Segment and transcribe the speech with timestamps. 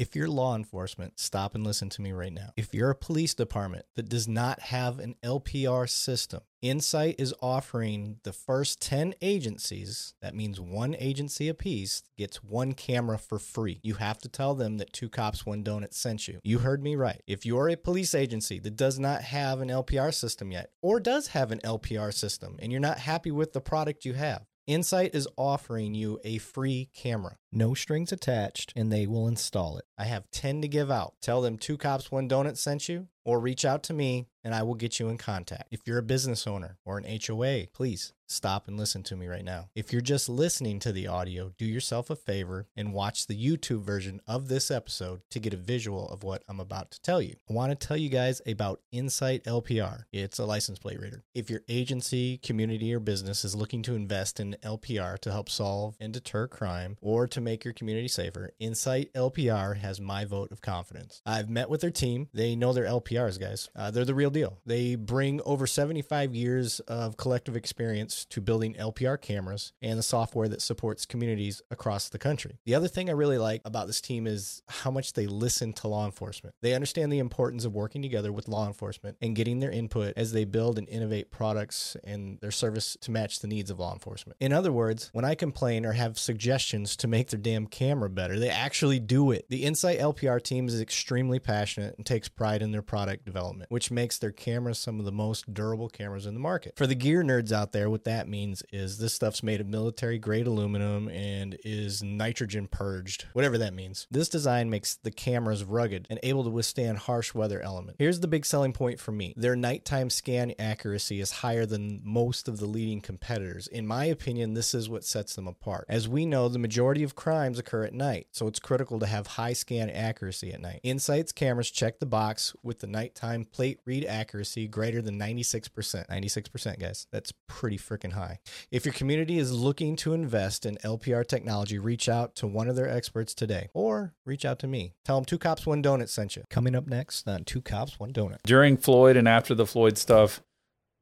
[0.00, 2.54] If you're law enforcement, stop and listen to me right now.
[2.56, 8.16] If you're a police department that does not have an LPR system, Insight is offering
[8.22, 13.78] the first 10 agencies, that means one agency apiece, gets one camera for free.
[13.82, 16.40] You have to tell them that Two Cops, One Donut sent you.
[16.42, 17.22] You heard me right.
[17.26, 21.28] If you're a police agency that does not have an LPR system yet, or does
[21.28, 25.26] have an LPR system, and you're not happy with the product you have, Insight is
[25.36, 29.84] offering you a free camera, no strings attached, and they will install it.
[29.98, 31.14] I have 10 to give out.
[31.20, 34.62] Tell them two cops, one donut sent you, or reach out to me and I
[34.62, 35.68] will get you in contact.
[35.70, 39.44] If you're a business owner or an HOA, please stop and listen to me right
[39.44, 39.68] now.
[39.74, 43.82] If you're just listening to the audio, do yourself a favor and watch the YouTube
[43.82, 47.34] version of this episode to get a visual of what I'm about to tell you.
[47.48, 50.04] I want to tell you guys about Insight LPR.
[50.12, 51.24] It's a license plate reader.
[51.34, 55.96] If your agency, community, or business is looking to invest in LPR to help solve
[55.98, 60.60] and deter crime or to make your community safer, Insight LPR has my vote of
[60.60, 61.22] confidence.
[61.24, 62.28] I've met with their team.
[62.32, 63.68] They know their LPRs, guys.
[63.74, 64.58] Uh, they're the real deal.
[64.66, 70.48] They bring over 75 years of collective experience to building LPR cameras and the software
[70.48, 72.58] that supports communities across the country.
[72.64, 75.88] The other thing I really like about this team is how much they listen to
[75.88, 76.54] law enforcement.
[76.62, 80.32] They understand the importance of working together with law enforcement and getting their input as
[80.32, 84.36] they build and innovate products and their service to match the needs of law enforcement.
[84.40, 88.38] In other words, when I complain or have suggestions to make their damn camera better,
[88.38, 89.46] they actually do it.
[89.48, 93.90] The Insight LPR team is extremely passionate and takes pride in their product development, which
[93.90, 96.74] makes their cameras some of the most durable cameras in the market.
[96.76, 100.18] For the gear nerds out there, what that means is this stuff's made of military
[100.18, 104.06] grade aluminum and is nitrogen purged, whatever that means.
[104.10, 107.96] This design makes the cameras rugged and able to withstand harsh weather elements.
[107.98, 112.48] Here's the big selling point for me their nighttime scan accuracy is higher than most
[112.48, 113.66] of the leading competitors.
[113.66, 115.86] In my opinion, this is what sets them apart.
[115.88, 119.26] As we know, the majority of crimes occur at night, so it's critical to have
[119.26, 120.80] high scan accuracy at night.
[120.82, 126.08] Insight's cameras check the box with the nighttime plate read accuracy greater than 96%.
[126.08, 127.06] 96%, guys.
[127.12, 128.38] That's pretty freaking high.
[128.70, 132.76] If your community is looking to invest in LPR technology, reach out to one of
[132.76, 134.94] their experts today or reach out to me.
[135.04, 136.44] Tell them Two Cops, One Donut sent you.
[136.48, 138.38] Coming up next on Two Cops, One Donut.
[138.44, 140.40] During Floyd and after the Floyd stuff,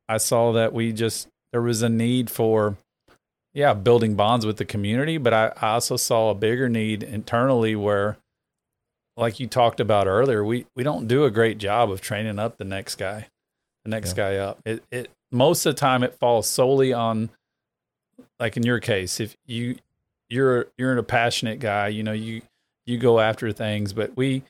[0.08, 2.76] I saw that we just, there was a need for,
[3.54, 7.74] yeah, building bonds with the community, but I, I also saw a bigger need internally
[7.74, 8.18] where,
[9.16, 12.56] like you talked about earlier, we, we don't do a great job of training up
[12.56, 13.26] the next guy,
[13.84, 14.16] the next Yeah.
[14.16, 14.60] guy up.
[14.64, 17.30] It, it, most of the time it falls solely on,
[18.38, 19.76] like in your case, if you,
[20.28, 22.42] you're, you're a passionate guy, you know, you,
[22.86, 24.42] you go after things, but we,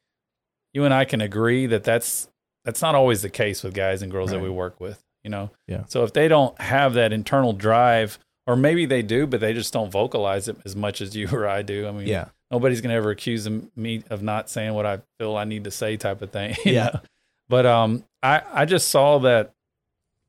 [0.74, 2.28] you and I can agree that that's,
[2.64, 5.50] that's not always the case with guys and girls that we work with, you know?
[5.66, 5.84] Yeah.
[5.88, 9.72] So if they don't have that internal drive, or maybe they do, but they just
[9.72, 11.86] don't vocalize it as much as you or I do.
[11.86, 12.30] I mean, Yeah.
[12.50, 15.96] nobody's gonna ever accuse me of not saying what I feel I need to say,
[15.96, 16.56] type of thing.
[16.64, 16.90] Yeah.
[16.94, 17.00] know?
[17.48, 19.52] But um, I I just saw that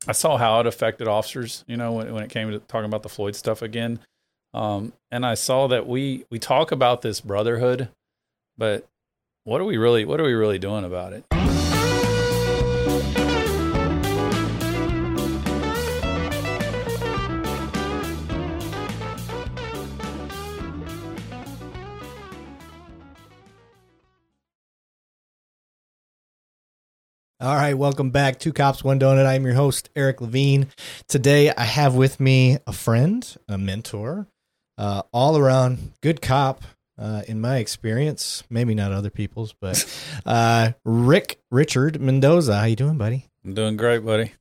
[0.08, 1.63] I saw how it affected officers.
[1.68, 4.00] You know, when when it came to talking about the Floyd stuff again,
[4.53, 7.90] um, and I saw that we we talk about this brotherhood,
[8.58, 8.85] but
[9.44, 11.25] what are we really what are we really doing about it?
[27.42, 28.38] All right, welcome back.
[28.38, 29.26] Two Cops, One Donut.
[29.26, 30.68] I'm your host, Eric Levine.
[31.08, 34.28] Today, I have with me a friend, a mentor,
[34.78, 36.66] uh, all around good cop,
[36.98, 38.44] uh, in my experience.
[38.50, 39.86] Maybe not other people's, but
[40.26, 42.58] uh, Rick Richard Mendoza.
[42.58, 43.26] How you doing, buddy?
[43.46, 44.34] I'm doing great, buddy.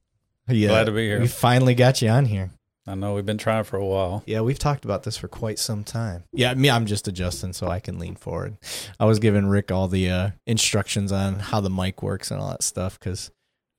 [0.49, 1.21] Yeah, Glad to be here.
[1.21, 2.51] We finally got you on here.
[2.89, 4.23] I know we've been trying for a while.
[4.27, 6.25] Yeah, we've talked about this for quite some time.
[6.33, 8.57] Yeah, me, I'm just adjusting so I can lean forward.
[8.99, 12.51] I was giving Rick all the uh, instructions on how the mic works and all
[12.51, 13.31] that stuff because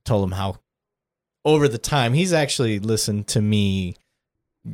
[0.04, 0.58] told him how
[1.44, 3.96] over the time he's actually listened to me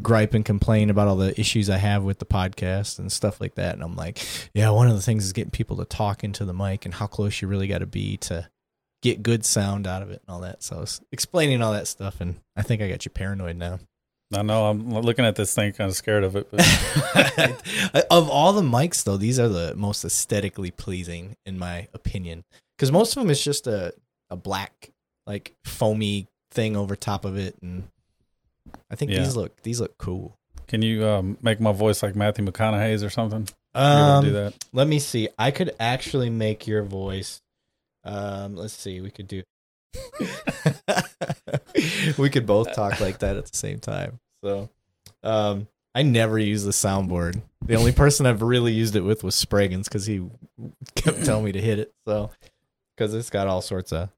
[0.02, 3.54] gripe and complain about all the issues I have with the podcast and stuff like
[3.54, 3.74] that.
[3.74, 4.18] And I'm like,
[4.52, 7.06] yeah, one of the things is getting people to talk into the mic and how
[7.06, 8.48] close you really got to be to
[9.02, 10.62] get good sound out of it and all that.
[10.62, 13.78] So I was explaining all that stuff, and I think I got you paranoid now.
[14.34, 16.48] I know I'm looking at this thing, kind of scared of it.
[16.50, 22.44] But of all the mics though these are the most aesthetically pleasing in my opinion
[22.76, 23.94] because most of them is just a,
[24.30, 24.90] a black
[25.26, 27.84] like foamy thing over top of it and
[28.90, 29.18] i think Yeah.
[29.20, 30.36] these look these look cool
[30.66, 33.46] can you um, make my voice like Matthew McConaughey's or something?
[33.74, 34.54] Um, do that?
[34.72, 37.40] let me see i could actually make your voice
[38.04, 39.42] um let's see we could do
[42.18, 44.68] we could both talk like that at the same time so
[45.22, 45.66] um
[45.96, 47.40] I never use the soundboard.
[47.64, 50.28] The only person I've really used it with was Spraggins because he
[50.94, 51.94] kept telling me to hit it.
[52.06, 52.32] So,
[52.94, 54.10] because it's got all sorts of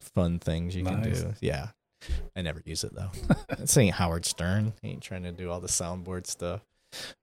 [0.00, 1.34] fun things you can do.
[1.42, 1.68] Yeah.
[2.34, 3.10] I never use it though.
[3.58, 4.72] this ain't Howard Stern.
[4.80, 6.62] He ain't trying to do all the soundboard stuff.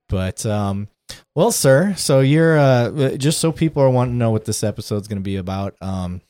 [0.07, 0.87] But um
[1.33, 5.07] well, sir, so you're uh just so people are wanting to know what this episode's
[5.07, 5.75] going to be about.
[5.81, 6.21] Um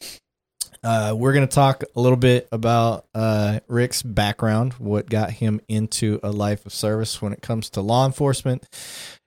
[0.83, 5.61] uh we're going to talk a little bit about uh Rick's background, what got him
[5.67, 8.67] into a life of service when it comes to law enforcement.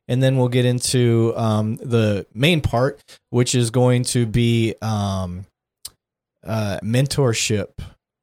[0.08, 3.00] And then we'll get into um the main part,
[3.30, 5.46] which is going to be um
[6.44, 7.68] uh mentorship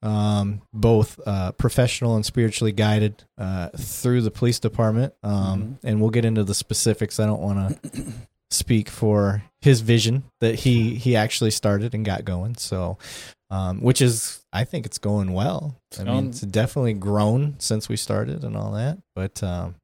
[0.02, 5.14] um, both uh, professional and spiritually guided uh, through the police department.
[5.24, 7.20] Um, And we'll get into the specifics.
[7.20, 8.04] I don't want to
[8.52, 12.56] speak for his vision that he he actually started and got going.
[12.56, 12.98] So,
[13.50, 15.76] um, which is I think it's going well.
[16.00, 18.98] I mean, Um, it's definitely grown since we started and all that.
[19.16, 19.76] But um,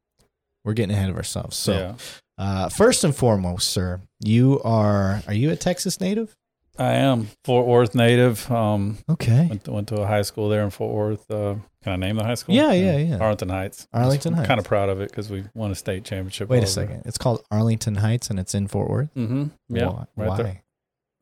[0.63, 1.55] we're getting ahead of ourselves.
[1.57, 1.93] So, yeah.
[2.37, 6.35] uh, first and foremost, sir, you are are you a Texas native?
[6.77, 8.51] I am Fort Worth native.
[8.51, 9.47] Um, Okay.
[9.49, 11.31] went to, went to a high school there in Fort Worth.
[11.31, 12.55] Uh, can I name the high school?
[12.55, 13.17] Yeah, yeah, yeah.
[13.19, 13.87] Arlington Heights.
[13.93, 14.47] Arlington Heights.
[14.47, 16.49] kind of proud of it because we won a state championship.
[16.49, 17.03] Wait a second.
[17.05, 19.13] It's called Arlington Heights and it's in Fort Worth.
[19.13, 19.45] Mm-hmm.
[19.69, 20.05] Yeah, Why?
[20.15, 20.37] right Why?
[20.37, 20.61] there.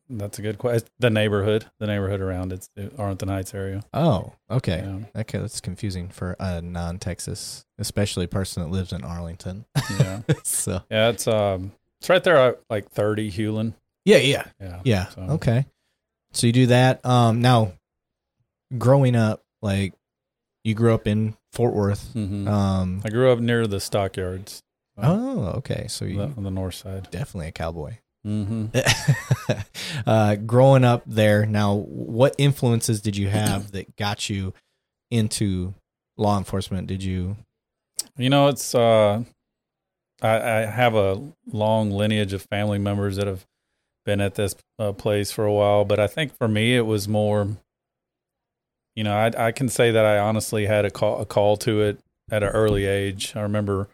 [0.08, 0.88] That's a good question.
[1.00, 3.82] The neighborhood, the neighborhood around it's Arlington Heights area.
[3.92, 4.82] Oh, okay.
[5.14, 5.20] Yeah.
[5.20, 9.66] Okay, that's confusing for a non-Texas, especially a person that lives in Arlington.
[10.00, 10.20] Yeah.
[10.44, 13.74] so Yeah, it's um, it's right there, at, like thirty Hulen.
[14.06, 15.06] yeah, yeah, Yeah, yeah.
[15.08, 15.66] So- Okay,
[16.32, 17.04] so you do that.
[17.04, 17.72] Um, now,
[18.78, 19.94] growing up, like
[20.64, 22.12] you grew up in Fort Worth.
[22.12, 24.62] hmm Um, I grew up near the stockyards.
[24.98, 25.86] oh, okay.
[25.88, 27.08] So you the, on the north side.
[27.10, 27.98] definitely a cowboy.
[28.26, 28.68] Mm-hmm.
[30.06, 34.54] uh, growing up there, now what influences did you have that got you
[35.10, 35.74] into
[36.16, 36.86] law enforcement?
[36.86, 37.36] Did you?
[38.16, 39.24] You know, it's uh,
[40.22, 43.44] I, I have a long lineage of family members that have
[44.06, 47.06] been at this uh, place for a while, but I think for me it was
[47.08, 47.48] more.
[48.96, 51.82] You know, I I can say that I honestly had a call a call to
[51.82, 51.98] it
[52.30, 53.32] at an early age.
[53.34, 53.88] I remember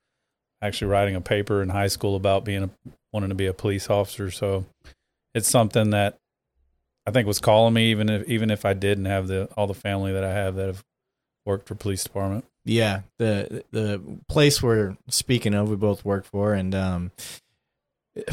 [0.63, 2.71] actually writing a paper in high school about being a
[3.13, 4.31] wanting to be a police officer.
[4.31, 4.67] So
[5.35, 6.19] it's something that
[7.07, 9.75] I think was calling me, even if even if I didn't have the all the
[9.75, 10.85] family that I have that have
[11.47, 12.45] worked for police department.
[12.65, 17.11] Yeah, the the place we're speaking of, we both worked for, and um,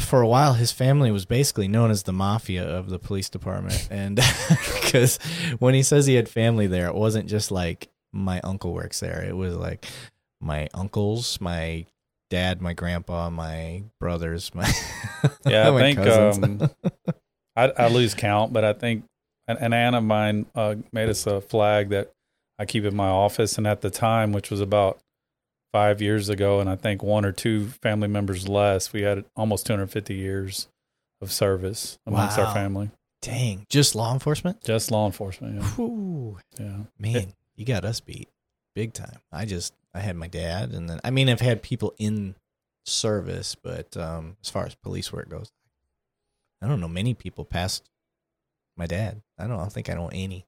[0.00, 3.88] for a while, his family was basically known as the mafia of the police department,
[3.90, 4.16] and
[4.82, 5.18] because
[5.58, 9.22] when he says he had family there, it wasn't just like my uncle works there;
[9.22, 9.86] it was like
[10.40, 11.86] my uncles, my
[12.30, 14.70] dad, my grandpa, my brothers, my
[15.46, 16.70] Yeah, I my think um,
[17.56, 19.04] I, I lose count, but I think
[19.46, 22.12] an, an aunt of mine uh, made us a flag that
[22.58, 24.98] I keep in my office, and at the time, which was about
[25.72, 29.66] five years ago, and I think one or two family members less, we had almost
[29.66, 30.68] 250 years
[31.20, 32.46] of service amongst Wow.
[32.46, 32.90] our family,
[33.22, 34.62] Dang, just law enforcement.
[34.62, 35.56] just law enforcement.
[35.56, 36.38] Yeah, Whew.
[36.58, 36.76] yeah.
[36.98, 38.28] Man, you got us beat
[38.74, 39.18] big time.
[39.32, 42.36] I just I had my dad and then I mean I've had people in
[42.86, 45.50] service, but um as far as police work goes,
[46.62, 47.90] I don't know many people past
[48.76, 49.20] my dad.
[49.36, 50.46] I don't, I don't think I know any.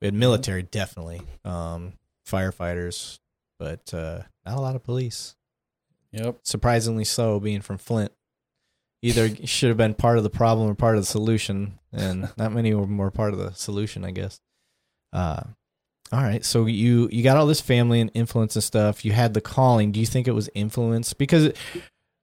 [0.00, 1.22] We had military definitely.
[1.44, 1.92] Um
[2.28, 3.20] firefighters,
[3.60, 5.36] but uh not a lot of police.
[6.12, 6.38] Yep.
[6.42, 8.10] Surprisingly so being from Flint.
[9.02, 12.52] Either should have been part of the problem or part of the solution, and not
[12.52, 14.40] many were more part of the solution, I guess.
[15.12, 15.42] Uh,
[16.12, 16.44] all right.
[16.44, 19.04] So you you got all this family and influence and stuff.
[19.04, 19.92] You had the calling.
[19.92, 21.12] Do you think it was influence?
[21.14, 21.56] Because it,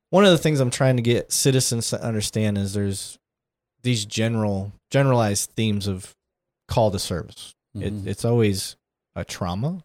[0.10, 3.18] one of the things I'm trying to get citizens to understand is there's
[3.84, 6.16] these general generalized themes of
[6.68, 7.56] call to service.
[7.76, 8.06] Mhm.
[8.06, 8.76] It, it's always
[9.16, 9.84] a trauma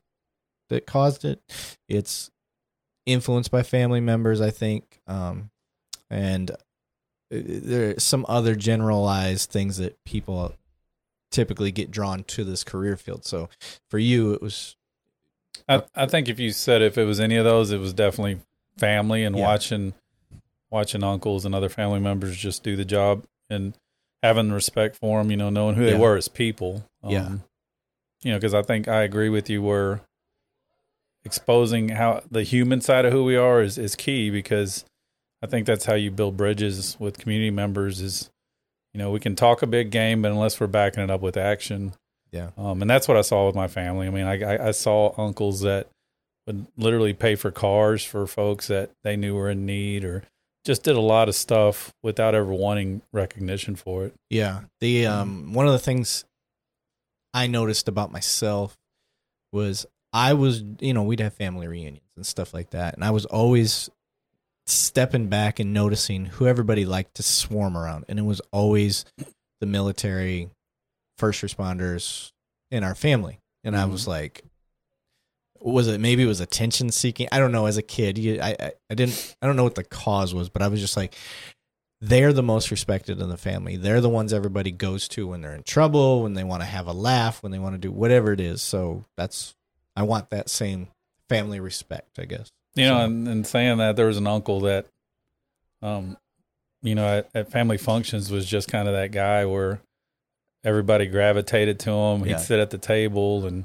[0.72, 1.40] that caused it.
[1.88, 2.30] It's
[3.06, 5.50] influenced by family members, I think, um,
[6.10, 6.54] and uh,
[7.30, 10.54] there are some other generalized things that people
[11.30, 13.24] typically get drawn to this career field.
[13.24, 13.48] So
[13.88, 14.76] for you, it was
[15.68, 18.40] I, I think if you said if it was any of those, it was definitely
[18.78, 19.42] family and Yeah.
[19.46, 19.94] watching
[20.70, 23.74] watching uncles and other family members just do the job and
[24.22, 25.90] having respect for them, you know, knowing who Yeah.
[25.92, 26.84] they were as people.
[27.02, 27.30] Um, Yeah.
[28.22, 30.00] You know, because I think I agree with you where
[31.24, 34.84] exposing how the human side of who we are is, is key because
[35.42, 38.30] I think that's how you build bridges with community members is,
[38.94, 41.36] you know, we can talk a big game, but unless we're backing it up with
[41.36, 41.94] action,
[42.30, 44.06] yeah, um, and that's what I saw with my family.
[44.06, 45.88] I mean, I, I, I saw uncles that
[46.46, 50.22] would literally pay for cars for folks that they knew were in need, or
[50.64, 54.14] just did a lot of stuff without ever wanting recognition for it.
[54.30, 54.60] yeah.
[54.80, 56.24] The um one of the things
[57.34, 58.76] I noticed about myself
[59.52, 62.94] was I was you know we'd have family reunions and stuff like that.
[62.94, 63.90] And I was always
[64.66, 68.04] stepping back and noticing who everybody liked to swarm around.
[68.08, 69.04] And it was always
[69.60, 70.50] the military,
[71.18, 72.32] first responders
[72.70, 73.40] in our family.
[73.64, 74.10] And I was mm-hmm.
[74.10, 74.44] like,
[75.60, 77.28] was it maybe it was attention seeking?
[77.30, 77.66] I don't know.
[77.66, 80.48] As a kid, you, I, I I didn't I don't know what the cause was,
[80.48, 81.14] but I was just like,
[82.00, 83.76] they're the most respected in the family.
[83.76, 86.88] They're the ones everybody goes to when they're in trouble, when they want to have
[86.88, 88.60] a laugh, when they want to do whatever it is.
[88.60, 89.54] So that's
[89.96, 90.88] I want that same
[91.28, 92.50] family respect, I guess.
[92.74, 94.86] You know, So- and, and saying that there was an uncle that,
[95.82, 96.16] um,
[96.82, 99.80] you know, at, at family functions was just kind of that guy where
[100.64, 102.24] everybody gravitated to him.
[102.24, 102.36] He'd Yeah.
[102.38, 103.64] sit at the table and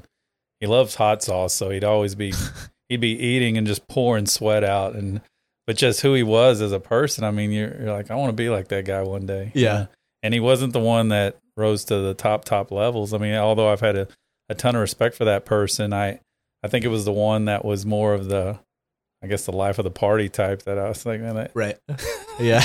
[0.60, 2.32] he loves hot sauce, so he'd always be
[2.88, 5.20] he'd be eating and just pouring sweat out and
[5.66, 7.24] but just who he was as a person.
[7.24, 9.52] I mean, you're, you're like, I want to be like that guy one day.
[9.54, 9.72] you Yeah.
[9.72, 9.88] know?
[10.22, 13.12] And he wasn't the one that rose to the top top levels.
[13.12, 14.08] I mean, although I've had a,
[14.48, 16.20] a ton of respect for that person, I
[16.62, 18.58] I think it was the one that was more of the
[19.22, 21.76] I guess the life of the party type that I was thinking that Right.
[22.40, 22.64] yeah.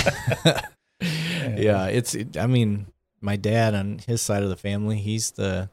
[1.01, 1.87] yeah.
[1.87, 2.85] It's, it- I mean,
[3.21, 5.69] my dad on his side of the family, he's the,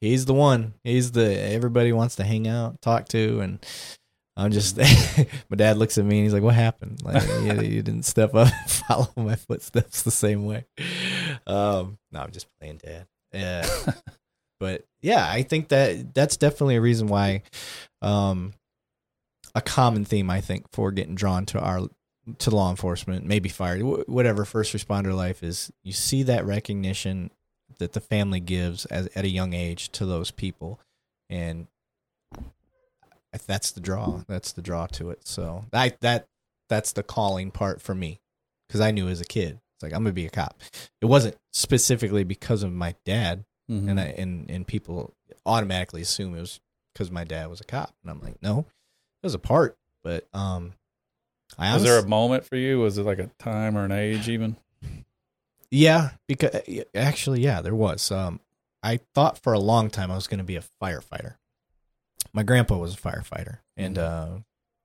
[0.00, 0.72] he's the one.
[0.82, 3.40] He's the, everybody wants to hang out, talk to.
[3.40, 3.64] And
[4.34, 4.78] I'm just,
[5.50, 7.02] my dad looks at me and he's like, what happened?
[7.04, 10.64] Like, you, you didn't step up and follow my footsteps the same way.
[11.46, 13.06] Um, no, I'm just playing dad.
[13.34, 13.68] Yeah.
[14.62, 17.42] But yeah, I think that that's definitely a reason why,
[18.00, 18.52] um,
[19.56, 21.88] a common theme I think for getting drawn to our
[22.38, 25.72] to law enforcement, maybe fire, wh- whatever first responder life is.
[25.82, 27.32] You see that recognition
[27.78, 30.78] that the family gives as, at a young age to those people,
[31.28, 31.66] and
[33.48, 34.22] that's the draw.
[34.28, 35.26] That's the draw to it.
[35.26, 36.28] So I that
[36.68, 38.20] that's the calling part for me
[38.68, 40.60] because I knew as a kid, it's like I'm gonna be a cop.
[41.00, 43.88] It wasn't specifically because of my dad, Mhm.
[43.90, 45.14] and I and and people
[45.46, 46.60] automatically assume it was
[46.92, 48.60] because my dad was a cop, and I'm like, no,
[49.22, 50.74] it was a part, but um,
[51.58, 52.80] I was there a moment for you?
[52.80, 54.56] Was it like a time or an age even?
[55.70, 56.60] yeah, because
[56.94, 58.10] actually, yeah, there was.
[58.10, 58.40] Um,
[58.82, 61.34] I thought for a long time I was going to be a firefighter.
[62.32, 64.28] My grandpa was a firefighter and uh,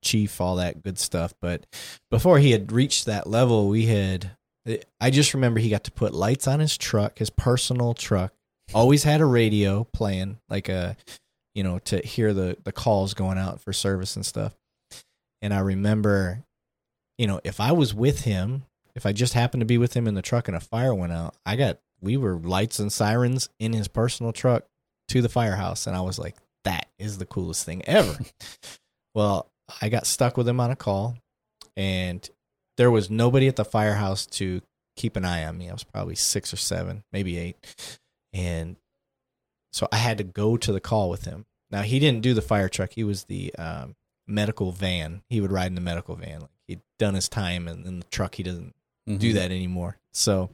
[0.03, 1.33] chief, all that good stuff.
[1.41, 1.65] But
[2.11, 4.31] before he had reached that level, we had.
[4.99, 8.33] I just remember he got to put lights on his truck, his personal truck.
[8.73, 10.97] Always had a radio playing, like a,
[11.55, 14.53] you know, to hear the the calls going out for service and stuff.
[15.41, 16.43] And I remember,
[17.17, 18.63] you know, if I was with him,
[18.95, 21.13] if I just happened to be with him in the truck and a fire went
[21.13, 24.65] out, I got we were lights and sirens in his personal truck
[25.09, 28.17] to the firehouse, and I was like, that is the coolest thing ever.
[29.15, 29.49] well,
[29.81, 31.17] I got stuck with him on a call,
[31.75, 32.27] and
[32.77, 34.61] there was nobody at the firehouse to
[34.95, 35.69] keep an eye on me.
[35.69, 37.55] I was probably six or seven, maybe eight,
[38.37, 38.75] and
[39.73, 41.45] so I had to go to the call with him.
[41.71, 43.95] Now he didn't do the fire truck; he was the um,
[44.27, 45.23] medical van.
[45.29, 46.41] He would ride in the medical van.
[46.41, 48.73] Like he'd done his time, and in the truck he doesn't
[49.07, 49.33] do Mhm.
[49.35, 49.97] that anymore.
[50.13, 50.49] So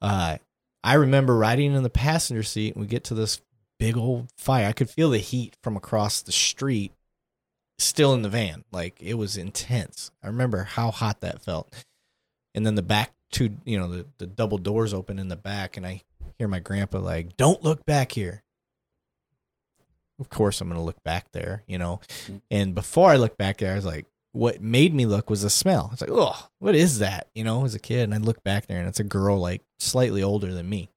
[0.00, 0.38] uh
[0.84, 3.40] I remember riding in the passenger seat and we get to this
[3.78, 4.66] big old fire.
[4.66, 6.92] I could feel the heat from across the street
[7.78, 8.64] still in the van.
[8.72, 10.10] Like it was intense.
[10.22, 11.72] I remember how hot that felt.
[12.54, 15.76] And then the back two, you know, the, the double doors open in the back
[15.76, 16.02] and I
[16.38, 18.42] hear my grandpa like, "Don't look back here."
[20.20, 22.00] Of course I'm going to look back there, you know.
[22.50, 25.50] And before I looked back there, I was like, what made me look was the
[25.50, 25.90] smell.
[25.92, 27.28] It's like, oh, what is that?
[27.34, 29.62] You know, as a kid, and I look back there, and it's a girl like
[29.78, 30.90] slightly older than me,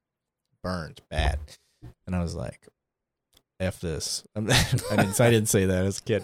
[0.64, 1.40] burned bad,
[2.06, 2.68] and I was like,
[3.60, 4.46] "F this." I'm-
[4.92, 5.20] didn't.
[5.20, 6.24] I didn't say that as a kid.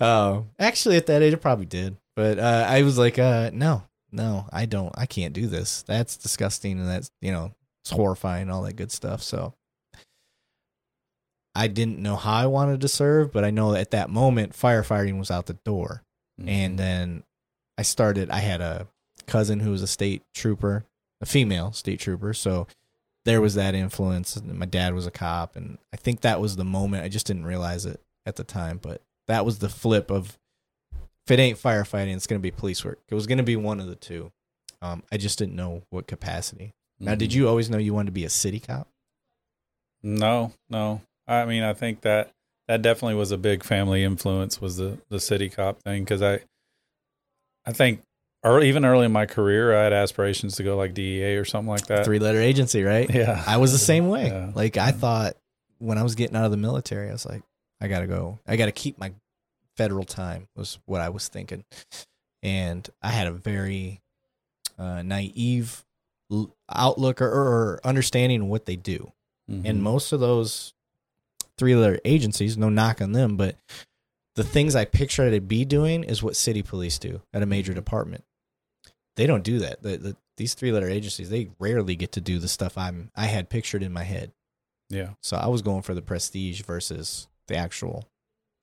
[0.00, 3.82] Uh, actually, at that age, I probably did, but uh, I was like, uh, "No,
[4.10, 4.92] no, I don't.
[4.98, 5.82] I can't do this.
[5.82, 7.52] That's disgusting, and that's you know,
[7.88, 9.54] it's horrifying, all that good stuff." So.
[11.54, 15.18] I didn't know how I wanted to serve, but I know at that moment firefighting
[15.18, 16.04] was out the door
[16.40, 16.48] Mhm.
[16.48, 17.24] and then
[17.76, 18.30] I started.
[18.30, 18.86] I had a
[19.26, 20.84] cousin who was a state trooper,
[21.20, 22.68] a female state trooper, so
[23.24, 24.36] there was that influence.
[24.36, 27.02] And my dad was a cop, and I think that was the moment.
[27.02, 30.38] I just didn't realize it at the time, but that was the flip of
[31.26, 33.00] if it ain't firefighting, it's gonna be police work.
[33.08, 34.30] It was gonna be one of the two.
[34.80, 36.72] Um, I just didn't know what capacity.
[37.00, 37.34] Now, did Mhm.
[37.34, 38.88] you always know you wanted to be a city cop?
[40.02, 41.02] No, no.
[41.26, 42.30] I mean, I think that
[42.66, 46.40] that definitely was a big family influence was the the city cop thing because I,
[47.66, 48.02] I think,
[48.42, 51.68] or even early in my career, I had aspirations to go like DEA or something
[51.70, 52.04] like that.
[52.04, 53.08] Three letter agency, right?
[53.12, 54.28] Yeah, I was the same way.
[54.28, 54.52] Yeah.
[54.54, 55.34] Like I thought
[55.78, 57.42] when I was getting out of the military, I was like,
[57.80, 58.38] I gotta go.
[58.46, 59.12] I gotta keep my
[59.76, 61.64] federal time was what I was thinking,
[62.42, 64.00] and I had a very
[64.78, 65.84] uh, naive
[66.68, 69.12] outlook or, or understanding what they do.
[69.50, 69.62] Mhm.
[69.64, 70.74] And most of those
[71.56, 73.56] three letter agencies, no knock on them, but
[74.36, 77.74] the things I pictured it be doing is what city police do at a major
[77.74, 78.24] department.
[79.16, 79.82] They don't do that.
[79.82, 83.26] The, the, these three letter agencies, they rarely get to do the stuff I'm I
[83.26, 84.32] had pictured in my head.
[84.88, 85.10] Yeah.
[85.22, 88.08] So I was going for the prestige versus the actual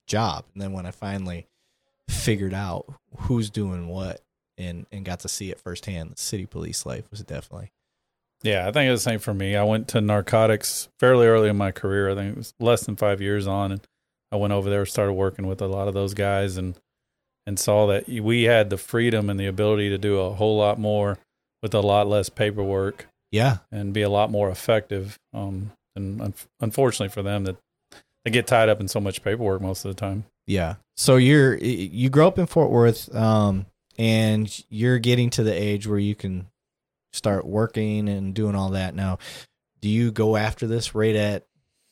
[0.08, 0.46] job.
[0.54, 1.48] And then when I finally
[2.10, 2.86] figured out
[3.18, 4.22] who's doing what
[4.58, 7.72] and and got to see it firsthand, the city police life was definitely
[8.44, 9.56] Yeah, I think it was the same for me.
[9.56, 12.10] I went to narcotics fairly early in my career.
[12.10, 13.82] I think it was less than five years on, and
[14.32, 16.76] I went over there, started working with a lot of those guys, and
[17.48, 20.80] and saw that we had the freedom and the ability to do a whole lot
[20.80, 21.20] more
[21.62, 23.58] with a lot less paperwork yeah.
[23.72, 25.20] and be a lot more effective.
[25.34, 27.58] Um, and un- unfortunately for them, that
[28.24, 30.26] they get tied up in so much paperwork most of the time.
[30.48, 30.76] Yeah.
[30.98, 33.66] So you're you grow up in Fort Worth, um,
[33.98, 36.48] and you're getting to the age where you can
[37.14, 38.96] start working and doing all that.
[38.96, 39.20] Now,
[39.82, 41.46] do you go after this right at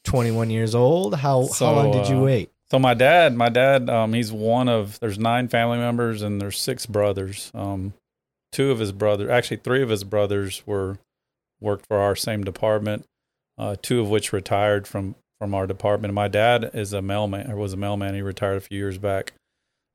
[0.05, 1.15] 21 years old?
[1.15, 2.51] How So, how long did you uh, wait?
[2.71, 6.57] So my dad, my dad, um, he's one of there's nine family members and there's
[6.57, 7.51] six brothers.
[7.53, 7.93] Um,
[8.51, 10.97] two of his brothers, actually three of his brothers were
[11.61, 13.05] worked for our same department.
[13.59, 16.13] Uh, two of which retired from from our department.
[16.13, 18.15] My dad is a mailman or was a mailman.
[18.15, 19.33] He retired a few years back.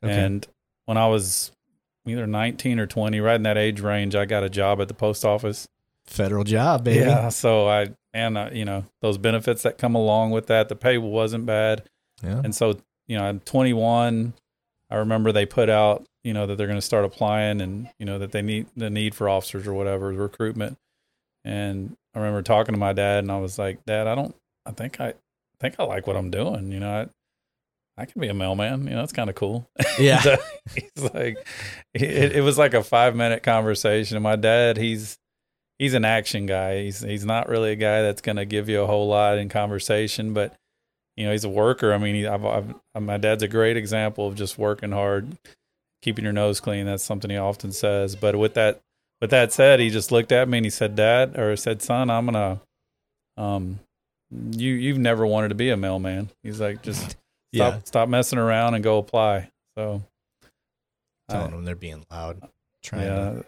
[0.04, 0.12] Okay.
[0.12, 0.46] And
[0.84, 1.50] when I was
[2.10, 4.94] either 19 or 20, right in that age range, I got a job at the
[4.94, 5.68] post office.
[6.06, 7.00] Federal job, baby.
[7.00, 7.28] Yeah.
[7.28, 10.98] So I, and uh, you know, those benefits that come along with that, the pay
[10.98, 11.84] wasn't bad.
[12.22, 12.40] Yeah.
[12.42, 14.32] And so, you know, I'm 21.
[14.90, 18.06] I remember they put out, you know, that they're going to start applying and, you
[18.06, 20.78] know, that they need the need for officers or whatever, recruitment.
[21.44, 24.34] And I remember talking to my dad and I was like, Dad, I don't,
[24.66, 25.14] I think I, I
[25.60, 26.72] think I like what I'm doing.
[26.72, 27.08] You know, I,
[27.98, 28.84] I can be a mailman.
[28.84, 29.68] You know, it's kind of cool.
[29.98, 30.20] Yeah.
[30.20, 30.36] So
[30.74, 31.44] he's like,
[31.92, 34.16] it, it was like a five minute conversation.
[34.16, 35.18] And my dad, he's,
[35.78, 36.84] he's an action guy.
[36.84, 39.48] He's, he's not really a guy that's going to give you a whole lot in
[39.48, 40.54] conversation, but
[41.16, 41.92] you know, he's a worker.
[41.92, 45.36] I mean, he, I've, I've, my dad's a great example of just working hard,
[46.00, 46.86] keeping your nose clean.
[46.86, 48.14] That's something he often says.
[48.14, 48.80] But with that,
[49.20, 52.08] with that said, he just looked at me and he said, "Dad," or said, "Son,
[52.08, 52.60] I'm gonna,
[53.36, 53.80] um,
[54.30, 57.16] you you've never wanted to be a mailman." He's like, "Just
[57.54, 57.80] stop, Yeah.
[57.84, 60.02] stop messing around and go apply." So,
[61.28, 62.42] Telling I- them they're being loud.
[62.82, 63.44] Trying yeah, to,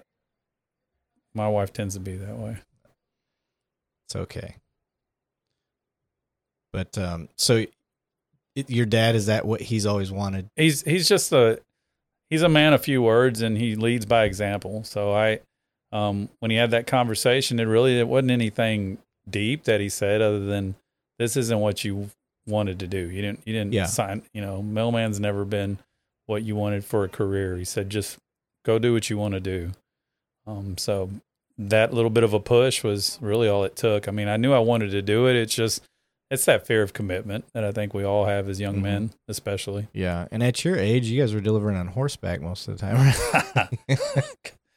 [1.35, 2.59] my wife tends to be that way.
[4.07, 4.57] it's okay.
[6.73, 7.65] But um, so
[8.55, 10.49] it, your dad is that what he's always wanted?
[10.57, 11.61] he's he's just a
[12.29, 14.85] he's a man of few words and he leads by example.
[14.85, 15.41] So I
[15.93, 20.21] um when he had that conversation it really it wasn't anything deep that he said
[20.21, 20.75] other than
[21.19, 22.11] this isn't what you
[22.51, 22.99] wanted to do.
[22.99, 23.87] You didn't you didn't Yeah.
[23.87, 25.79] sign, you know, mailman's never been
[26.27, 27.57] what you wanted for a career.
[27.57, 28.19] He said just
[28.65, 29.73] go do what you want to do.
[30.47, 31.11] Um so
[31.59, 34.09] that little bit of a push was really all it took.
[34.09, 35.37] I mean, I knew I wanted to do it.
[35.37, 35.83] It's just
[36.31, 38.83] it's that fear of commitment that I think we all have as young Mhm.
[38.83, 39.89] men, especially.
[39.93, 43.13] Yeah, and at your age, you guys were delivering on horseback most of the time.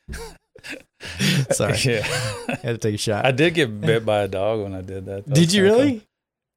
[1.52, 2.02] Sorry, Yeah.
[2.64, 3.26] had to take a shot.
[3.26, 5.26] I did get bit by a dog when I did that.
[5.28, 5.34] though.
[5.34, 6.02] Did you really?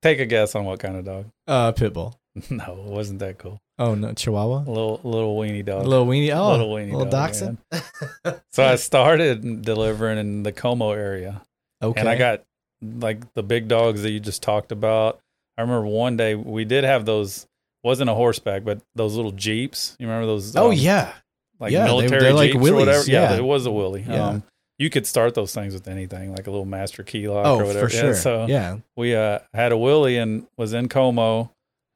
[0.07, 1.27] Take a guess on what kind of dog?
[1.49, 2.15] Uh, pitbull.
[2.51, 3.61] No, it wasn't that cool.
[3.79, 4.59] Oh no, Chihuahua.
[4.67, 5.87] Little little weenie dog.
[5.87, 6.37] little weenie.
[6.37, 7.59] Oh, little weenie little dog, dachshund.
[8.53, 11.43] So I started delivering in the Como area.
[11.83, 11.99] okay.
[11.99, 12.43] And I got
[12.83, 15.19] like the big dogs that you just talked about.
[15.59, 17.47] I remember one day we did have those
[17.83, 19.97] wasn't a horseback, but those little jeeps.
[19.99, 20.55] You remember those?
[20.57, 21.15] Oh um, yeah.
[21.59, 23.11] like Yeah, military they're like jeeps or whatever.
[23.11, 23.37] Yeah, yeah.
[23.39, 24.05] it was a Willie.
[24.07, 24.27] Yeah.
[24.27, 24.43] Um,
[24.79, 27.65] you could start those things with anything, like a little master key lock Oh, or
[27.65, 27.89] whatever.
[27.89, 28.15] for Yeah, sure.
[28.15, 28.79] so yeah.
[28.97, 31.51] we uh, had a Willie and was in Como,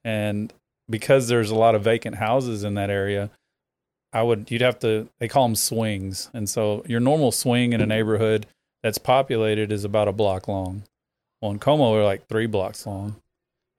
[0.05, 0.53] and
[0.88, 3.31] because there's a lot of vacant houses in that area,
[4.12, 7.81] I would you'd have to they call them swings, and so your normal swing in
[7.81, 8.47] a neighborhood
[8.83, 10.83] that's populated is about a block long.
[11.43, 13.16] Well, in Como, they're like three blocks long,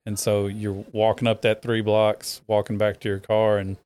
[0.06, 3.78] and so you're walking up that three blocks, walking back to your car, and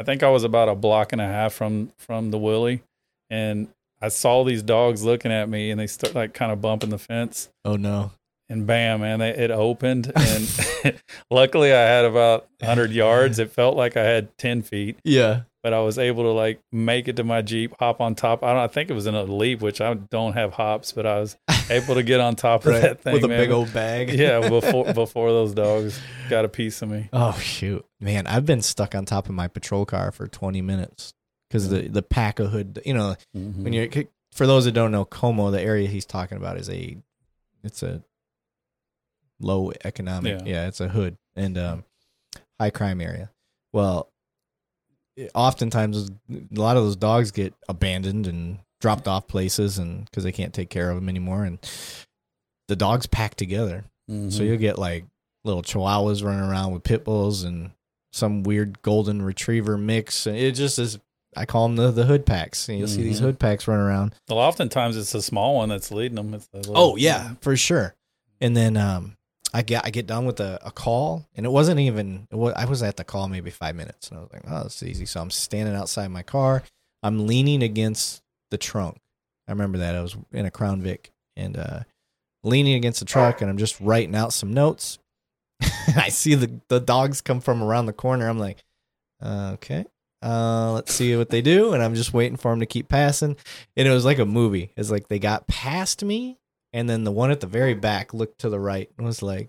[0.00, 2.82] I think I was about a block and a half from from the Willie,
[3.28, 3.68] and
[4.02, 6.98] I saw these dogs looking at me, and they start like kind of bumping the
[6.98, 8.12] fence, Oh no.
[8.48, 10.10] and bam, man, they, it opened.
[10.16, 10.94] And
[11.30, 13.38] luckily, I had about 100 yards.
[13.38, 15.42] It felt like I had 10 feet, Yeah.
[15.62, 18.42] but I was able to like make it to my Jeep, hop on top.
[18.42, 21.04] I don't, I think it was in a leap, which I don't have hops, but
[21.06, 21.36] I was
[21.70, 22.82] able to get on top of Right.
[22.82, 23.38] that thing With a man.
[23.40, 24.08] big old bag.
[24.14, 27.08] yeah, before before those dogs got a piece of me.
[27.12, 28.26] Oh shoot, man!
[28.26, 31.12] I've been stuck on top of my patrol car for 20 minutes
[31.50, 32.80] because the the pack of hood.
[32.86, 33.62] You know, Mhm.
[33.64, 33.88] when you're
[34.32, 36.96] for those that don't know, Como, the area he's talking about is a
[37.64, 38.02] it's a
[39.40, 40.40] low economic.
[40.40, 40.46] Yeah.
[40.46, 41.84] Yeah, it's a hood and um,
[42.60, 43.30] high crime area.
[43.72, 44.08] Well,
[45.34, 50.32] oftentimes a lot of those dogs get abandoned and dropped off places, and because they
[50.32, 51.58] can't take care of them anymore, and
[52.68, 53.84] the dogs pack together.
[54.08, 54.46] So Mhm.
[54.46, 55.04] you'll get like
[55.44, 57.70] little chihuahuas running around with pit bulls and
[58.12, 60.26] some weird golden retriever mix.
[60.26, 60.98] And it just is.
[61.36, 62.68] I call them the, the hood packs.
[62.68, 63.24] And you'll see these Mhm.
[63.24, 64.14] hood packs run around.
[64.28, 66.34] Well, oftentimes it's a small one that's leading them.
[66.34, 67.94] It's the little, Oh yeah, for sure.
[68.40, 69.16] And then um,
[69.54, 72.26] I get I get done with a, a call, and it wasn't even.
[72.30, 74.64] It was, I was at the call maybe five minutes, and I was like, oh,
[74.64, 75.06] this is easy.
[75.06, 76.62] So I'm standing outside my car.
[77.02, 78.98] I'm leaning against the trunk.
[79.48, 81.80] I remember that I was in a Crown Vic and uh,
[82.44, 84.98] leaning against the truck, and I'm just writing out some notes.
[85.96, 88.28] I see the the dogs come from around the corner.
[88.28, 88.64] I'm like,
[89.22, 89.84] uh, okay.
[90.22, 93.36] Uh, let's see what they do, and I'm just waiting for them to keep passing.
[93.76, 94.72] And it was like a movie.
[94.76, 96.38] It's like they got past me,
[96.72, 99.48] and then the one at the very back looked to the right and was like,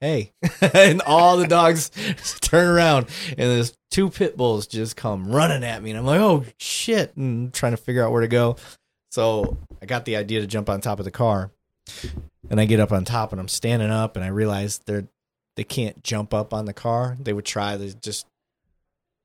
[0.00, 0.32] "Hey!"
[0.74, 1.90] and all the dogs
[2.40, 6.20] turn around, and there's two pit bulls just come running at me, and I'm like,
[6.20, 8.56] "Oh shit!" and trying to figure out where to go.
[9.10, 11.50] So I got the idea to jump on top of the car,
[12.48, 15.06] and I get up on top, and I'm standing up, and I realize they're
[15.56, 17.16] they can't jump up on the car.
[17.20, 18.26] They would try to just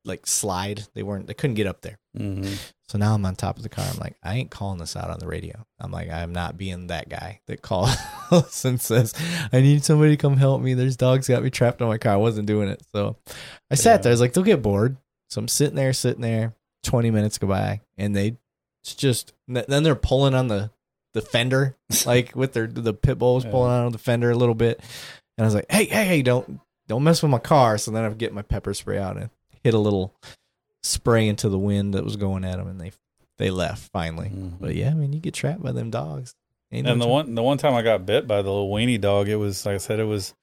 [0.05, 0.83] like slide.
[0.93, 1.27] They weren't.
[1.27, 1.99] They couldn't get up there.
[2.17, 2.43] hmm
[2.89, 3.85] So now I'm on top of the car.
[3.89, 5.65] I'm like, I ain't calling this out on the radio.
[5.79, 7.95] I'm like, I'm not being that guy that calls
[8.65, 9.13] and says,
[9.53, 10.73] I need somebody to come help me.
[10.73, 12.13] There's dogs got me trapped on my car.
[12.13, 12.81] I wasn't doing it.
[12.93, 13.17] So
[13.69, 13.97] I sat Yeah.
[14.03, 14.09] there.
[14.11, 14.97] I was like, they'll get bored.
[15.29, 16.53] So I'm sitting there, sitting there.
[16.83, 18.37] 20 minutes go by, and they
[18.83, 20.71] it's just then they're pulling on the
[21.13, 23.51] the fender, like with their the pit bulls Yeah.
[23.51, 24.79] pulling on the fender a little bit.
[25.37, 27.77] And I was like, hey, hey, hey, don't don't mess with my car.
[27.77, 29.29] So then I get my pepper spray out and
[29.63, 30.13] hit a little
[30.83, 32.91] spray into the wind that was going at them, and they
[33.37, 34.29] they left finally.
[34.29, 34.53] Mhm.
[34.59, 36.35] But yeah, I mean, you get trapped by them dogs.
[36.71, 38.69] Ain't no And the tell- one the one time I got bit by the little
[38.69, 40.33] weenie dog, it was like I said, it was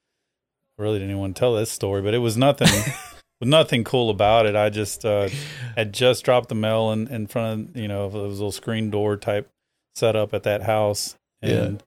[0.78, 2.68] I really didn't even to tell this story, but it was nothing
[3.40, 4.54] nothing cool about it.
[4.56, 5.28] I just uh
[5.76, 8.52] had just dropped the mail in, in front of you know, it was a little
[8.52, 9.48] screen door type
[9.94, 11.16] setup at that house.
[11.40, 11.82] And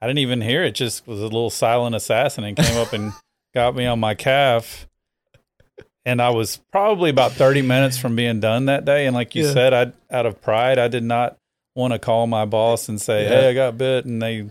[0.00, 3.12] I didn't even hear it, just was a little silent assassin and came up and
[3.54, 4.86] got me on my calf.
[6.06, 9.06] And I was probably about 30 minutes from being done that day.
[9.06, 9.52] And like you Yeah.
[9.52, 11.36] said, I out of pride, I did not
[11.74, 13.28] want to call my boss and say, Yeah.
[13.28, 14.48] Hey, I got bit and they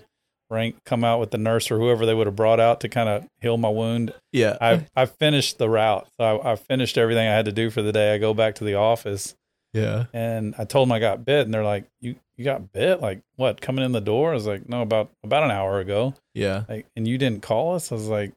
[0.51, 3.09] rank come out with the nurse or whoever they would have brought out to kind
[3.09, 4.13] of heal my wound.
[4.31, 6.07] yeah, I I finished the route.
[6.19, 8.13] So I, I finished everything I had to do for the day.
[8.13, 9.33] I go back to the office
[9.73, 13.01] yeah, and I told them I got bit, and they're like, "You you got bit?
[13.01, 13.59] Like what?
[13.59, 16.63] Coming in the door?" I was like, "No, about about an hour ago." yeah.
[16.69, 17.91] Like, and you didn't call us?
[17.91, 18.31] I was like,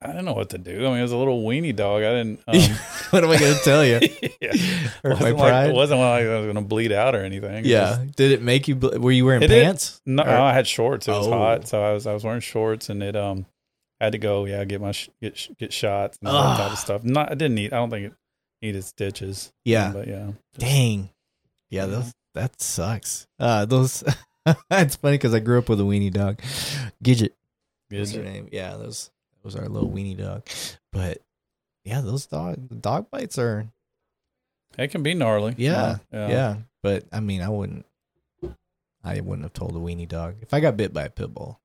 [0.00, 0.86] I didn't know what to do.
[0.86, 2.02] I mean, it was a little weenie dog.
[2.02, 2.40] I didn't.
[2.48, 2.60] Um,
[3.10, 4.00] what am I gonna tell you?
[4.40, 4.52] yeah,
[5.02, 5.70] Hurt my wasn't like, pride.
[5.70, 7.64] it wasn't like I was going to bleed out or anything.
[7.64, 7.98] It yeah.
[8.02, 8.76] was- Did it make you?
[8.76, 10.00] bl- Were you wearing pants?
[10.06, 11.08] no, Or- I had shorts.
[11.08, 11.32] It was Oh.
[11.32, 13.46] hot, so I was I was wearing shorts, and it um
[14.00, 14.44] I had to go.
[14.44, 17.02] Yeah, get my sh- get sh- get shots and all that type of stuff.
[17.02, 17.72] Not I didn't need.
[17.72, 18.12] I don't think it
[18.62, 19.52] needed stitches.
[19.64, 19.90] Yeah.
[19.92, 20.30] but yeah.
[20.58, 21.10] Dang.
[21.70, 23.26] Yeah, those that sucks.
[23.40, 24.04] Uh, those.
[24.70, 26.40] it's funny because I grew up with a weenie dog,
[27.02, 27.30] Gidget.
[27.90, 28.48] Her name?
[28.52, 29.10] Yeah, those
[29.56, 30.46] are our little weenie dog.
[30.92, 31.18] But
[31.84, 33.66] yeah, those dog dog bites are
[34.76, 35.54] It can be gnarly.
[35.58, 36.28] yeah, yeah.
[36.28, 36.56] yeah.
[36.82, 37.84] But I mean, I wouldn't.
[39.04, 41.60] I wouldn't have told a weenie dog if I got bit by a pit bull,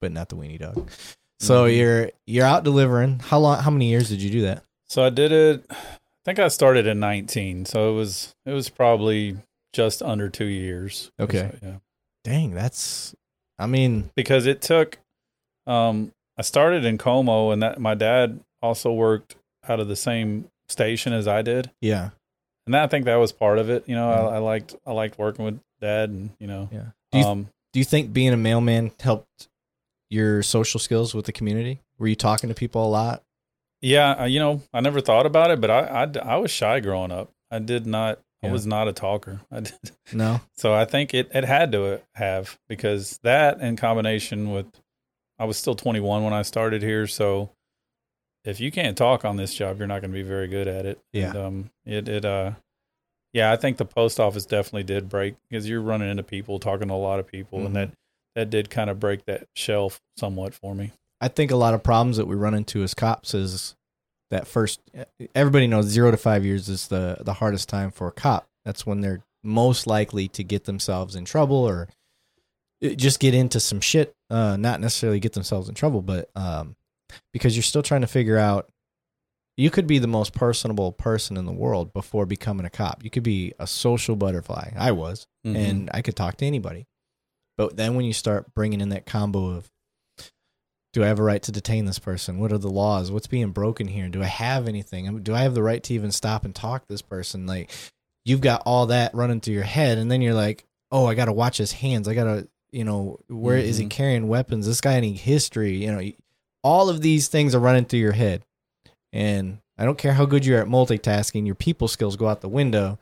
[0.00, 0.90] but not the weenie dog.
[1.38, 1.76] So Mhm.
[1.76, 3.18] you're you're out delivering.
[3.20, 3.62] How long?
[3.62, 4.64] How many years did you do that?
[4.88, 5.66] So I did it.
[5.70, 5.76] I
[6.24, 9.36] think I started at 19, so it was it was probably
[9.72, 11.10] just under two years.
[11.20, 11.50] Okay.
[11.60, 11.76] So, yeah,
[12.24, 13.14] Dang, that's.
[13.58, 14.98] I mean, because it took.
[15.66, 19.36] Um, I started in Como, and that my dad also worked
[19.68, 22.10] out of the same station as I did, yeah,
[22.66, 23.84] and that, I think that was part of it.
[23.88, 24.32] You know, Mhm.
[24.32, 26.86] I, I liked I liked working with dad, and you know, yeah.
[27.12, 29.48] Do you um, do you think being a mailman helped
[30.10, 31.80] your social skills with the community?
[31.98, 33.22] Were you talking to people a lot?
[33.82, 37.12] yeah, you know, I never thought about it, but I I, I was shy growing
[37.12, 37.30] up.
[37.50, 38.20] I did not.
[38.42, 39.40] I was not a talker.
[39.50, 39.74] I did.
[40.12, 40.40] No.
[40.56, 44.66] So I think it, it had to have because that in combination with
[45.38, 47.50] I was still 21 when I started here, so
[48.44, 50.86] if you can't talk on this job, you're not going to be very good at
[50.86, 50.98] it.
[51.12, 51.28] Yeah.
[51.30, 52.52] And, um, it it uh,
[53.32, 56.88] yeah, I think the post office definitely did break because you're running into people, talking
[56.88, 57.66] to a lot of people, Mhm.
[57.66, 57.90] and that
[58.34, 60.92] that did kind of break that shelf somewhat for me.
[61.20, 63.74] I think a lot of problems that we run into as cops is
[64.30, 64.80] that first
[65.34, 68.46] everybody knows 0 to 5 years is the the hardest time for a cop.
[68.64, 71.88] That's when they're most likely to get themselves in trouble or
[72.94, 76.76] just get into some shit, uh not necessarily get themselves in trouble, but um
[77.32, 78.68] because you're still trying to figure out
[79.56, 83.02] you could be the most personable person in the world before becoming a cop.
[83.02, 84.72] You could be a social butterfly.
[84.76, 85.56] I was Mhm.
[85.56, 86.86] and I could talk to anybody.
[87.56, 89.70] But then when you start bringing in that combo of,
[90.92, 92.38] do I have a right to detain this person?
[92.38, 93.10] What are the laws?
[93.10, 94.08] What's being broken here?
[94.08, 95.22] Do I have anything?
[95.22, 97.46] Do I have the right to even stop and talk to this person?
[97.46, 97.70] Like,
[98.24, 101.26] you've got all that running through your head, and then you're like, oh, I got
[101.26, 102.08] to watch his hands.
[102.08, 103.90] I got to, you know, where is he Mhm.
[103.90, 104.66] carrying weapons?
[104.66, 105.82] This guy any history?
[105.84, 106.12] You know,
[106.62, 108.42] all of these things are running through your head,
[109.12, 112.48] And I don't care how good you're at multitasking, your people skills go out the
[112.50, 112.98] window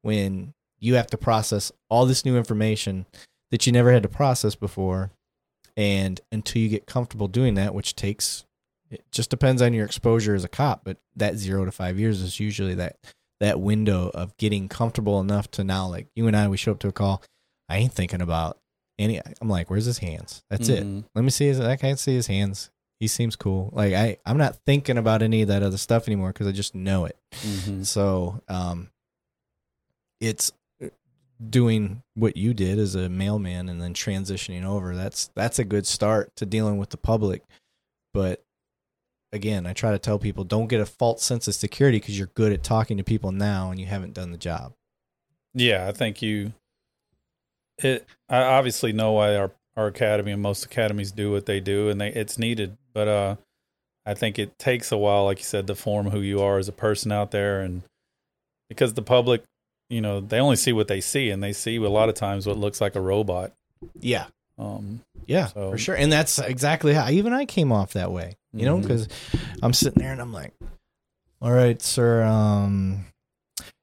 [0.00, 3.04] when you have to process all this new information
[3.50, 5.10] that you never had to process before.
[5.76, 8.44] And until you get comfortable doing that, which takes,
[8.90, 12.22] it just depends on your exposure as a cop, but that zero to five years
[12.22, 12.96] is usually that
[13.40, 16.78] that window of getting comfortable enough to now, like you and I, we show up
[16.80, 17.22] to a call.
[17.68, 18.58] I ain't thinking about
[18.98, 19.20] any.
[19.40, 20.42] I'm like, where's his hands?
[20.50, 20.84] That's it.
[20.84, 21.04] Mhm.
[21.14, 21.60] Let me see his.
[21.60, 22.70] I can't see his hands.
[23.00, 23.70] He seems cool.
[23.72, 26.74] Like I, I'm not thinking about any of that other stuff anymore because I just
[26.74, 27.16] know it.
[27.32, 27.86] Mhm.
[27.86, 28.90] So, um,
[30.20, 30.50] it's
[30.82, 30.88] uh,
[31.48, 34.96] doing what you did as a mailman and then transitioning over.
[34.96, 37.42] That's that's a good start to dealing with the public.
[38.12, 38.42] But
[39.32, 42.30] again, I try to tell people don't get a false sense of security because you're
[42.34, 44.72] good at talking to people now and you haven't done the job.
[45.54, 46.52] Yeah, I think you.
[47.82, 48.06] It.
[48.28, 52.00] I obviously know why our our academy and most academies do what they do, and
[52.00, 52.76] they it's needed.
[52.92, 53.36] But uh,
[54.06, 56.68] I think it takes a while, like you said, to form who you are as
[56.68, 57.82] a person out there, and
[58.68, 59.42] because the public,
[59.88, 62.46] you know, they only see what they see, and they see a lot of times
[62.46, 63.52] what looks like a robot.
[64.00, 64.26] Yeah.
[64.58, 65.94] Um, Yeah, So- for sure.
[65.94, 68.82] And that's exactly how even I came off that way, you know, Mhm.
[68.82, 69.08] because
[69.62, 70.54] I'm sitting there and I'm like,
[71.42, 73.04] all right, sir, um,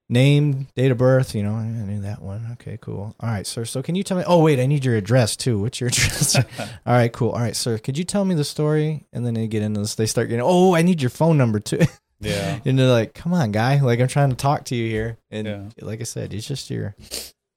[0.09, 2.47] name, date of birth, you know, I knew that one.
[2.53, 3.15] Okay, cool.
[3.19, 3.65] All right, sir.
[3.65, 4.23] So can you tell me?
[4.27, 5.59] Oh, wait, I need your address too.
[5.59, 6.35] What's your address?
[6.59, 7.31] all right, cool.
[7.31, 7.77] All right, sir.
[7.77, 9.05] Could you tell me the story?
[9.13, 9.95] And then they get into this.
[9.95, 11.81] They start getting, oh, I need your phone number too.
[12.19, 13.79] yeah, and they're like, come on, guy.
[13.81, 15.17] Like, I'm trying to talk to you here.
[15.31, 15.63] And Yeah.
[15.81, 16.95] like I said, it's just your,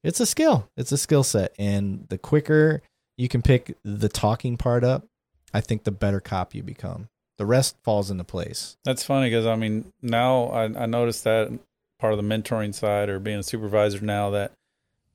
[0.03, 0.69] it's a skill.
[0.75, 1.53] It's a skill set.
[1.59, 2.81] And the quicker
[3.17, 5.05] you can pick the talking part up,
[5.53, 7.09] I think the better cop you become.
[7.37, 8.75] The rest falls into place.
[8.83, 11.51] That's funny because I mean now I, I noticed that
[11.99, 14.51] part of the mentoring side or being a supervisor now that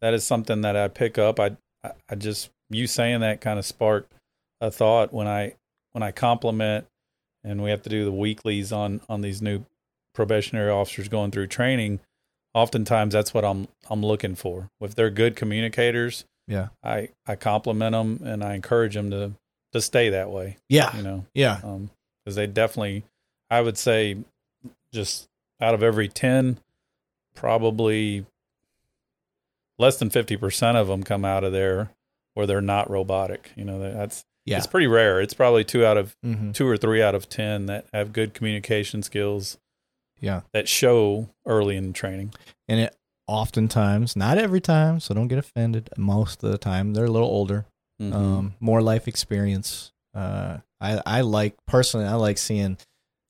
[0.00, 1.40] that is something that I pick up.
[1.40, 1.56] I
[2.08, 4.12] I, just you saying that kind of sparked
[4.60, 5.54] a thought when I
[5.92, 6.86] when I compliment
[7.42, 9.64] and we have to do the weeklies on on these new
[10.14, 12.00] probationary officers going through training.
[12.54, 14.68] Oftentimes that's what I'm I'm looking for.
[14.80, 16.68] If they're good communicators, Yeah.
[16.82, 19.32] I I compliment them and I encourage them to
[19.72, 20.56] to stay that way.
[20.68, 20.96] Yeah.
[20.96, 21.60] You know Yeah.
[21.64, 21.90] um
[22.24, 23.02] because they definitely
[23.50, 24.16] i would say
[24.94, 25.28] just
[25.60, 26.56] out of every 10
[27.34, 28.24] probably
[29.78, 31.90] less than 50% of them come out of there
[32.34, 34.58] where they're not robotic you know that's Yeah.
[34.58, 37.66] it's pretty rare it's probably two out of hmm two or three out of 10
[37.66, 39.58] that have good communication skills
[40.20, 40.42] Yeah.
[40.52, 42.32] that show early in training
[42.68, 45.88] And it oftentimes, not every time, so don't get offended.
[45.96, 47.64] Most of the time, they're a little older,
[48.00, 48.12] Mhm.
[48.14, 49.92] um, more life experience.
[50.14, 52.76] Uh, I, I like, personally, I like seeing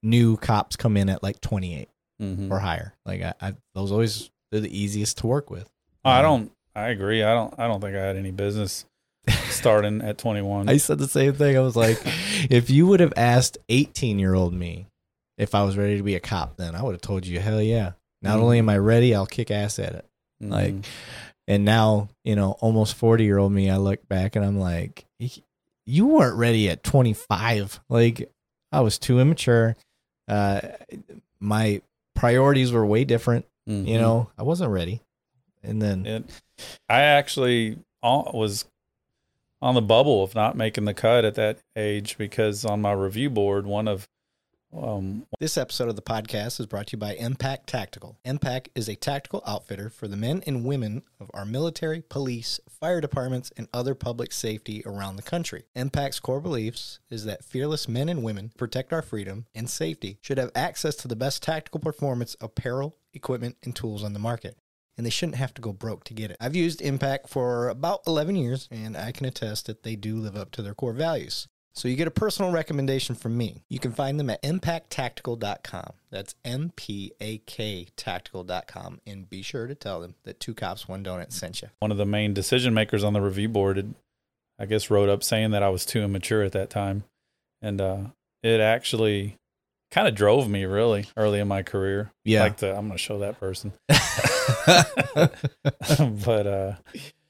[0.03, 1.89] new cops come in at like 28
[2.23, 2.51] Mhm.
[2.51, 2.95] or higher.
[3.05, 5.69] Like, I, I those always, they're the easiest to work with.
[6.05, 8.85] i Um, don't i agree i don't i don't think i had any business
[9.49, 11.57] starting at 21 I said the same thing.
[11.57, 11.99] I was like,
[12.51, 14.87] if you would have asked 18 year old me
[15.39, 17.61] if I was ready to be a cop, then I would have told you, hell
[17.63, 17.93] yeah.
[18.23, 18.43] Not Mhm.
[18.43, 20.05] only am I ready, I'll kick ass at it.
[20.41, 20.85] like, Mhm.
[21.49, 25.07] And now, you know, almost 40 year old me, I look back and I'm like,
[25.87, 27.81] you weren't ready at 25.
[27.89, 28.31] Like,
[28.73, 29.77] I was too immature.
[30.29, 30.61] Uh,
[31.41, 31.81] my
[32.15, 33.47] priorities were way different.
[33.67, 33.99] You Mhm.
[33.99, 35.01] know, I wasn't ready.
[35.63, 36.25] And then, It,
[36.89, 38.67] I actually was
[39.63, 43.31] on the bubble of not making the cut at that age because on my review
[43.31, 44.07] board, one of
[44.77, 48.19] um, This episode of the podcast is brought to you by Impact Tactical.
[48.25, 53.01] Impact is a tactical outfitter for the men and women of our military, police, fire
[53.01, 55.65] departments, and other public safety around the country.
[55.75, 60.39] Impact's core beliefs is that fearless men and women protect our freedom and safety should
[60.39, 64.57] have access to the best tactical performance apparel, equipment, and tools on the market.
[64.97, 66.37] And they shouldn't have to go broke to get it.
[66.41, 70.37] I've used Impact for about 11 years, and I can attest that they do live
[70.37, 71.49] up to their core values.
[71.77, 73.63] So you get a personal recommendation from me.
[73.69, 75.93] You can find them at impacttactical.com.
[76.11, 79.01] That's M P A K tactical.com.
[79.07, 81.69] And be sure to tell them that Two Cops, One Donut sent you.
[81.81, 83.95] one of the main decision makers on the review board,
[84.59, 87.05] I guess, wrote up saying that I was too immature at that time,
[87.61, 87.99] and uh,
[88.43, 89.37] it actually
[89.91, 92.13] kind of drove me really early in my career.
[92.43, 93.73] like the I'm going to show that person.
[96.25, 96.73] but uh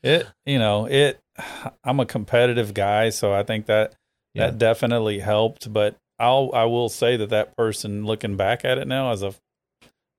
[0.03, 1.21] it you know it
[1.85, 3.95] i'm a competitive guy so i think that
[4.35, 4.47] Yeah.
[4.47, 8.87] that definitely helped but i'll i will say that that person looking back at it
[8.89, 9.35] now as a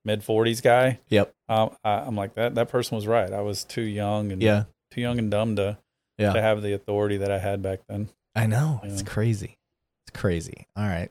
[0.06, 1.34] mid 40s guy Yep.
[1.50, 4.64] um, I, i'm like that that person was right i was too young and yeah.
[4.92, 5.78] too young and dumb to
[6.18, 6.34] Yeah.
[6.34, 8.82] to have the authority that i had back then I know.
[8.84, 9.58] It's crazy.
[10.06, 10.68] It's crazy.
[10.76, 11.10] All right.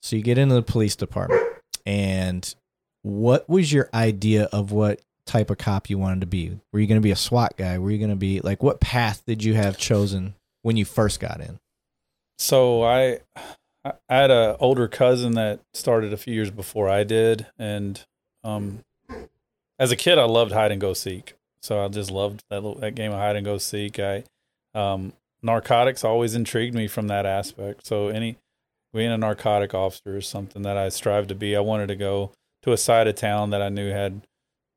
[0.00, 1.42] So you get into the police department,
[1.84, 2.54] and
[3.02, 6.58] what was your idea of what type of cop you wanted to be?
[6.72, 7.78] Were you going to be a SWAT guy?
[7.78, 11.20] Were you going to be like, what path did you have chosen when you first
[11.20, 11.58] got in?
[12.38, 13.20] So i
[14.08, 18.04] I had a older cousin that started a few years before I did, and
[18.44, 18.80] um,
[19.78, 21.34] as a kid, I loved hide and go seek.
[21.62, 23.98] So I just loved that that game of hide and go seek.
[23.98, 24.24] I
[24.74, 27.86] um, narcotics always intrigued me from that aspect.
[27.86, 28.36] So any
[28.92, 31.56] being a narcotic officer is something that I strive to be.
[31.56, 34.22] I wanted to go to a side of town that I knew had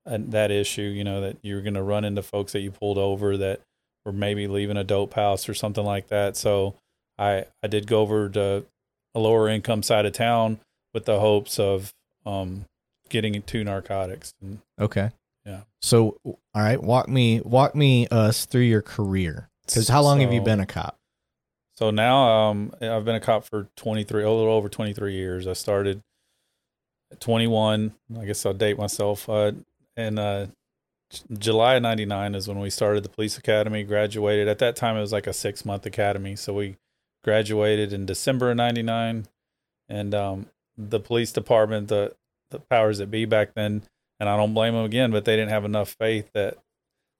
[0.05, 0.81] uh, that issue.
[0.81, 3.61] You know that you were going to run into folks that you pulled over that
[4.05, 6.35] were maybe leaving a dope house or something like that.
[6.35, 6.75] So
[7.21, 8.65] I I did go over to
[9.13, 10.59] a lower income side of town
[10.93, 11.93] with the hopes of
[12.25, 12.65] um,
[13.09, 14.33] getting into narcotics.
[14.41, 15.11] And Okay.
[15.45, 15.61] Yeah.
[15.81, 19.49] So, all right, walk me walk me us through your career.
[19.65, 20.97] Because how long have you been a cop?
[21.75, 25.47] So now um, I've been a cop for 23, a little over 23 years.
[25.47, 26.01] I started
[27.11, 27.93] at 21.
[28.19, 29.27] I guess I'll date myself.
[29.27, 29.53] Uh,
[29.95, 30.47] and uh,
[31.31, 34.47] July of 99 is when we started the police academy, graduated.
[34.47, 36.35] At that time, it was like a six month academy.
[36.35, 36.77] So we
[37.23, 39.27] graduated in December of 99.
[39.89, 40.45] And um,
[40.77, 42.15] the police department, the,
[42.49, 43.83] the powers that be back then,
[44.19, 46.57] and I don't blame them again, but they didn't have enough faith that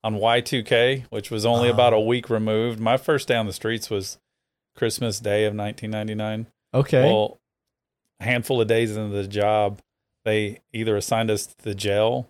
[0.03, 1.73] on Y2K, which was only Ah.
[1.73, 2.79] about a week removed.
[2.79, 4.17] My first day on the streets was
[4.75, 6.47] Christmas Day of 1999.
[6.73, 7.03] Okay.
[7.03, 7.39] Well,
[8.19, 9.79] a handful of days into the job,
[10.25, 12.29] they either assigned us to the jail.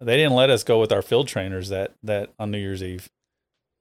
[0.00, 3.08] They didn't let us go with our field trainers that that on New Year's Eve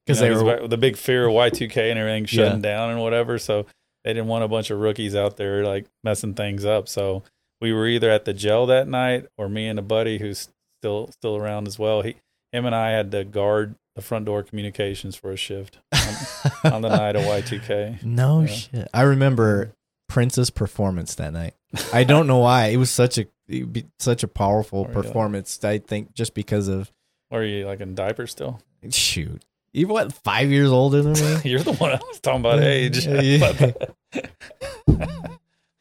[0.05, 3.39] Because You they were the big fear of Y2K and everything shutting down and whatever.
[3.39, 3.65] So
[4.03, 6.87] they didn't want a bunch of rookies out there like messing things up.
[6.87, 7.23] So
[7.59, 11.09] we were either at the jail that night or me and a buddy who's still
[11.11, 12.01] still around as well.
[12.03, 12.15] He
[12.51, 16.15] him and I had to guard the front door communications for a shift on,
[16.73, 18.03] on the night of Y2K.
[18.03, 18.47] No Yeah.
[18.47, 18.87] shit.
[18.93, 19.73] I remember
[20.07, 21.55] Prince's performance that night.
[21.91, 22.67] I don't know why.
[22.67, 24.93] It was such a be such a powerful yeah.
[24.93, 25.63] performance.
[25.63, 26.91] I think just because of
[27.31, 28.61] are you like in diapers still?
[28.91, 29.41] shoot.
[29.75, 30.13] You what?
[30.13, 31.41] Five years older than me.
[31.49, 33.05] You're the one I was talking about age.
[33.07, 33.71] Yeah.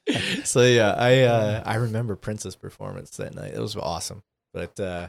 [0.45, 3.55] so yeah, I uh, I remember Prince's performance that night.
[3.55, 4.23] It was awesome.
[4.53, 5.09] But uh,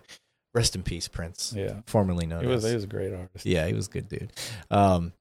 [0.54, 1.82] rest in peace, Prince, yeah.
[1.88, 2.72] formerly known He was as.
[2.72, 3.46] he was a great artist.
[3.46, 4.32] Yeah, he was a good dude.
[4.70, 5.12] Um,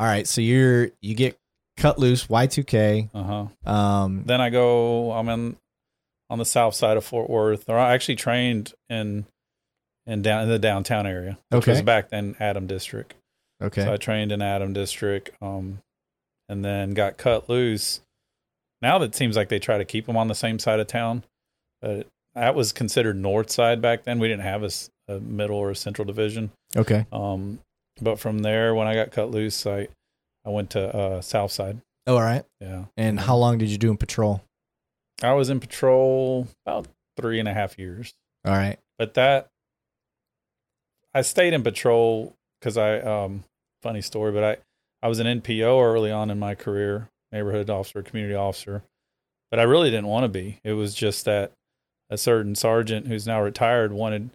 [0.00, 1.38] all right, so you're you get
[1.76, 3.08] cut loose Y two K.
[3.14, 3.46] Uh-huh.
[3.70, 5.56] Um, Then I go I'm in
[6.28, 7.68] on the south side of Fort Worth.
[7.68, 9.26] Or I actually trained in
[10.06, 11.38] in down in the downtown area.
[11.50, 13.14] Which was back then Adam District.
[13.62, 15.78] okay, So I trained in Adam District, um,
[16.48, 18.00] and then got cut loose.
[18.80, 21.24] Now that seems like they try to keep them on the same side of town,
[21.80, 24.18] but that was considered north side back then.
[24.18, 24.64] We didn't have
[25.08, 26.50] a middle or a central division.
[26.76, 27.06] okay.
[27.12, 27.60] Um,
[28.00, 29.88] but from there, when I got cut loose, I
[30.44, 31.78] I went to uh, south side.
[32.08, 32.44] Oh, all right.
[32.60, 34.42] Yeah, And how long did you do in patrol?
[35.22, 38.12] I was in patrol about three and a half years.
[38.44, 38.78] All right.
[38.98, 39.48] but that
[41.14, 43.44] I stayed in patrol because I um
[43.82, 44.56] funny story, but I
[45.04, 48.82] I was an NPO early on in my career, neighborhood officer, community officer,
[49.50, 50.60] but I really didn't want to be.
[50.64, 51.52] It was just that
[52.10, 54.30] a certain sergeant who's now retired wanted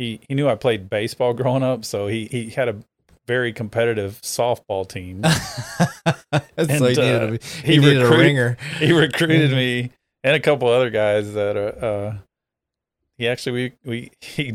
[0.00, 2.76] he he knew I played baseball growing up, so he he had a
[3.26, 5.22] very competitive softball team.
[5.24, 7.30] so And, he needed, uh, a,
[7.62, 8.56] he he needed a ringer.
[8.78, 9.90] he recruited me
[10.24, 12.14] and a couple other guys that uh, uh
[13.18, 14.52] he actually we we he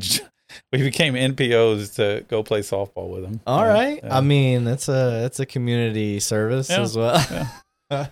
[0.71, 3.39] we became NPOs to go play softball with him.
[3.47, 3.99] All Yeah, right.
[4.03, 4.17] yeah.
[4.17, 7.49] I mean, that's a that's a community service Yeah, as well.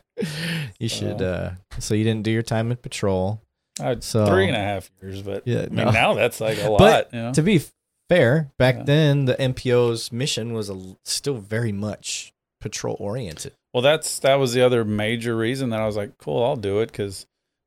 [0.79, 1.19] you should.
[1.19, 3.41] So- uh So you didn't do your time in patrol.
[3.81, 5.91] I, So three and a half years, but Yeah, I mean no.
[5.91, 6.79] now that's like a lot.
[6.79, 7.33] But you know?
[7.33, 7.61] To be
[8.09, 8.83] fair, back Yeah.
[8.83, 13.53] then the NPO's mission was a, still very much patrol oriented.
[13.73, 16.79] well, that's that was the other major reason that I was like, cool, I'll do
[16.79, 17.25] it because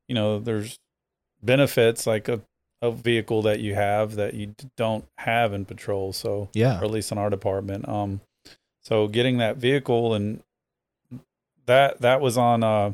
[0.08, 0.78] you know there's
[1.42, 2.40] benefits like a
[2.82, 6.12] a vehicle that you have that you don't have in patrol.
[6.12, 6.80] So Yeah.
[6.80, 7.88] or at least in our department.
[7.88, 8.20] Um,
[8.82, 10.42] so getting that vehicle and
[11.66, 12.92] that that was on uh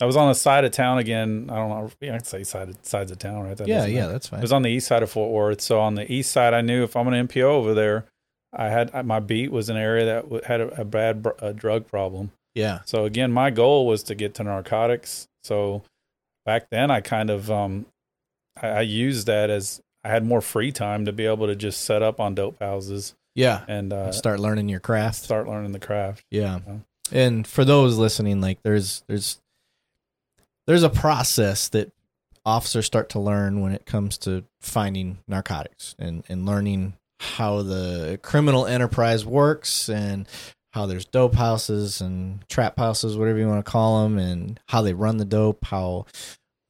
[0.00, 1.48] that was on the side of town again.
[1.50, 1.90] I don't know.
[2.00, 3.56] Yeah, I'd say side of, sides of town, right?
[3.56, 3.86] That Yeah.
[3.86, 4.06] Yeah.
[4.08, 5.60] That's It was on the east side of Fort Worth.
[5.60, 8.04] So on the east side, I knew if I'm an NPO over there,
[8.52, 11.86] I had my beat was an area that had a, a bad br- a drug
[11.86, 12.32] problem.
[12.54, 12.80] Yeah.
[12.84, 15.26] So again, my goal was to get to narcotics.
[15.42, 15.82] So
[16.44, 17.86] back then, I kind of um,
[18.60, 21.80] I, I used that as I had more free time to be able to just
[21.82, 23.64] set up on dope houses Yeah.
[23.68, 25.16] and uh, Start learning your craft.
[25.22, 26.24] start learning the craft.
[26.30, 26.60] Yeah.
[26.66, 26.76] Yeah.
[27.12, 29.40] And for those listening, like there's there's
[30.66, 31.92] there's a process that
[32.46, 38.18] officers start to learn when it comes to finding narcotics and, and learning how the
[38.22, 40.26] criminal enterprise works and
[40.72, 44.82] how there's dope houses and trap houses, whatever you want to call them, and how
[44.82, 46.04] they run the dope, how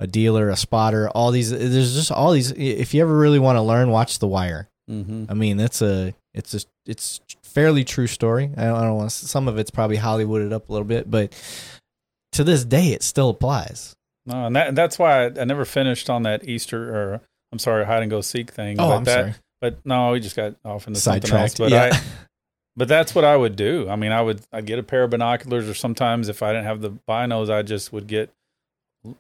[0.01, 3.57] a dealer, a spotter, all these there's just all these if you ever really want
[3.57, 4.69] to learn, watch The Wire.
[4.91, 5.27] Mm-hmm.
[5.29, 8.51] I mean, that's a it's a it's fairly true story.
[8.57, 11.11] I don't, I don't want to, some of it's probably Hollywooded up a little bit,
[11.11, 11.33] but
[12.33, 13.95] to this day, it still applies.
[14.27, 17.21] No, and that that's why I, I never finished on that Easter or
[17.53, 18.81] I'm sorry, hide and go seek thing.
[18.81, 19.35] Oh, but I'm that, sorry.
[19.61, 21.55] But no, we just got off into something else.
[21.55, 21.91] But yeah.
[21.93, 22.01] I,
[22.77, 23.89] but that's what I would do.
[23.89, 26.65] I mean, I would I'd get a pair of binoculars, or sometimes if I didn't
[26.65, 28.31] have the binos, I just would get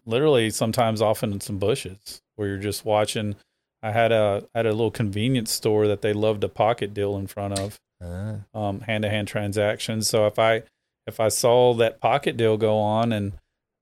[0.07, 3.37] literally sometimes often in some bushes where you're just watching.
[3.82, 7.16] I had a I had a little convenience store that they loved a pocket deal
[7.18, 10.09] in front of Uh, um, hand-to-hand transactions.
[10.09, 10.62] So if I
[11.07, 13.32] if I saw that pocket deal go on, and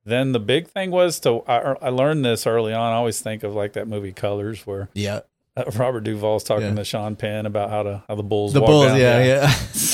[0.04, 2.92] then the big thing was to I, I learned this early on.
[2.92, 5.20] I always think of like that movie Colors, where yeah.
[5.76, 6.74] Robert Duvall's talking Yeah.
[6.74, 8.98] to Sean Penn about how to how the bulls The walk Bulls.
[8.98, 9.46] Yeah.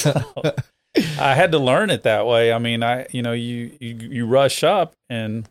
[0.04, 0.52] Yeah.
[1.20, 2.50] I had to learn it that way.
[2.52, 5.46] I mean, I you know you you, you rush up and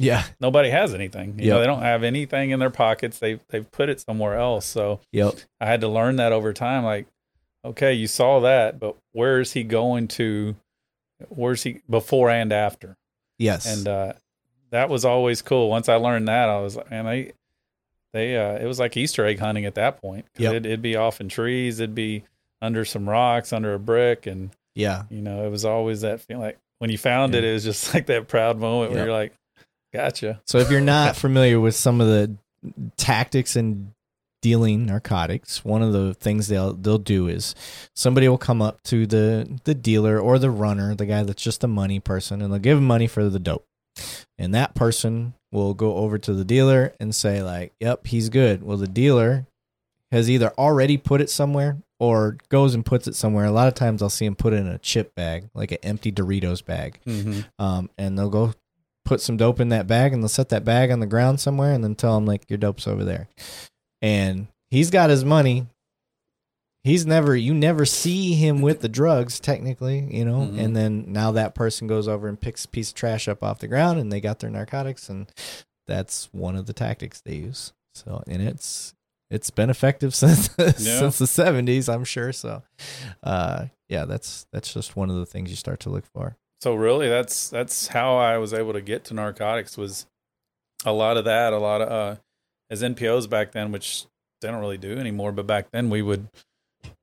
[0.00, 0.24] yeah.
[0.40, 1.38] nobody has anything.
[1.38, 1.54] You Yep.
[1.54, 3.18] know, they don't have anything in their pockets.
[3.18, 4.66] They they've put it somewhere else.
[4.66, 5.34] So Yep.
[5.60, 6.84] I had to learn that over time.
[6.84, 7.06] Like,
[7.64, 10.56] okay, you saw that, but where is he going to?
[11.28, 12.96] Where's he before and after?
[13.38, 13.66] Yes.
[13.66, 14.12] And uh,
[14.70, 15.68] that was always cool.
[15.68, 17.32] Once I learned that, I was like, man, they
[18.12, 20.24] they uh, it was like Easter egg hunting at that point.
[20.38, 20.50] Yep.
[20.50, 21.78] It'd, it'd be off in trees.
[21.80, 22.24] It'd be
[22.62, 25.04] under some rocks, under a brick, and yeah.
[25.10, 26.42] you know, it was always that feeling.
[26.42, 27.50] Like when you found it, Yeah.
[27.50, 29.32] it was just like that proud moment where you're like,
[29.92, 30.40] gotcha.
[30.46, 32.36] So if you're not familiar with some of the
[32.96, 33.92] tactics in
[34.42, 37.54] dealing narcotics, one of the things they'll they'll do is
[37.94, 41.64] somebody will come up to the the dealer or the runner, the guy that's just
[41.64, 43.66] a money person, and they'll give him money for the dope.
[44.38, 48.62] And that person will go over to the dealer and say like, "Yep, he's good."
[48.62, 49.46] Well, the dealer
[50.10, 53.44] has either already put it somewhere or goes and puts it somewhere.
[53.44, 55.78] A lot of times I'll see him put it in a chip bag, like an
[55.82, 57.40] empty Doritos bag Mm-hmm.
[57.62, 58.54] um, and they'll go
[59.10, 61.72] put some dope in that bag and they'll set that bag on the ground somewhere
[61.72, 63.28] and then tell him like your dope's over there.
[64.00, 65.66] And he's got his money.
[66.84, 70.42] He's never you never see him with the drugs technically you know?
[70.42, 70.58] Mhm.
[70.64, 73.58] and then now that person goes over and picks a piece of trash up off
[73.58, 75.28] the ground and they got their narcotics and
[75.88, 77.72] that's one of the tactics they use.
[77.96, 78.94] So and it's
[79.28, 82.62] it's been effective since since the 70s i'm sure so
[83.24, 86.74] uh yeah that's that's just one of the things you start to look for So
[86.74, 90.06] really, that's that's how I was able to get to narcotics was
[90.84, 92.20] a lot of that, a lot of uh,
[92.70, 94.04] as NPOs back then, which
[94.40, 95.32] they don't really do anymore.
[95.32, 96.28] But back then, we would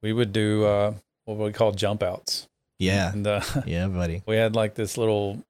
[0.04, 0.94] we would do uh,
[1.26, 2.48] what we call jump outs,
[2.80, 5.42] yeah and uh, yeah buddy we had like this little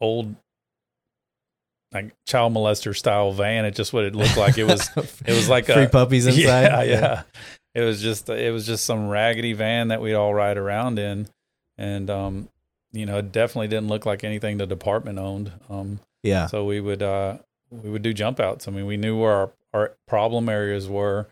[0.00, 0.34] old
[1.92, 3.64] like child molester style van.
[3.64, 4.58] It just what it looked like.
[4.58, 6.42] It was it was like free a puppies inside.
[6.42, 7.22] Yeah, yeah.
[7.74, 11.28] It was just it was just some raggedy van that we'd all ride around in,
[11.78, 12.48] and um,
[12.94, 15.52] you know, it definitely didn't look like anything the department owned.
[15.68, 17.38] Um, yeah, so we would uh
[17.70, 18.66] we would do jump outs.
[18.66, 21.26] I mean, we knew where our our problem areas were,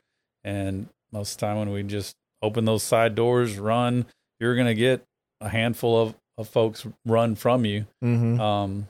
[0.45, 4.07] and most of the time when we just open those side doors, run,
[4.41, 5.05] you're gonna get
[5.41, 7.87] a handful of of folks run from you.
[8.01, 8.89] hmm Um,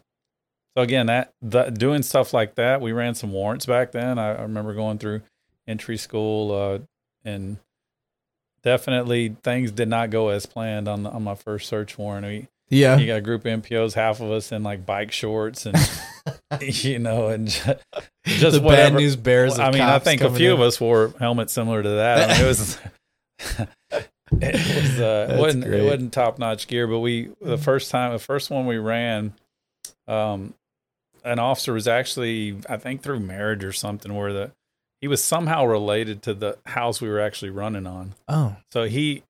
[0.76, 4.18] so again, that, that doing stuff like that, we ran some warrants back then.
[4.18, 5.20] I, I remember going through
[5.68, 6.78] entry school, uh,
[7.24, 7.58] and
[8.62, 12.26] definitely things did not go as planned on the, on my first search warrant.
[12.26, 12.96] We, yeah.
[12.96, 15.76] you got a group of NPOs, half of us in like bike shorts, and
[16.60, 17.74] you know, and ju-
[18.24, 18.90] just the whatever.
[18.90, 19.58] bad news bears.
[19.58, 20.54] I mean, I think a few in.
[20.54, 22.30] of us wore helmets similar to that.
[22.30, 22.78] I mean, it was.
[24.40, 25.80] It was, uh, it wasn't, great.
[25.80, 29.34] it wasn't top notch gear, but we the first time the first one we ran,
[30.08, 30.54] um,
[31.22, 34.52] an officer was actually I think through marriage or something where the
[35.02, 38.14] he was somehow related to the house we were actually running on.
[38.26, 39.22] Oh, So he,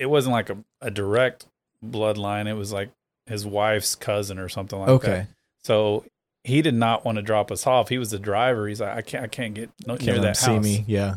[0.00, 1.46] it wasn't like a, a direct
[1.84, 2.46] bloodline.
[2.46, 2.90] It was like
[3.26, 4.92] his wife's cousin or something like that.
[4.94, 5.26] okay.
[5.64, 6.04] So
[6.44, 7.88] he did not want to drop us off.
[7.90, 8.66] He was the driver.
[8.66, 10.64] He's like, I can't, I can't get no, near that see house.
[10.64, 10.84] me.
[10.86, 11.16] Yeah.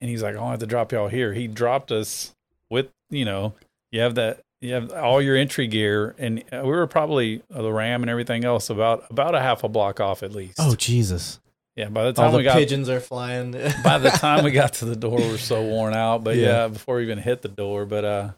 [0.00, 1.32] And he's like, I have to drop y'all here.
[1.32, 2.34] He dropped us
[2.70, 3.54] with, you know,
[3.90, 7.62] you have that, you have all your entry gear, and uh, we were probably uh,
[7.62, 10.54] the Ram and everything else about about a half a block off at least.
[10.58, 11.40] Oh Jesus!
[11.76, 11.88] yeah.
[11.90, 13.52] By the All time the we got pigeons are flying.
[13.84, 16.24] by the time we got to the door, we we're so worn out.
[16.24, 16.46] But Yeah.
[16.62, 18.30] yeah, before we even hit the door, but uh,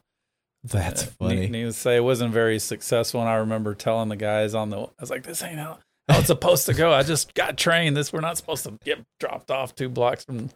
[0.70, 1.36] That's Uh, funny.
[1.40, 3.20] need- Needless to say, it wasn't very successful.
[3.20, 6.18] And I remember telling the guys on the, I was like, "This ain't how, how
[6.18, 6.92] it's supposed to go.
[6.92, 7.96] I just got trained.
[7.96, 10.50] This we're not supposed to get dropped off two blocks from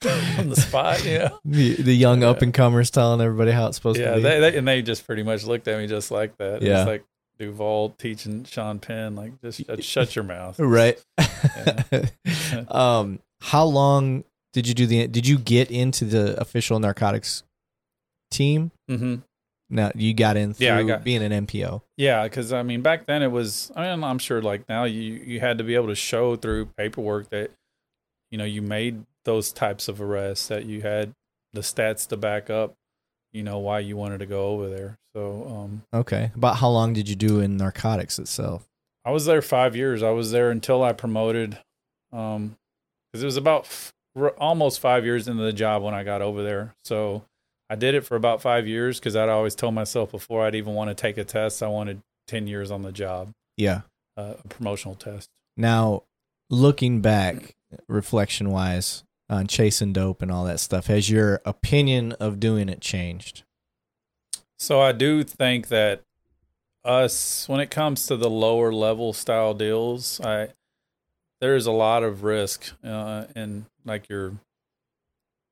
[0.00, 3.98] from the spot." Yeah, the, the young up and comers telling everybody how it's supposed
[4.00, 4.10] yeah.
[4.10, 4.22] to be.
[4.22, 6.62] They, they and they just pretty much looked at me just like that.
[6.62, 6.80] Yeah.
[6.80, 7.04] It's like
[7.38, 10.58] Duvall teaching Sean Penn, like just shut, shut your mouth.
[10.60, 11.00] right.
[12.68, 15.06] um, how long did you do the?
[15.06, 17.44] Did you get into the official narcotics
[18.30, 18.72] team?
[18.88, 19.16] hmm
[19.70, 21.82] Now you got in through Yeah, got- being an NPO.
[21.96, 23.70] Yeah, because I mean, back then it was.
[23.76, 26.66] I mean, I'm sure like now you you had to be able to show through
[26.76, 27.50] paperwork that
[28.30, 31.12] you know you made those types of arrests, that you had
[31.52, 32.74] the stats to back up
[33.32, 34.96] you know why you wanted to go over there.
[35.14, 36.30] So um, Okay.
[36.34, 38.66] About how long did you do in narcotics itself?
[39.04, 40.02] I was there five years.
[40.02, 41.58] I was there until I promoted,
[42.12, 42.56] um,
[43.12, 43.92] because it was about f-
[44.38, 46.74] almost five years into the job when I got over there.
[46.84, 47.24] So
[47.70, 50.74] I did it for about five years because I'd always told myself before I'd even
[50.74, 53.82] want to take a test, I wanted ten years on the job, Yeah.
[54.16, 55.28] uh, a promotional test.
[55.56, 56.04] Now,
[56.50, 57.56] looking back,
[57.88, 62.80] reflection wise, on chasing dope and all that stuff, has your opinion of doing it
[62.80, 63.42] changed?
[64.58, 66.02] So I do think that
[66.84, 70.48] us, when it comes to the lower level style deals, I
[71.40, 74.32] there's a lot of risk uh, in like your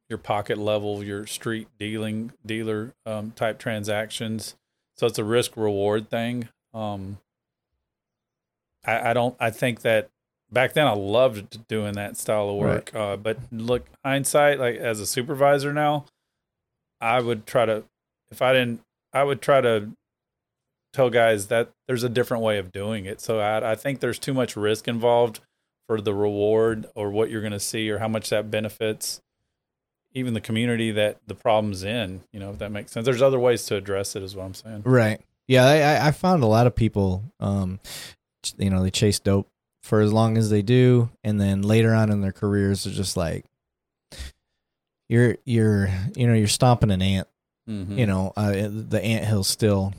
[0.09, 4.54] your pocket level, your street dealing dealer um, type transactions.
[4.96, 6.48] So it's a risk reward thing.
[6.72, 7.18] Um,
[8.84, 9.36] I, I don't.
[9.40, 10.09] I think that
[10.50, 12.94] back then I loved doing that style of work.
[12.94, 16.07] Uh, but look, hindsight, like as a supervisor now,
[17.00, 17.84] I would try to
[18.30, 18.80] if I didn't
[19.12, 19.90] I would try to
[20.92, 23.20] tell guys that there's a different way of doing it.
[23.20, 25.40] So I, I think there's too much risk involved
[25.86, 29.20] for the reward or what you're going to see or how much that benefits
[30.17, 32.23] even the community that the problem's in.
[32.33, 33.05] You know, if that makes sense.
[33.05, 34.83] There's other ways to address it, is what I'm saying.
[34.85, 35.21] Right.
[35.47, 37.79] Yeah, I, I- found a lot of people, um,
[38.59, 39.49] you know, they chase dope
[39.83, 43.17] for as long as they do, and then later on in their careers, they're just
[43.17, 43.45] like,
[45.09, 47.29] you're you're you know you're stomping an ant.
[47.69, 47.97] Mhm.
[47.99, 49.93] You know, uh, the ant hill still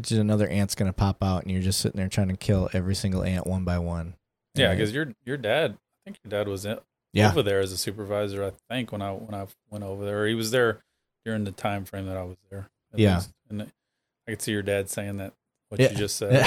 [0.00, 2.94] just another ant's gonna pop out, and you're just sitting there trying to kill every
[2.94, 4.14] single ant one by one.
[4.54, 6.78] Yeah, because your your dad, I think your dad was in,
[7.14, 8.44] yeah, over there as a supervisor.
[8.44, 10.84] I think when I when I went over there, he was there
[11.24, 12.68] during the time frame that I was there.
[12.94, 13.16] Yeah.
[13.16, 13.30] least.
[13.50, 15.32] and I could see your dad saying that
[15.68, 15.90] what Yeah.
[15.90, 16.44] you just said.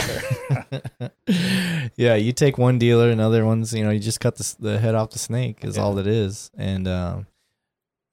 [0.99, 1.11] there.
[1.95, 4.79] yeah, you take one dealer, and other ones, you know, you just cut the the
[4.79, 5.83] head off the snake is Yeah.
[5.83, 6.51] all it is.
[6.57, 7.27] And um,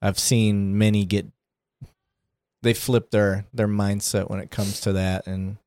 [0.02, 1.26] I've seen many get
[2.62, 5.58] they flip their their mindset when it comes to that, and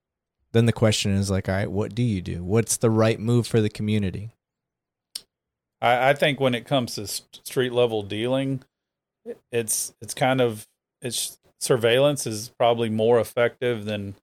[0.51, 2.43] then the question is like, all right, what do you do?
[2.43, 4.31] What's the right move for the community?
[5.81, 8.63] I, I think when it comes to street level dealing,
[9.51, 10.65] it's it's kind of
[11.01, 14.15] it's surveillance is probably more effective than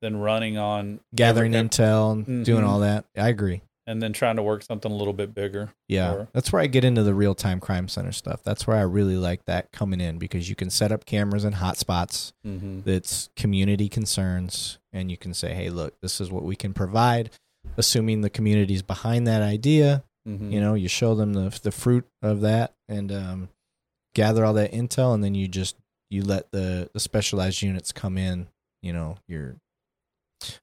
[0.00, 2.68] than running on Gathering every- intel and doing Mhm.
[2.68, 3.04] all that.
[3.16, 3.62] I agree.
[3.86, 5.70] and then trying to work something a little bit bigger.
[5.88, 8.42] Yeah, Or- that's where I get into the real time crime center stuff.
[8.44, 11.54] That's where I really like that coming in because you can set up cameras in
[11.54, 12.32] hotspots.
[12.46, 12.80] Mm-hmm.
[12.82, 17.30] that's community concerns and you can say hey look this is what we can provide
[17.78, 20.52] assuming the community's behind that idea Mm-hmm.
[20.52, 23.48] you know you show them the the fruit of that and um,
[24.14, 25.76] gather all that intel and then you just
[26.10, 28.48] you let the the specialized units come in
[28.82, 29.56] you know your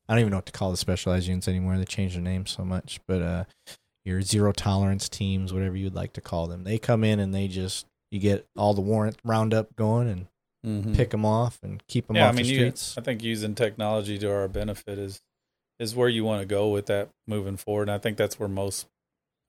[0.07, 2.51] i don't even know what to call the specialized units anymore they changed their names
[2.51, 3.43] so much but uh
[4.03, 7.47] your zero tolerance teams whatever you'd like to call them they come in and they
[7.47, 10.27] just you get all the warrant roundup going and
[10.63, 10.93] mm-hmm.
[10.93, 13.23] pick them off and keep them yeah, I off mean, the you, streets I think
[13.23, 15.21] using technology to our benefit is
[15.79, 17.83] is where you want to go with that moving forward.
[17.83, 18.87] And I think that's where most,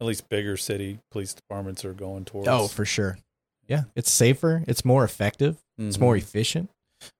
[0.00, 2.48] at least bigger city police departments are going towards.
[2.48, 3.18] Oh, for sure.
[3.68, 4.62] Yeah, it's safer.
[4.68, 5.56] It's more effective.
[5.78, 6.00] It's Mhm.
[6.00, 6.70] more efficient.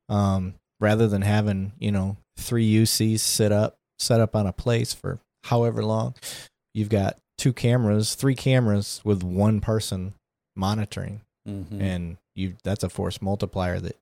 [0.09, 4.93] Um, rather than having you know three UCs set up set up on a place
[4.93, 6.15] for however long,
[6.75, 10.15] you've got two cameras, three cameras with one person
[10.55, 11.81] monitoring, Mhm.
[11.81, 13.97] and you that's a force multiplier that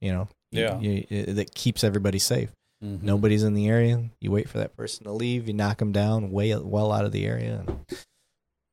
[0.00, 0.78] you know Yeah.
[0.80, 2.50] you- it- that keeps everybody safe.
[2.82, 3.02] Mhm.
[3.02, 4.08] Nobody's in the area.
[4.20, 5.46] You wait for that person to leave.
[5.48, 7.64] You knock them down way well out of the area.
[7.66, 7.84] and-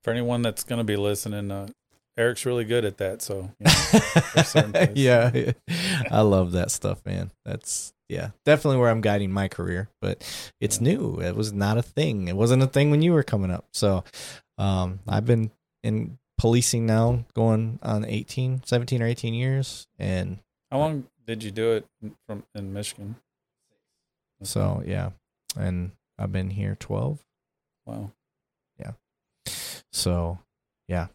[0.07, 1.67] For anyone that's going to be listening, uh,
[2.17, 3.21] Eric's really good at that.
[3.21, 5.51] So you know, yeah,
[6.09, 7.31] I love that stuff, man.
[7.43, 9.89] That's yeah, definitely where I'm guiding my career.
[9.99, 10.23] But
[10.61, 10.93] it's Yeah.
[10.93, 11.19] new.
[11.19, 12.29] It was not a thing.
[12.29, 13.65] It wasn't a thing when you were coming up.
[13.73, 14.05] So,
[14.57, 15.51] um, I've been
[15.83, 20.37] in policing now, going on 18, 17 or 18 years, and
[20.71, 21.85] how long did you do it
[22.25, 23.17] from in Michigan?
[24.41, 25.09] so yeah,
[25.57, 27.19] and I've been here 12.
[27.85, 28.11] wow.
[29.97, 30.37] So,
[30.87, 31.07] yeah,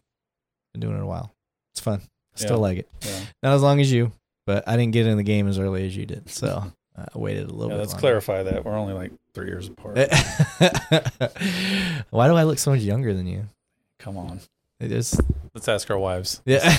[0.73, 1.31] been doing it a while.
[1.73, 2.01] It's fun.
[2.35, 2.61] I still Yeah.
[2.61, 2.89] like it.
[3.01, 3.19] Yeah.
[3.41, 4.11] Not as long as you,
[4.45, 6.29] but I didn't get in the game as early as you did.
[6.29, 7.79] So I waited a little Yeah, bit.
[7.79, 8.01] let's longer.
[8.01, 8.65] clarify that.
[8.65, 9.97] We're only like three years apart.
[12.09, 13.47] Why do I look so much younger than you?
[13.99, 14.39] Come on.
[14.79, 15.19] It is.
[15.53, 16.41] Let's ask our wives.
[16.45, 16.71] Yeah.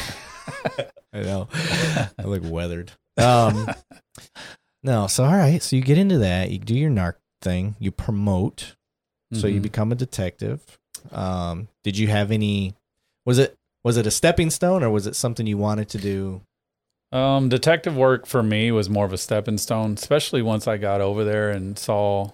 [1.13, 1.49] I know.
[2.19, 2.93] I look weathered.
[3.17, 3.69] Um,
[4.83, 5.07] no.
[5.07, 5.63] So, all right.
[5.63, 6.51] So you get into that.
[6.51, 7.77] You do your narc thing.
[7.79, 8.75] You promote.
[9.33, 9.63] So you Mhm.
[9.63, 10.79] become a detective.
[11.13, 12.75] Um, did you have any?
[13.25, 16.43] Was it was it a stepping stone or was it something you wanted to do?
[17.13, 21.01] Um, detective work for me was more of a stepping stone, especially once I got
[21.01, 22.33] over there and saw.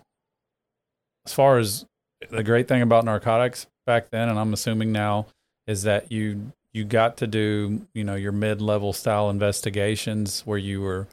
[1.27, 1.85] As far as
[2.31, 5.27] the great thing about narcotics back then, and I'm assuming now,
[5.66, 10.59] is that you you got to do you know your mid level style investigations where
[10.59, 11.09] you were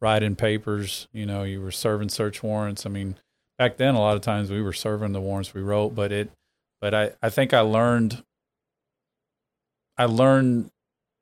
[0.00, 1.06] writing papers.
[1.12, 2.84] You know, you were serving search warrants.
[2.84, 3.16] I mean,
[3.56, 6.30] back then a lot of times we were serving the warrants we wrote, but it,
[6.82, 8.22] but I I think I learned.
[9.96, 10.70] I learned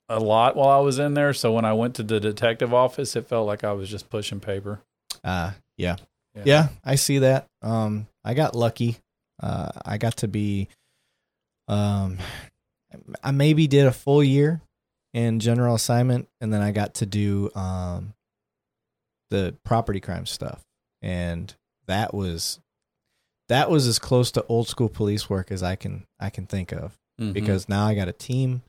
[0.09, 1.35] a lot while I was in there.
[1.35, 4.41] So when I went to the detective office, it felt like I was just pushing
[4.41, 4.81] paper.
[5.23, 5.97] Uh yeah.
[6.35, 6.43] Yeah.
[6.47, 6.69] yeah.
[6.83, 7.47] I see that.
[7.63, 8.97] Um I got lucky.
[9.41, 10.69] Uh I got to be
[11.69, 12.19] um
[13.23, 14.63] I maybe did a full year
[15.13, 18.15] in general assignment and then I got to do um
[19.29, 20.63] the property crime stuff.
[21.03, 21.55] And
[21.87, 22.61] that was
[23.51, 26.73] that was as close to old school police work as I can I can think
[26.73, 27.33] of Mhm.
[27.35, 28.63] because now I got a team.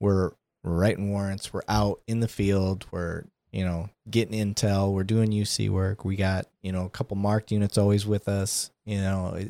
[0.00, 1.52] We're we're writing warrants.
[1.52, 2.84] We're out in the field.
[2.90, 4.92] We're you know getting intel.
[4.92, 6.04] We're doing UC work.
[6.04, 8.70] We got you know a couple marked units always with us.
[8.84, 9.42] You know,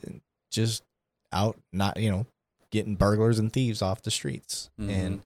[0.53, 0.83] just
[1.33, 2.27] out not you know
[2.71, 4.91] getting burglars and thieves off the streets, Mhm.
[4.91, 5.23] and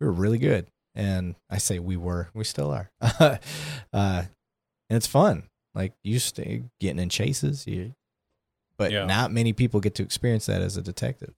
[0.00, 0.66] we were really good.
[0.96, 2.88] And I say we were, we still are.
[3.00, 3.36] uh,
[3.92, 5.44] and it's fun.
[5.74, 7.94] Like you stay getting in chases, you,
[8.76, 9.04] but Yeah.
[9.06, 11.34] not many people get to experience that as a detective.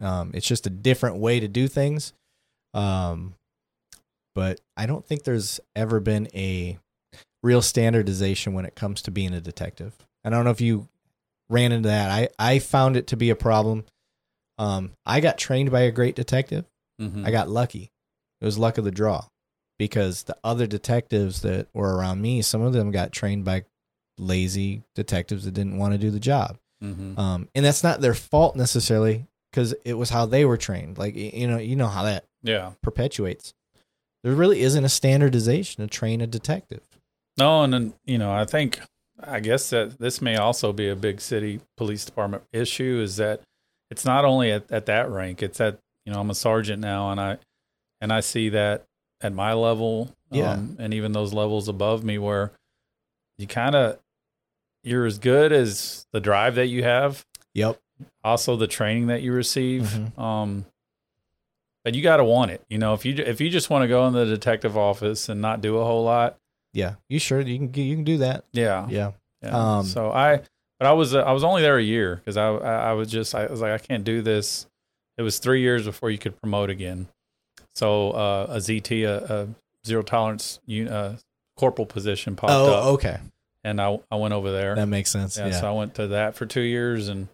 [0.00, 2.12] Um, it's just a different way to do things.
[2.74, 3.34] Um,
[4.34, 6.78] but I don't think there's ever been a
[7.42, 9.92] real standardization when it comes to being a detective.
[10.24, 10.88] I don't know if you
[11.50, 12.10] ran into that.
[12.10, 13.84] I, I found it to be a problem.
[14.58, 16.64] Um, I got trained by a great detective.
[17.00, 17.26] Mhm.
[17.26, 17.90] I got lucky.
[18.40, 19.26] It was luck of the draw
[19.78, 23.64] because the other detectives that were around me, some of them got trained by
[24.18, 26.58] lazy detectives that didn't want to do the job.
[26.82, 27.18] Mhm.
[27.18, 30.98] Um, and that's not their fault necessarily because it was how they were trained.
[30.98, 32.72] Like you know, you know how that yeah.
[32.82, 33.54] perpetuates.
[34.24, 36.82] There really isn't a standardization to train a detective.
[37.38, 38.80] No, and then you know, I think
[39.22, 43.40] I guess that this may also be a big city police department issue is that
[43.90, 47.10] it's not only at, at that rank, it's at you know, I'm a sergeant now
[47.10, 47.38] and I
[48.00, 48.84] and I see that
[49.20, 50.52] at my level, Yeah.
[50.54, 52.50] um, and even those levels above me where
[53.38, 53.98] you kind of
[54.82, 57.24] you're as good as the drive that you have,
[57.54, 57.80] Yep.
[58.24, 59.82] also the training that you receive.
[59.82, 60.18] Mhm.
[60.18, 60.66] Um,
[61.84, 62.62] but you got to want it.
[62.68, 65.40] You know, if you if you just want to go in the detective office and
[65.40, 66.38] not do a whole lot,
[66.72, 66.94] Yeah.
[67.08, 68.44] You sure you can you can do that?
[68.52, 69.12] yeah, Yeah.
[69.42, 69.78] yeah.
[69.78, 70.38] Um, so I,
[70.78, 73.10] but I was uh, I was only there a year because I, I I was
[73.10, 74.66] just I was like I can't do this.
[75.18, 77.08] It was three years before you could promote again.
[77.74, 79.48] So uh, a ZT a, a
[79.86, 81.16] zero tolerance uh,
[81.56, 83.18] corporal position popped Oh, up, okay.
[83.64, 84.74] And I I went over there.
[84.74, 85.36] That makes sense.
[85.36, 85.60] yeah, Yeah.
[85.60, 87.28] so I went to that for two years, and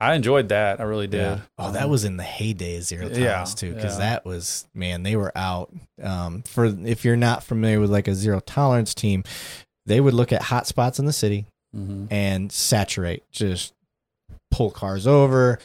[0.00, 0.80] I enjoyed that.
[0.80, 1.20] I really did.
[1.22, 1.40] Yeah.
[1.58, 4.10] Oh, that was in the heyday of zero tolerance Yeah, too, because yeah.
[4.10, 5.72] that was man, they were out.
[6.02, 9.24] Um, for if you're not familiar with like a zero tolerance team,
[9.86, 12.06] they would look at hot spots in the city mhm.
[12.10, 13.74] and saturate, just
[14.50, 15.58] pull cars over,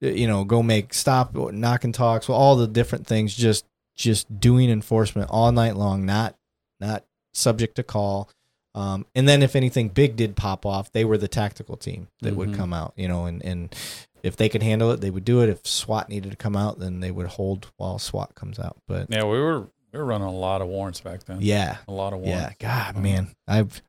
[0.00, 3.64] you know, go make stop, knock and talks, all the different things, just
[3.96, 6.36] just doing enforcement all night long, not
[6.78, 7.04] not
[7.34, 8.30] subject to call.
[8.74, 12.36] Um, and then if anything big did pop off, they were the tactical team that
[12.36, 12.56] would Mhm.
[12.56, 13.74] come out, you know, and, and
[14.22, 15.48] if they could handle it, they would do it.
[15.48, 18.76] If SWAT needed to come out, then they would hold while SWAT comes out.
[18.86, 21.38] But Yeah, we were we were running a lot of warrants back then.
[21.40, 22.54] yeah, a lot of warrants.
[22.60, 22.68] yeah.
[22.84, 23.82] God, Um, man, I've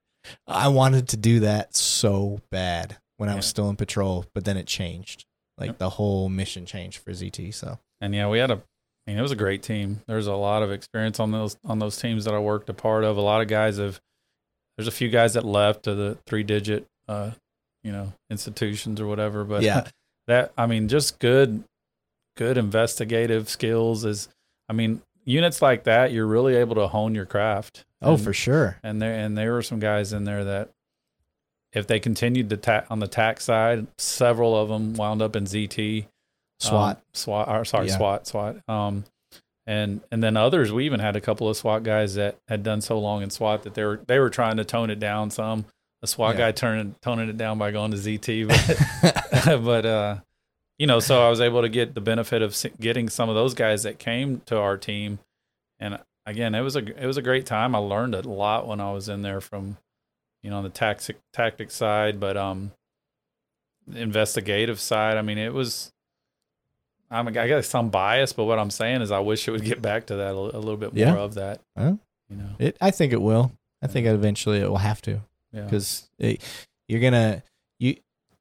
[0.47, 4.57] I wanted to do that so bad when I was still in patrol, but then
[4.57, 5.25] it changed.
[5.59, 5.77] Like Yep.
[5.77, 7.51] the whole mission changed for ZT.
[7.51, 8.55] So And yeah, we had a.
[8.55, 10.01] I mean, it was a great team.
[10.07, 13.03] There's a lot of experience on those on those teams that I worked a part
[13.03, 13.17] of.
[13.17, 13.99] A lot of guys have.
[14.81, 17.31] There's a few guys that left to the three digit, uh,
[17.83, 19.43] you know, institutions or whatever.
[19.43, 19.87] But yeah,
[20.27, 21.63] that I mean, just good,
[22.35, 24.27] good investigative skills is.
[24.67, 27.85] I mean, units like that, you're really able to hone your craft.
[28.01, 28.77] oh And- for sure.
[28.81, 30.69] and there and there were some guys in there that
[31.73, 35.43] if they continued the ta- on the tax side, several of them wound up in
[35.45, 36.07] ZT,
[36.59, 36.97] SWAT.
[36.97, 37.97] um, SWAT, or sorry, Yeah.
[37.97, 38.57] SWAT, SWAT.
[38.67, 39.03] Um,
[39.71, 42.81] and and then others, we even had a couple of SWAT guys that had done
[42.81, 45.65] so long in SWAT that they were they were trying to tone it down some.
[46.03, 46.47] A SWAT Yeah.
[46.47, 48.47] guy turning toning it down by going to ZT,
[49.45, 50.17] but but uh,
[50.77, 53.53] you know, so I was able to get the benefit of getting some of those
[53.53, 55.19] guys that came to our team,
[55.79, 57.73] and again, it was a it was a great time.
[57.75, 59.77] I learned a lot when I was in there from,
[60.43, 62.71] you know, on the tactic tactic side, but um,
[63.93, 65.17] investigative side.
[65.17, 65.91] I mean, it was.
[67.11, 69.81] I'm I guess I'm biased, but what I'm saying is I wish it would get
[69.81, 71.15] back to that a, a little bit more Yeah.
[71.17, 71.61] of that.
[71.77, 71.95] Huh?
[72.29, 73.51] You know, it, I think it will.
[73.81, 76.09] I think eventually it will have to yeah, because
[76.87, 77.43] you're gonna
[77.79, 77.97] you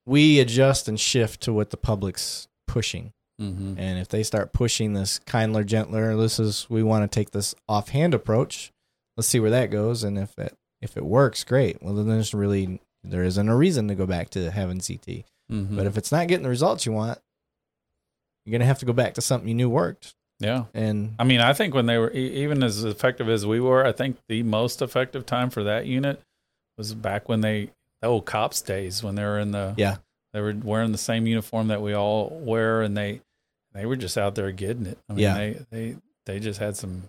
[0.06, 3.12] we adjust and shift to what the public's pushing.
[3.38, 7.30] hmm And if they start pushing this kindler, gentler, this is we want to take
[7.32, 8.70] this offhand approach.
[9.16, 11.82] Let's see where that goes, and if it if it works, great.
[11.82, 15.24] Well, then there's really there isn't a reason to go back to having ZT.
[15.48, 17.18] hmm But if it's not getting the results you want,
[18.44, 20.14] you're gonna have to go back to something you knew worked.
[20.38, 20.64] Yeah.
[20.72, 23.92] And I mean, I think when they were even as effective as we were, I
[23.92, 26.20] think the most effective time for that unit
[26.78, 27.70] was back when they
[28.00, 29.96] the old cops days when they were in the yeah,
[30.32, 33.20] they were wearing the same uniform that we all wear and they
[33.74, 34.98] they were just out there getting it.
[35.08, 35.34] I mean, Yeah.
[35.34, 37.02] they they they just had some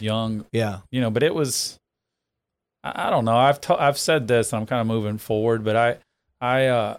[0.00, 1.78] young, yeah, you know, but it was
[2.82, 3.36] I, I don't know.
[3.36, 5.96] I've I've said this and I'm kind of moving forward, but I
[6.40, 6.96] I uh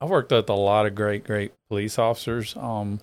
[0.00, 3.00] I worked with a lot of great great police officers um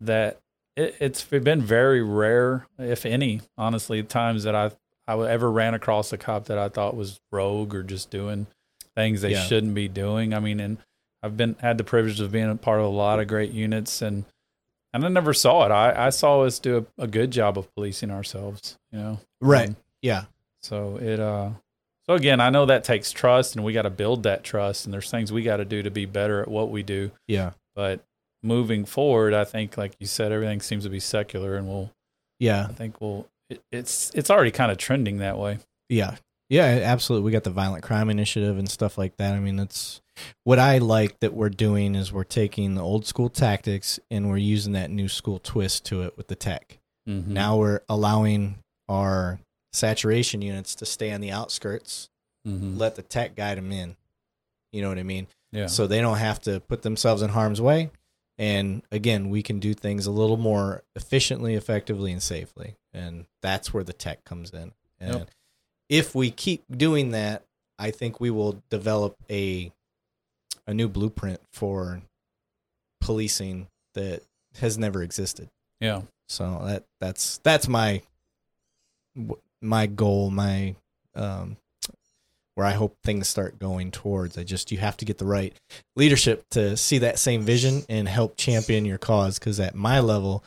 [0.00, 0.38] that
[0.76, 4.70] it, it's been very rare if any honestly times that I
[5.06, 8.46] I ever ran across a cop that I thought was rogue or just doing
[8.94, 9.42] things they Yeah.
[9.42, 10.34] shouldn't be doing.
[10.34, 10.76] I mean, and
[11.22, 14.02] I've been had the privilege of being a part of a lot of great units
[14.02, 14.24] and
[14.92, 15.70] and I never saw it.
[15.70, 19.20] I, I saw us do a, a good job of policing ourselves, you know.
[19.40, 20.24] right, Um, yeah,
[20.62, 21.50] so it uh
[22.08, 24.94] so again, I know that takes trust and we got to build that trust and
[24.94, 27.10] there's things we got to do to be better at what we do.
[27.26, 28.00] yeah, But
[28.42, 31.90] moving forward, I think like you said everything seems to be secular and we'll
[32.40, 35.58] yeah, I think we'll it, it's it's already kind of trending that way.
[35.88, 36.16] yeah,
[36.48, 36.80] yeah.
[36.84, 39.34] Absolutely, we got the violent crime initiative and stuff like that.
[39.34, 40.00] I mean, it's
[40.44, 44.36] what I like that we're doing is we're taking the old school tactics and we're
[44.36, 46.78] using that new school twist to it with the tech.
[47.08, 47.32] Mm-hmm.
[47.32, 49.40] Now we're allowing our
[49.72, 52.08] saturation units to stay on the outskirts,
[52.46, 52.78] Mhm.
[52.78, 53.96] let the tech guide them in.
[54.72, 55.26] You know what I mean?
[55.52, 55.66] yeah.
[55.66, 57.90] So they don't have to put themselves in harm's way.
[58.36, 62.76] And again, we can do things a little more efficiently, effectively, and safely.
[62.92, 64.72] And that's where the tech comes in.
[65.00, 65.30] And Yep.
[65.88, 67.44] if we keep doing that,
[67.78, 69.72] I think we will develop a
[70.66, 72.02] a new blueprint for
[73.00, 74.22] policing that
[74.56, 75.48] has never existed.
[75.80, 76.02] yeah.
[76.28, 78.02] So that that's that's my
[79.62, 80.74] my goal, my
[81.14, 81.56] um
[82.54, 84.36] where I hope things start going towards.
[84.36, 85.54] I just you have to get the right
[85.94, 90.44] leadership to see that same vision and help champion your cause cuz at my level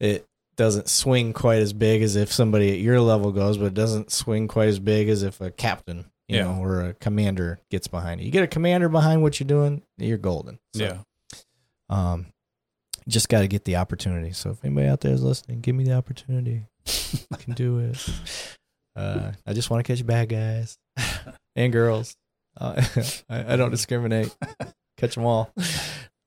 [0.00, 0.26] it
[0.56, 4.10] doesn't swing quite as big as if somebody at your level goes, but it doesn't
[4.12, 6.44] swing quite as big as if a captain, you Yeah.
[6.44, 8.24] know, or a commander gets behind it.
[8.24, 10.58] You get a commander behind what you're doing, you're golden.
[10.74, 10.98] So, yeah.
[11.90, 12.26] um,
[13.08, 14.32] just got to get the opportunity.
[14.32, 16.66] So if anybody out there is listening, give me the opportunity.
[17.32, 17.98] I can do it.
[18.96, 20.78] Uh, I just want to catch bad guys
[21.56, 22.14] and girls.
[22.56, 22.80] Uh,
[23.28, 24.32] I, I don't discriminate.
[24.98, 25.50] Catch them all,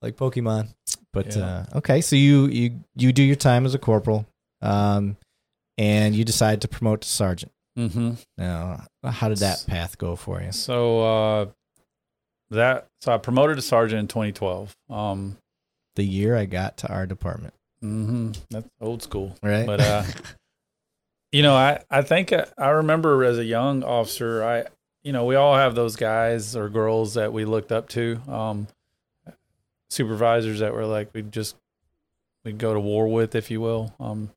[0.01, 0.67] like Pokemon.
[1.13, 1.45] But Yeah.
[1.45, 4.25] uh, okay, so you you you do your time as a corporal,
[4.61, 5.15] um,
[5.77, 7.53] and you decide to promote to sergeant.
[7.79, 8.17] Mhm.
[8.37, 10.51] Now, how did that path go for you?
[10.51, 11.45] So uh
[12.49, 14.75] that so I promoted to sergeant in 2012.
[14.89, 15.37] Um
[15.95, 18.37] The year I got to our department, mhm.
[18.49, 19.37] That's old school.
[19.41, 19.65] right?
[19.65, 20.03] But uh
[21.31, 24.65] you know, I I think uh, I remember as a young officer, I
[25.03, 28.67] you know, we all have those guys or girls that we looked up to, um
[29.89, 31.55] supervisors that were like we'd just
[32.43, 33.93] we'd go to war with, if you will.
[33.99, 34.31] Um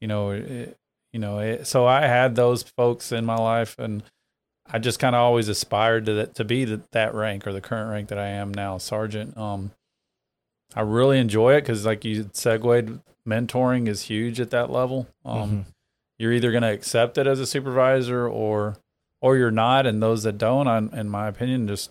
[0.00, 0.76] you know, it,
[1.12, 4.02] you know, it, so I had those folks in my life and
[4.66, 7.60] I just kind of always aspired to that, to be the, that rank or the
[7.60, 9.36] current rank that I am now, sergeant.
[9.36, 9.72] Um,
[10.74, 15.06] I really enjoy it because, like you segued, mentoring is huge at that level.
[15.24, 15.64] Um, Mhm.
[16.22, 18.76] You're either going to accept it as a supervisor or
[19.20, 21.90] or you're not, and those that don't, I, in my opinion, just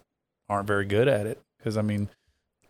[0.49, 1.39] aren't very good at it.
[1.57, 2.07] Because I mean,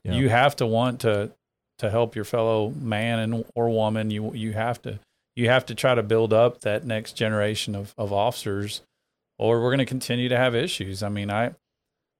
[0.03, 0.13] Yeah.
[0.13, 1.29] you have to want to
[1.77, 4.09] to help your fellow man and or woman.
[4.09, 4.97] You you have to
[5.35, 8.81] you have to try to build up that next generation of of officers
[9.37, 11.03] or we're going to continue to have issues.
[11.03, 11.51] I mean, I,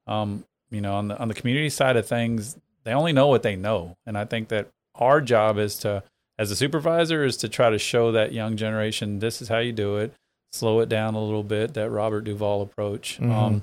[0.07, 3.41] um, you know, on the on the community side of things, they only know what
[3.41, 6.03] they know, and I think that our job is to,
[6.39, 9.71] as a supervisor, is to try to show that young generation this is how you
[9.71, 10.13] do it.
[10.53, 13.19] Slow it down a little bit, that Robert Duvall approach.
[13.19, 13.31] Mhm.
[13.31, 13.61] Um,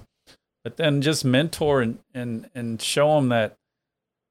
[0.64, 3.57] but then just mentor and and and show them that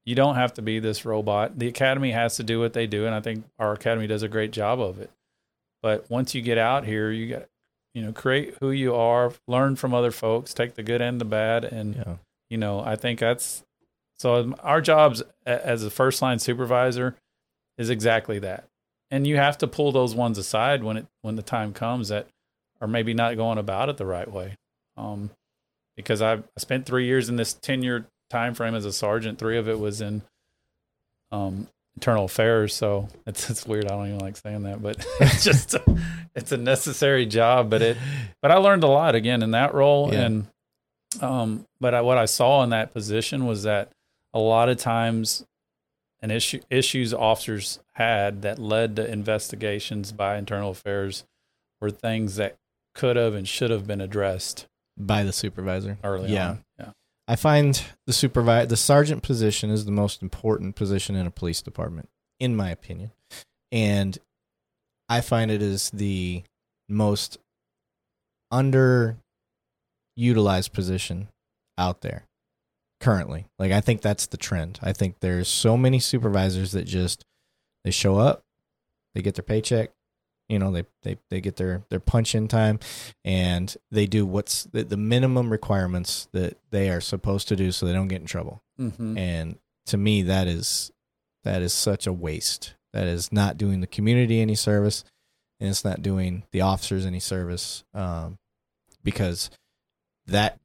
[0.04, 1.58] you don't have to be this robot.
[1.58, 4.28] The academy has to do what they do, and I think our academy does a
[4.28, 5.10] great job of it.
[5.82, 7.44] But once you get out here, you got
[7.94, 11.24] you know create who you are, learn from other folks, take the good and the
[11.24, 12.14] bad, and Yeah.
[12.50, 13.64] you know I think that's
[14.18, 17.14] so our jobs as a first line supervisor
[17.78, 18.64] is exactly that.
[19.10, 22.26] And you have to pull those ones aside when it when the time comes that
[22.80, 24.56] are maybe not going about it the right way.
[24.96, 25.30] Um,
[25.96, 29.38] because I, I spent three years in this ten year time frame as a sergeant.
[29.38, 30.22] Three of it was in
[31.32, 32.74] um, internal affairs.
[32.74, 33.86] So it's it's weird.
[33.86, 35.74] I don't even like saying that, but it's just
[36.34, 37.70] it's a necessary job.
[37.70, 37.96] But it
[38.42, 40.12] but I learned a lot again in that role.
[40.12, 40.20] Yeah.
[40.20, 40.46] And
[41.20, 43.90] um, but I, what I saw in that position was that
[44.34, 45.44] a lot of times
[46.20, 51.24] an issue issues officers had that led to investigations by internal affairs
[51.80, 52.56] were things that
[52.94, 54.66] could have and should have been addressed
[54.96, 55.98] by the supervisor.
[56.02, 56.50] early Yeah.
[56.50, 56.64] on.
[56.78, 56.90] Yeah.
[57.28, 61.62] I find the supervisor, the sergeant position is the most important position in a police
[61.62, 62.08] department,
[62.40, 63.12] in my opinion,
[63.70, 64.18] and
[65.08, 66.42] I find it is the
[66.88, 67.38] most
[68.52, 69.18] underutilized
[70.72, 71.28] position
[71.76, 72.24] out there
[73.00, 73.46] currently.
[73.58, 74.78] Like I think that's the trend.
[74.82, 77.24] I think there's so many supervisors that just
[77.84, 78.44] they show up,
[79.14, 79.90] they get their paycheck,
[80.48, 82.80] you know, they they they get their their punch in time
[83.24, 87.86] and they do what's the, the minimum requirements that they are supposed to do so
[87.86, 88.62] they don't get in trouble.
[88.80, 89.18] Mm-hmm.
[89.18, 90.90] And to me that is
[91.44, 92.74] that is such a waste.
[92.92, 95.04] That is not doing the community any service
[95.60, 98.38] and it's not doing the officers any service um,
[99.04, 99.50] because
[100.26, 100.58] that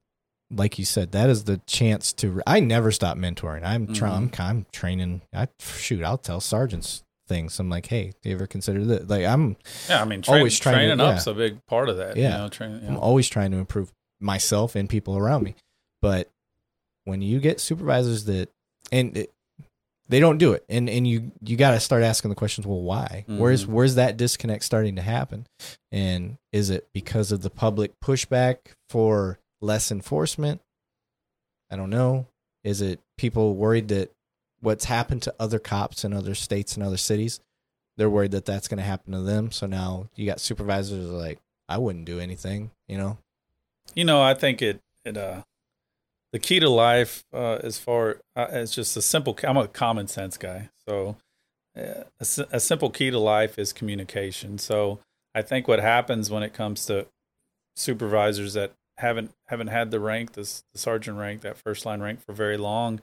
[0.56, 2.42] like you said, that is the chance to.
[2.48, 3.64] I never stop mentoring.
[3.66, 4.30] I'm trying.
[4.30, 4.40] Mhm.
[4.40, 5.22] I'm, I'm training.
[5.34, 6.04] I shoot.
[6.04, 7.60] I'll tell sergeants things.
[7.60, 9.08] I'm like, hey, do you ever consider that?
[9.08, 9.56] Like, I'm
[9.90, 11.12] Yeah, I mean, train, Always trying to- training yeah.
[11.14, 12.18] up's a big part of that.
[12.18, 12.32] Yeah.
[12.32, 12.86] you know, training.
[12.88, 15.56] I'm always trying to improve myself and people around me.
[16.02, 16.30] But
[17.06, 18.50] when you get supervisors that
[18.92, 19.32] and it,
[20.10, 22.68] they don't do it, and and you you got to start asking the questions.
[22.68, 23.24] Well, why?
[23.26, 23.70] Where's Mhm.
[23.70, 25.48] where's that disconnect starting to happen?
[25.94, 28.58] And is it because of the public pushback
[28.90, 30.62] for less enforcement?
[31.72, 32.28] I don't know.
[32.64, 34.12] Is it people worried that
[34.60, 37.40] what's happened to other cops in other states and other cities?
[37.98, 39.52] They're worried that that's going to happen to them.
[39.52, 43.18] So now you got supervisors like, I wouldn't do anything, you know?
[43.96, 45.44] You know, I think it it uh
[46.32, 50.08] the key to life uh as far uh, it's just a simple I'm a common
[50.08, 50.70] sense guy.
[50.88, 51.18] So
[51.78, 54.58] uh, a, a simple key to life is communication.
[54.58, 55.00] So
[55.36, 57.08] I think what happens when it comes to
[57.76, 62.22] supervisors that haven't haven't had the rank, this the sergeant rank, that first line rank
[62.22, 63.02] for very long,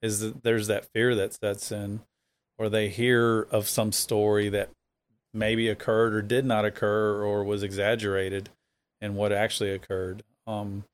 [0.00, 2.00] is that there's that fear that sets in,
[2.58, 4.70] or they hear of some story that
[5.34, 8.50] maybe occurred or did not occur or was exaggerated,
[9.00, 10.22] and what actually occurred.
[10.46, 10.84] Um,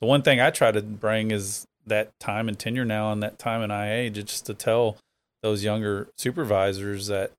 [0.00, 3.38] the one thing I try to bring is that time and tenure now, and that
[3.38, 4.98] time in IA, just to tell
[5.42, 7.32] those younger supervisors that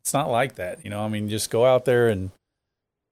[0.00, 0.84] it's not like that.
[0.84, 2.30] You know, I mean, just go out there and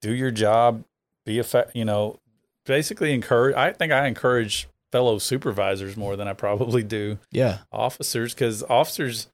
[0.01, 0.83] do your job,
[1.25, 1.75] be effect.
[1.75, 2.19] You know,
[2.65, 3.55] basically encourage.
[3.55, 7.59] I think I encourage fellow supervisors more than I probably do Yeah.
[7.71, 9.27] officers because officers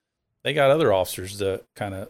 [0.44, 2.10] they got other officers to kind of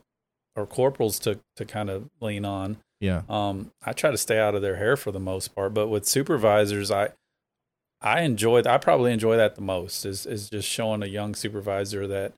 [0.55, 2.77] or corporals to to kind of lean on.
[2.99, 3.21] Yeah.
[3.29, 6.05] Um, I try to stay out of their hair for the most part, but with
[6.05, 7.09] supervisors, I
[8.01, 8.61] I enjoy.
[8.65, 12.33] I probably enjoy that the most is is just showing a young supervisor that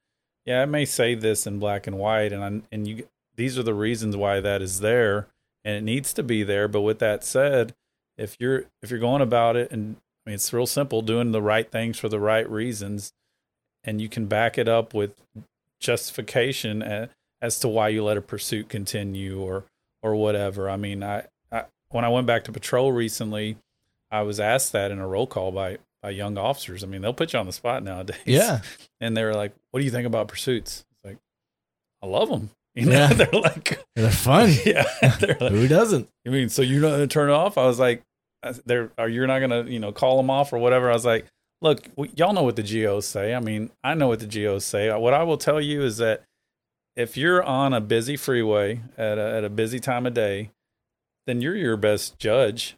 [0.45, 3.63] yeah, I may say this in black and white, and I, and you these are
[3.63, 5.27] the reasons why that is there,
[5.63, 6.67] and it needs to be there.
[6.67, 7.73] But with that said,
[8.17, 11.41] if you're if you're going about it, and I mean it's real simple, doing the
[11.41, 13.13] right things for the right reasons,
[13.83, 15.13] and you can back it up with
[15.79, 17.09] justification as,
[17.41, 19.65] as to why you let a pursuit continue or
[20.03, 20.69] or whatever.
[20.69, 23.57] I mean, I, I when I went back to patrol recently,
[24.09, 26.83] I was asked that in a roll call by by young officers.
[26.83, 28.17] I mean, they'll put you on the spot nowadays.
[28.25, 28.61] Yeah.
[29.01, 31.17] and they were like, "What do you think about pursuits?" It's like,
[32.01, 32.49] I love them.
[32.75, 33.13] You know, Yeah.
[33.13, 34.53] they're like, They're fun.
[34.65, 34.85] yeah,
[35.19, 36.07] they're like, Who doesn't?
[36.25, 37.57] I mean, so you're not gonna turn it off?
[37.57, 38.03] I was like,
[38.65, 40.89] they're, are you're not gonna, you know, call them off or whatever?
[40.89, 41.25] I was like,
[41.61, 43.35] look, we, y'all know what the GOs say.
[43.35, 44.89] I mean, I know what the GOs say.
[44.89, 46.23] Uh, what I will tell you is that
[46.95, 50.49] if you're on a busy freeway at a, at a busy time of day,
[51.27, 52.75] then you're your best judge.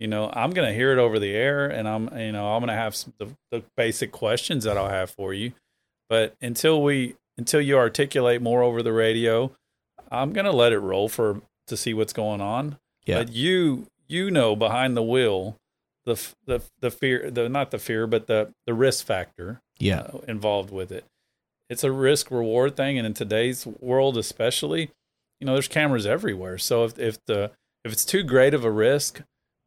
[0.00, 2.74] You know, I'm gonna hear it over the air, and I'm, you know, I'm gonna
[2.74, 5.52] have some, the, the basic questions that I'll have for you.
[6.08, 9.52] But until we, until you articulate more over the radio,
[10.10, 12.78] I'm gonna let it roll for to see what's going on.
[13.06, 13.18] Yeah.
[13.18, 15.56] But you you know behind the wheel
[16.04, 16.14] the
[16.46, 20.00] the the fear the not the fear but the the risk factor Yeah.
[20.12, 21.04] uh, involved with it.
[21.70, 24.90] It's a risk reward thing, and in today's world, especially,
[25.40, 26.58] you know, there's cameras everywhere.
[26.58, 27.50] So if if the
[27.84, 29.22] if it's too great of a risk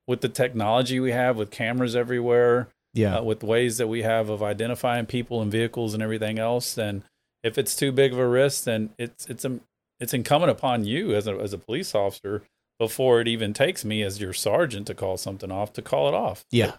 [0.07, 3.17] with the technology we have with cameras everywhere, Yeah.
[3.17, 7.03] uh, with ways that we have of identifying people and vehicles and everything else, then
[7.47, 9.59] if it's too big of a risk, then it's it's a,
[9.99, 12.43] it's incumbent upon you as a as a police officer
[12.79, 16.13] before it even takes me as your sergeant to call something off to call it
[16.13, 16.45] off.
[16.51, 16.73] Yeah.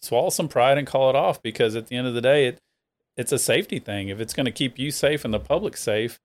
[0.00, 2.60] Swallow some pride and call it off because at the end of the day, it
[3.16, 4.08] it's a safety thing.
[4.08, 6.20] If it's going to keep you safe and the public safe,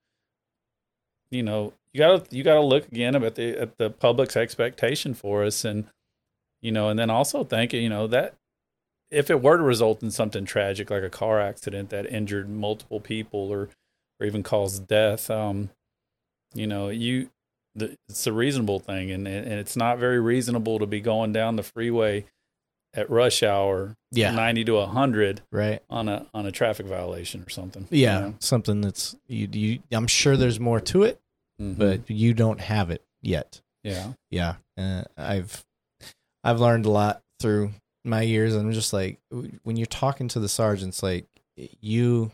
[1.29, 4.37] you know, you got to you got to look again at the at the public's
[4.37, 5.87] expectation for us and
[6.61, 8.35] you know, and then also think, you know, that
[9.11, 12.99] if it were to result in something tragic like a car accident that injured multiple
[12.99, 13.69] people or
[14.19, 15.69] or even caused death, um,
[16.53, 17.29] you know, you
[17.75, 21.55] the, it's a reasonable thing, and and it's not very reasonable to be going down
[21.55, 22.25] the freeway
[22.93, 24.31] at rush hour, Yeah.
[24.31, 25.81] ninety to hundred Right.
[25.89, 27.87] on a on a traffic violation or something.
[27.89, 28.33] Yeah.
[28.39, 31.19] Something that's you, you I'm sure there's more to it,
[31.57, 31.73] you know?
[31.75, 31.77] Mhm.
[31.77, 33.61] but you don't have it yet.
[33.83, 34.55] yeah, Yeah.
[34.77, 35.63] Uh, I've
[36.43, 37.71] I've learned a lot through
[38.03, 39.19] my years and I'm just like
[39.63, 41.25] when you're talking to the sergeants like
[41.55, 42.31] you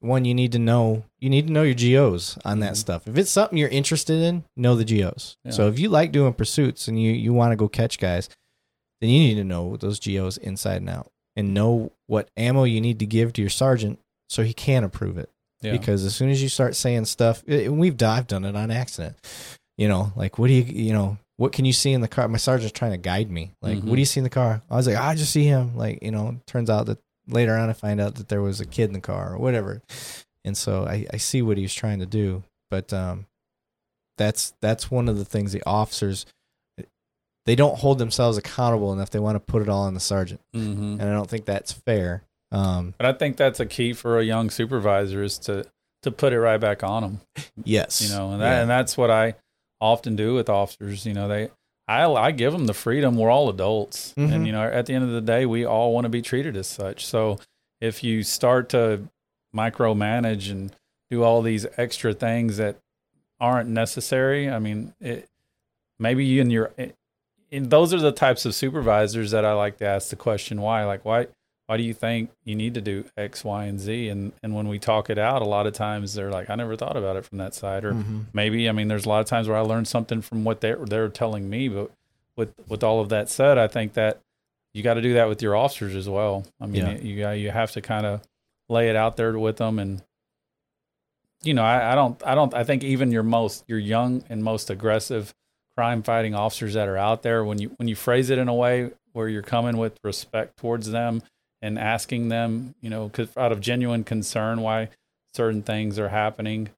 [0.00, 2.76] one you need to know you need to know your GOs on that Mhm.
[2.76, 5.52] stuff if it's something you're interested in know the GOs Yeah.
[5.52, 8.28] so if you like doing pursuits and you you want to go catch guys
[9.00, 12.80] then you need to know those GOs inside and out and know what ammo you
[12.80, 13.98] need to give to your sergeant
[14.28, 15.30] so he can approve it
[15.62, 15.72] Yeah.
[15.72, 18.70] because as soon as you start saying stuff and we've done, I've done it on
[18.70, 19.16] accident
[19.76, 22.28] you know like what do you you know what can you see in the car?
[22.28, 23.52] My sergeant's trying to guide me.
[23.62, 23.84] Like Mhm.
[23.84, 24.60] what do you see in the car?
[24.70, 25.74] I was like i just see him.
[25.74, 28.66] Like you know turns out that later on i find out that there was a
[28.66, 29.80] kid in the car or whatever.
[30.44, 32.42] And so i, I see what he was trying to do.
[32.70, 33.26] But um
[34.18, 36.26] that's that's one of the things the officers
[37.46, 39.10] they don't hold themselves accountable enough.
[39.10, 40.40] They want to put it all on the sergeant.
[40.52, 42.22] Hmm and i don't think that's fair.
[42.52, 45.64] Um But I think that's a key for a young supervisor is to
[46.02, 47.20] to put it right back on them.
[47.64, 48.00] yes.
[48.02, 48.60] You know, and that Yeah.
[48.62, 49.34] and that's what I
[49.80, 51.06] often do with officers.
[51.06, 51.50] You know, they
[51.88, 53.16] I I give them the freedom.
[53.16, 54.32] We're all adults, Mhm.
[54.32, 56.56] and you know, at the end of the day, we all want to be treated
[56.56, 57.04] as such.
[57.06, 57.38] So
[57.80, 59.08] if you start to
[59.54, 60.74] micromanage and
[61.10, 62.76] do all these extra things that
[63.40, 65.28] aren't necessary, I mean, it,
[65.98, 66.72] maybe you and your
[67.52, 70.84] and those are the types of supervisors that I like to ask the question why,
[70.84, 71.26] like why
[71.70, 74.08] why do you think you need to do X, Y, and Z?
[74.08, 76.74] And and when we talk it out, a lot of times they're like, I never
[76.74, 78.24] thought about it from that side, or Mhm.
[78.32, 80.84] maybe I mean, there's a lot of times where I learned something from what they're
[80.84, 81.68] they're telling me.
[81.68, 81.92] But
[82.34, 84.18] with with all of that said, I think that
[84.74, 86.44] you got to do that with your officers as well.
[86.60, 86.98] I mean, Yeah.
[86.98, 88.20] you you have to kind of
[88.68, 90.02] lay it out there with them and.
[91.42, 94.44] You know, I, I don't, I don't, I think even your most, your young and
[94.44, 95.32] most aggressive
[95.74, 98.52] crime fighting officers that are out there, when you, when you phrase it in a
[98.54, 101.22] way where you're coming with respect towards them
[101.62, 104.88] and asking them, you know, cause out of genuine concern why
[105.34, 106.70] certain things are happening,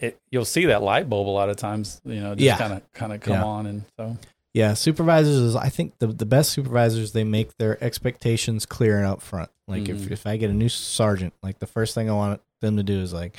[0.00, 2.92] it you'll see that light bulb a lot of times, you know, just kind of
[2.92, 3.44] kind of come Yeah.
[3.44, 4.16] on and so
[4.54, 9.06] Yeah, supervisors is I think the the best supervisors they make their expectations clear and
[9.06, 9.50] up front.
[9.66, 10.10] Like if Mhm.
[10.12, 13.00] if I get a new sergeant, like the first thing I want them to do
[13.00, 13.36] is like,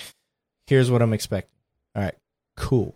[0.68, 1.58] here's what I'm expecting.
[1.96, 2.16] All right,
[2.56, 2.96] cool.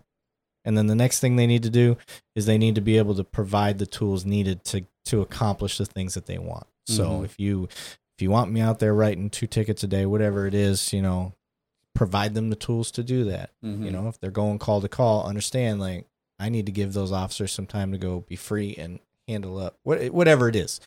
[0.64, 1.96] And then the next thing they need to do
[2.34, 5.84] is they need to be able to provide the tools needed to to accomplish the
[5.86, 6.66] things that they want.
[6.86, 7.24] So Mhm.
[7.24, 7.64] if you
[8.16, 11.02] if you want me out there writing two tickets a day, whatever it is, you
[11.02, 11.32] know,
[11.94, 13.50] provide them the tools to do that.
[13.64, 13.84] mhm.
[13.84, 16.06] You know, if they're going call to call, understand like
[16.38, 19.78] I need to give those officers some time to go be free and handle up
[19.82, 20.80] what whatever it is.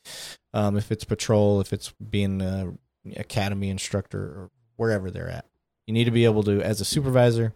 [0.54, 2.74] Um, if it's patrol, if it's being a
[3.16, 5.46] academy instructor or wherever they're at,
[5.86, 7.54] you need to be able to, as a supervisor,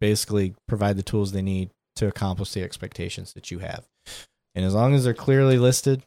[0.00, 3.88] basically provide the tools they need to accomplish the expectations that you have.
[4.54, 6.04] And as long as they're clearly listed,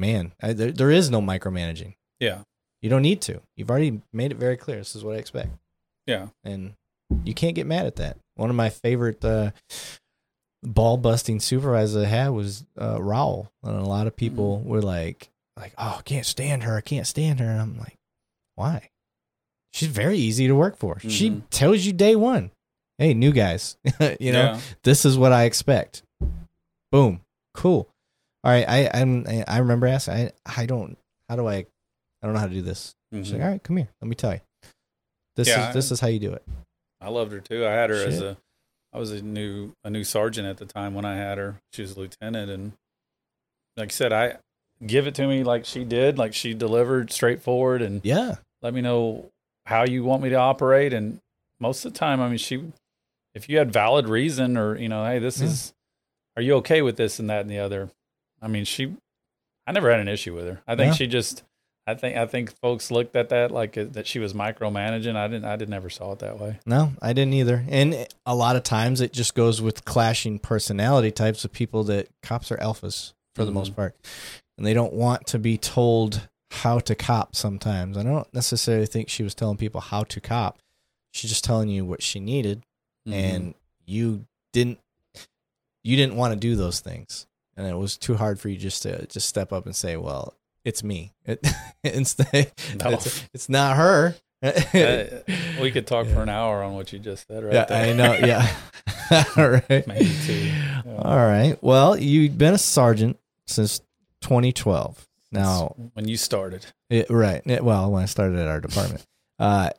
[0.00, 1.94] man, I, there, there is no micromanaging.
[2.18, 2.42] yeah,
[2.82, 3.40] You don't need to.
[3.56, 4.78] You've already made it very clear.
[4.78, 5.50] This is what I expect
[6.06, 6.74] yeah, and
[7.24, 8.16] you can't get mad at that.
[8.34, 9.50] One of my favorite uh,
[10.62, 15.30] ball busting supervisors I had was uh, Raul, and a lot of people were like,
[15.56, 16.76] "Like, oh, I can't stand her.
[16.76, 17.96] I can't stand her." And I'm like,
[18.56, 18.90] "Why?
[19.72, 20.98] She's very easy to work for.
[21.00, 21.42] She Mhm.
[21.50, 22.50] tells you day one,
[22.98, 23.76] hey, new guys,
[24.18, 24.60] you know, Yeah.
[24.82, 26.02] this is what I expect.
[26.90, 27.20] Boom,
[27.54, 27.88] cool.
[28.42, 30.96] All right, I I'm, I remember asking, I I don't,
[31.28, 31.66] how do I, I
[32.22, 32.94] don't know how to do this.
[33.12, 33.44] She's like, Mhm.
[33.44, 34.40] all right, come here, let me tell you.
[35.36, 36.42] This Yeah, is this is how you do it.
[37.00, 37.66] I loved her too.
[37.66, 38.36] I had her as a,
[38.92, 41.56] I was a new a new sergeant at the time when I had her.
[41.72, 42.72] She was a lieutenant, and
[43.76, 44.36] like I said, I
[44.86, 48.36] give it to me like she did, like she delivered straightforward, and Yeah.
[48.62, 49.30] let me know
[49.66, 50.92] how you want me to operate.
[50.92, 51.18] And
[51.60, 52.72] most of the time, I mean, she,
[53.34, 55.46] if you had valid reason or you know, hey, this Yeah.
[55.48, 55.72] is,
[56.36, 57.90] are you okay with this and that and the other?
[58.42, 58.94] I mean, she,
[59.66, 60.62] I never had an issue with her.
[60.66, 60.96] I think Yeah.
[60.96, 61.42] she just.
[61.86, 65.16] I think I think folks looked at that like that she was micromanaging.
[65.16, 66.60] I didn't I didn't ever saw it that way.
[66.64, 67.64] No, I didn't either.
[67.68, 72.08] And a lot of times it just goes with clashing personality types of people that
[72.22, 73.54] cops are alphas for the Mhm.
[73.54, 73.96] most part.
[74.56, 77.96] And they don't want to be told how to cop sometimes.
[77.96, 80.58] I don't necessarily think she was telling people how to cop.
[81.12, 82.62] She's just telling you what she needed
[83.08, 83.12] Mhm.
[83.14, 84.78] and you didn't
[85.82, 87.26] you didn't want to do those things.
[87.60, 90.34] And it was too hard for you just to just step up and say, "Well,
[90.64, 91.46] it's me." It,
[91.84, 92.50] instead,
[92.82, 92.90] No.
[92.92, 94.14] it's, it's not her.
[94.42, 95.04] Uh,
[95.60, 96.14] we could talk Yeah.
[96.14, 97.90] for an hour on what you just said right yeah, there.
[97.90, 98.14] I know.
[98.14, 98.50] Yeah.
[99.36, 99.86] All right.
[99.86, 100.32] Maybe two.
[100.32, 100.82] Yeah.
[100.96, 101.58] All right.
[101.60, 103.80] Well, you've been a sergeant since
[104.22, 105.06] 2012.
[105.30, 107.42] Now, when you started, it, right.
[107.44, 109.04] It- well, when I started at our department,
[109.38, 109.70] uh,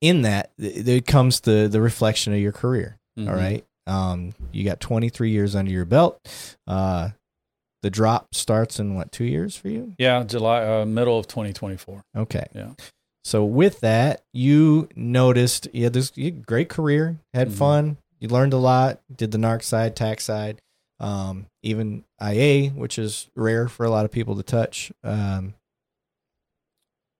[0.00, 2.98] in that th- there comes the the reflection of your career.
[3.18, 3.36] All Mhm.
[3.36, 3.64] right.
[3.86, 6.20] Um, you got 23 years under your belt.
[6.66, 7.10] Uh,
[7.82, 9.94] the drop starts in what two years for you?
[9.98, 12.02] Yeah, July, uh, middle of 2024.
[12.16, 12.46] Okay.
[12.54, 12.74] Yeah.
[13.24, 17.52] So with that, you noticed you had this you had great career, had Mhm.
[17.52, 20.60] fun, you learned a lot, did the narc side, tax side,
[20.98, 24.92] um, even IA, which is rare for a lot of people to touch.
[25.02, 25.54] Um,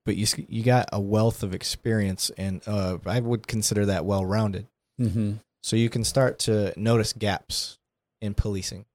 [0.04, 4.24] but you you got a wealth of experience, and uh, I would consider that well
[4.24, 4.66] rounded.
[5.00, 5.34] Mm-hmm.
[5.62, 7.78] So you can start to notice gaps
[8.20, 8.86] in policing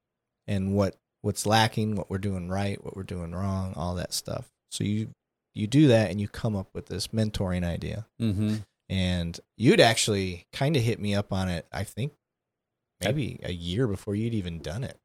[0.47, 4.47] and what what's lacking, what we're doing right, what we're doing wrong, all that stuff.
[4.71, 5.09] So you
[5.53, 8.05] you do that and you come up with this mentoring idea.
[8.21, 8.55] Mm-hmm.
[8.89, 12.13] And you'd actually kind of hit me up on it, I think
[13.01, 14.97] maybe a year before you'd even done it.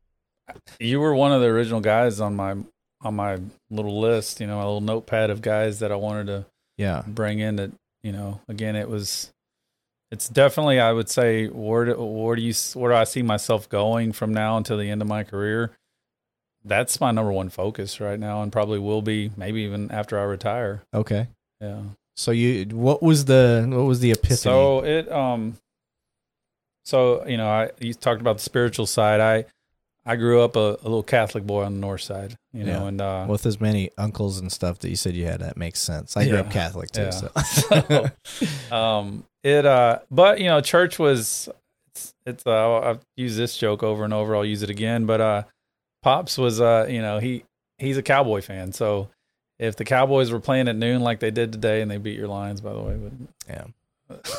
[0.79, 2.57] You were one of the original guys on my
[3.03, 3.39] on my
[3.71, 4.41] little list.
[4.41, 6.47] You know, a little notepad of guys that I wanted to
[6.77, 7.03] Yeah.
[7.07, 7.57] bring in.
[7.57, 7.71] That
[8.03, 9.31] you know, again, it was.
[10.11, 13.69] It's definitely, I would say, where do, where do you where do I see myself
[13.69, 15.71] going from now until the end of my career?
[16.65, 20.25] That's my number one focus right now, and probably will be maybe even after I
[20.25, 20.83] retire.
[20.93, 21.29] Okay.
[21.61, 21.83] Yeah.
[22.17, 24.37] So you what was the what was the epiphany?
[24.37, 25.57] So it um
[26.85, 29.21] so you know, I you talked about the spiritual side.
[29.21, 29.45] I
[30.05, 32.89] I grew up a, a little Catholic boy on the north side, you know, Yeah.
[32.89, 35.81] and uh with as many uncles and stuff that you said you had, that makes
[35.81, 36.17] sense.
[36.17, 37.11] I grew up Catholic too, Yeah.
[37.43, 38.11] so
[38.75, 41.49] um it uh but you know, church was
[41.89, 45.21] it's it's uh I've used this joke over and over, I'll use it again, but
[45.21, 45.43] uh
[46.03, 47.45] Pops was uh, you know, he
[47.79, 48.73] he's a cowboy fan.
[48.73, 49.11] So
[49.59, 52.29] if the Cowboys were playing at noon like they did today and they beat your
[52.29, 53.13] Lions by the way, but
[53.47, 53.65] yeah.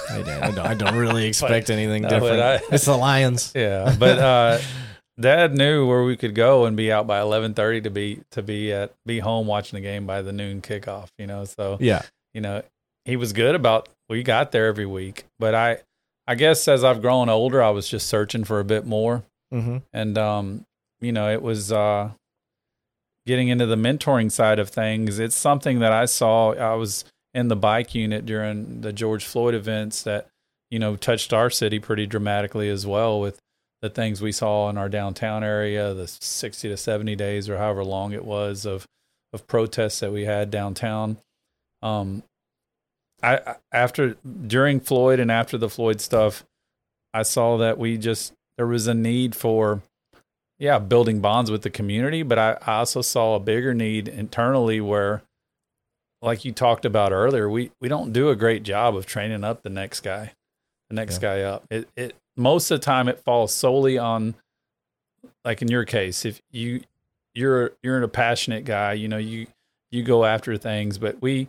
[0.10, 2.42] I, don't- I don't, I don't really expect anything no, different.
[2.42, 3.52] I- it's the Lions.
[3.56, 4.60] Yeah, but uh,
[5.20, 8.42] Dad knew where we could go and be out by eleven thirty to be to
[8.42, 11.10] be at be home watching the game by the noon kickoff.
[11.20, 12.02] You know, so Yeah.
[12.34, 12.64] you know
[13.06, 15.26] he was good about we got there every week.
[15.40, 15.78] But I
[16.28, 19.24] I guess as I've grown older, I was just searching for a bit more,
[19.54, 19.78] Mm-hmm.
[19.92, 20.66] and um,
[21.02, 22.12] you know, it was uh,
[23.26, 25.20] getting into the mentoring side of things.
[25.20, 26.54] It's something that I saw.
[26.54, 30.28] I was in the bike unit during the George Floyd events that
[30.70, 33.40] you know touched our city pretty dramatically as well with
[33.82, 37.84] the things we saw in our downtown area, the 60 to 70 days or however
[37.84, 38.86] long it was of
[39.34, 41.18] of protests that we had downtown.
[41.82, 42.22] Um,
[43.24, 44.16] I after
[44.48, 46.44] during Floyd and after the Floyd stuff,
[47.14, 49.82] I saw that we just there was a need for
[50.60, 54.80] yeah building bonds with the community, but I, I also saw a bigger need internally
[54.82, 55.22] where
[56.22, 59.64] like you talked about earlier, we we don't do a great job of training up
[59.64, 60.34] the next guy,
[60.90, 61.22] the next Yeah.
[61.22, 61.64] guy up.
[61.70, 64.36] It it most of the time it falls solely on
[65.44, 66.82] like in your case, if you
[67.34, 69.48] you're you're a passionate guy, you know, you
[69.92, 71.48] you go after things, but we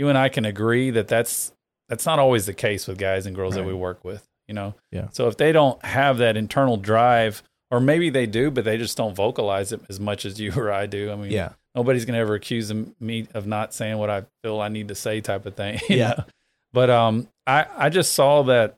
[0.00, 1.52] you and I can agree that that's
[1.90, 4.74] that's not always the case with guys and girls that we work with, you know.
[4.90, 5.08] Yeah.
[5.12, 8.96] So if they don't have that internal drive or maybe they do, but they just
[8.96, 11.12] don't vocalize it as much as you or I do.
[11.12, 11.50] I mean, Yeah.
[11.74, 15.20] nobody's gonna ever accuse me of not saying what I feel I need to say,
[15.20, 15.78] type of thing.
[15.90, 16.14] Yeah.
[16.16, 16.24] know?
[16.72, 18.76] But um, I I just saw that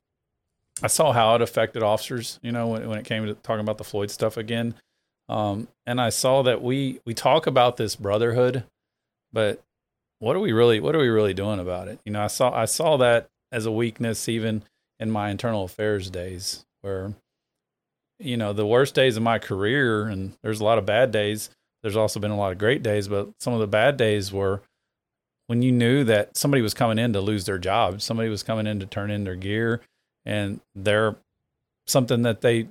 [0.83, 2.41] I saw how it affected officers.
[2.43, 4.75] You know, when when it came to talking about the Floyd stuff again,
[5.29, 8.65] um, and I saw that we we talk about this brotherhood,
[9.33, 9.63] but
[10.23, 11.99] what are we really what are we really doing about it?
[12.05, 14.63] You know, I saw I saw that as a weakness even
[15.01, 17.15] in my internal affairs days where
[18.21, 21.51] you know the worst days of my career and there's a lot of bad days
[21.83, 24.63] there's also been a lot of great days but some of the bad days were
[25.49, 28.69] when you knew that somebody was coming in to lose their job somebody was coming
[28.69, 29.81] in to turn in their gear
[30.25, 31.17] and they're
[31.89, 32.69] something that they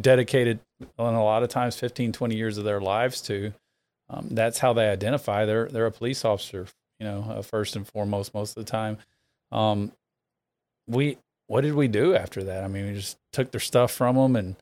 [0.00, 3.52] dedicated and a lot of times 15 20 years of their lives to
[4.12, 6.66] um, that's how they identify they're they're a police officer
[7.00, 8.98] you know uh, first and foremost most of the time
[9.50, 9.92] um,
[10.86, 14.16] we what did we do after that i mean we just took their stuff from
[14.16, 14.56] them and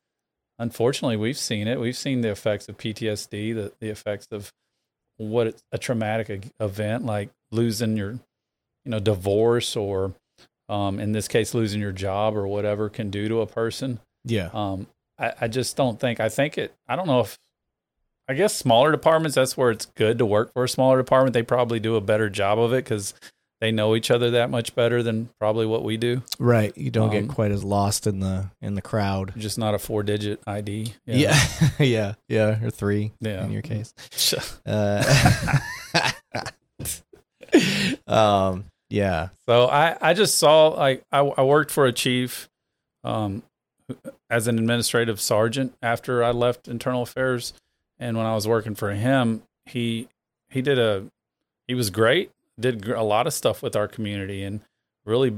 [0.59, 4.51] unfortunately we've seen it we've seen the effects of ptsd the, the effects of
[5.17, 10.13] what a traumatic event like losing your you know divorce or
[10.69, 14.49] um, in this case losing your job or whatever can do to a person Yeah.
[14.53, 14.87] um,
[15.19, 16.19] I, I just don't think.
[16.19, 16.73] I think it.
[16.87, 17.37] I don't know if.
[18.27, 19.35] I guess smaller departments.
[19.35, 21.33] That's where it's good to work for a smaller department.
[21.33, 23.13] They probably do a better job of it because
[23.59, 26.23] they know each other that much better than probably what we do.
[26.39, 26.75] Right.
[26.77, 29.33] You don't Um, get quite as lost in the in the crowd.
[29.37, 30.93] Just not a four digit ID.
[31.05, 31.37] Yeah.
[31.79, 32.13] Yeah.
[32.27, 32.63] yeah.
[32.63, 33.43] Or three Yeah.
[33.45, 33.93] in your case.
[34.65, 35.59] Yeah.
[35.93, 36.09] Uh,
[38.07, 38.65] um.
[38.89, 39.29] Yeah.
[39.45, 42.49] So I, I just saw like I, I worked for a chief
[43.03, 43.43] um,
[44.29, 47.53] as an administrative sergeant after I left internal affairs,
[48.01, 50.09] and when I was working for him, he
[50.49, 51.05] he did a
[51.67, 54.59] he was great, did a lot of stuff with our community, and
[55.05, 55.33] really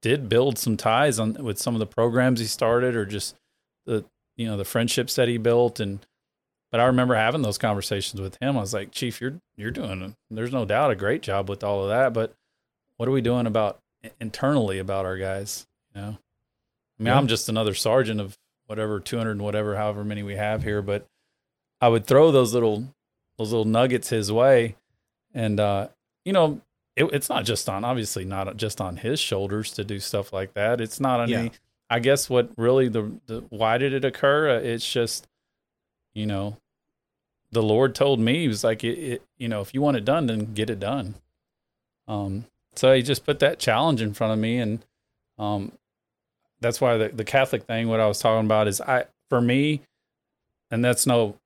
[0.00, 3.36] did build some ties on with some of the programs he started or just
[3.84, 4.04] the
[4.36, 6.00] you know the friendships that he built and
[6.70, 8.56] but I remember having those conversations with him.
[8.56, 11.82] I was like, Chief, you're you're doing there's no doubt a great job with all
[11.82, 12.32] of that, but
[12.96, 13.78] what are we doing about
[14.20, 15.66] internally about our guys?
[15.94, 17.18] You know, I mean, Yeah.
[17.18, 21.06] I'm just another sergeant of whatever 200 and whatever, however many we have here, but
[21.80, 22.94] I would throw those little
[23.38, 24.76] those little nuggets his way,
[25.34, 25.88] and uh,
[26.24, 26.60] you know,
[26.96, 30.54] it, it's not just on obviously not just on his shoulders to do stuff like
[30.54, 30.80] that.
[30.80, 31.38] It's not on Yeah.
[31.38, 31.50] any.
[31.88, 34.50] I guess what really the, the why did it occur?
[34.58, 35.26] Uh, It's just,
[36.14, 36.56] you know,
[37.50, 40.04] the Lord told me he was like, it, it, you know, if you want it
[40.04, 41.16] done, then get it done.
[42.06, 42.44] Um,
[42.76, 44.84] so he just put that challenge in front of me, and
[45.38, 45.72] um,
[46.60, 47.88] that's why the the Catholic thing.
[47.88, 49.80] What I was talking about is I for me,
[50.70, 51.36] and that's no.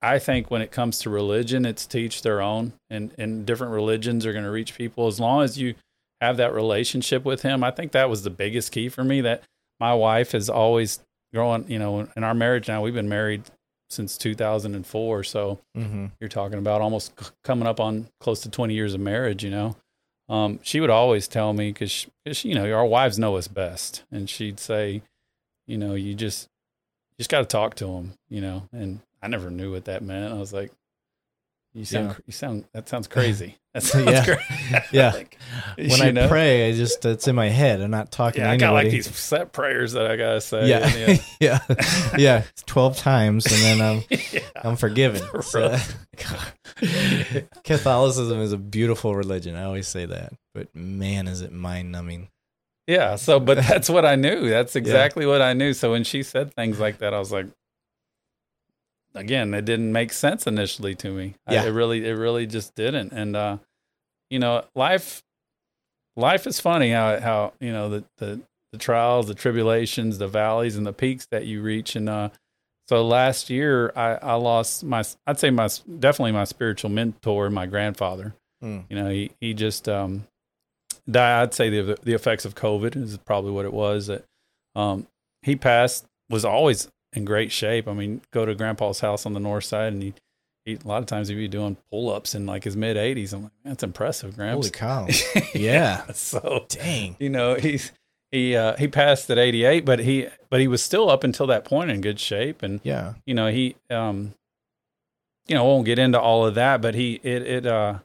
[0.00, 4.24] I think when it comes to religion, it's teach their own, and and different religions
[4.26, 5.74] are going to reach people as long as you
[6.20, 7.64] have that relationship with Him.
[7.64, 9.20] I think that was the biggest key for me.
[9.20, 9.42] That
[9.80, 11.00] my wife has always
[11.34, 13.42] growing, you know, in our marriage now, we've been married
[13.90, 15.24] since 2004.
[15.24, 16.06] So Mm-hmm.
[16.20, 19.50] you're talking about almost c- coming up on close to 20 years of marriage, you
[19.50, 19.76] know.
[20.28, 22.06] Um, she would always tell me because,
[22.44, 24.02] you know, our wives know us best.
[24.10, 25.02] And she'd say,
[25.66, 26.48] you know, you just,
[27.12, 28.68] you just got to talk to them, you know.
[28.72, 30.32] And I never knew what that meant.
[30.32, 30.70] I was like,
[31.74, 32.14] you sound, Yeah.
[32.26, 33.56] you sound, that sounds crazy.
[33.74, 34.24] That sounds Yeah.
[34.24, 34.42] crazy.
[34.92, 35.10] Yeah.
[35.12, 35.38] Like,
[35.76, 36.26] When I know?
[36.28, 37.80] pray, I just it's in my head.
[37.80, 40.40] I'm not talking yeah, to I got like these set prayers that I got to
[40.40, 40.66] say.
[40.68, 41.58] yeah, yeah,
[42.16, 44.40] yeah, Twelve times, and then I'm yeah.
[44.64, 45.22] I'm forgiven.
[45.42, 45.76] So-
[47.64, 49.54] Catholicism is a beautiful religion.
[49.54, 52.28] I always say that, but man, is it mind numbing.
[52.86, 53.16] Yeah.
[53.16, 54.48] So, but that's what I knew.
[54.48, 55.72] That's exactly what I knew.
[55.74, 57.46] So when she said things like that, I was like,
[59.14, 61.34] again, it didn't make sense initially to me.
[61.46, 61.64] I- Yeah.
[61.64, 63.12] it really, it really just didn't.
[63.12, 63.58] And, uh,
[64.30, 65.22] you know, life,
[66.16, 68.40] life is funny how, how, you know, the, the,
[68.72, 71.96] the trials, the tribulations, the valleys and the peaks that you reach.
[71.96, 72.28] And, uh,
[72.88, 75.68] so last year I, I lost my, I'd say my,
[75.98, 78.34] definitely my spiritual mentor, my grandfather.
[78.62, 78.84] Mm.
[78.90, 80.26] You know, he, he just, um,
[81.10, 81.42] died.
[81.42, 84.24] I'd say the, the effects of COVID is probably what it was that,
[84.74, 85.06] um,
[85.42, 87.88] he passed was always in great shape.
[87.88, 90.14] I mean, go to grandpa's house on the north side and he,
[90.64, 93.32] he a lot of times he'd be doing pull ups in like his mid eighties.
[93.32, 94.56] I'm like, that's impressive, Grandpa.
[94.56, 95.08] Holy cow!
[95.54, 96.04] Yeah.
[96.14, 97.16] So, Dang.
[97.18, 97.92] you know, he's,
[98.30, 101.64] he, uh, he passed at 88, but he, but he was still up until that
[101.64, 102.62] point in good shape.
[102.62, 103.14] And, Yeah.
[103.24, 104.34] you know, he, um,
[105.46, 108.00] you know, won't get into all of that, but he, it, it, uh,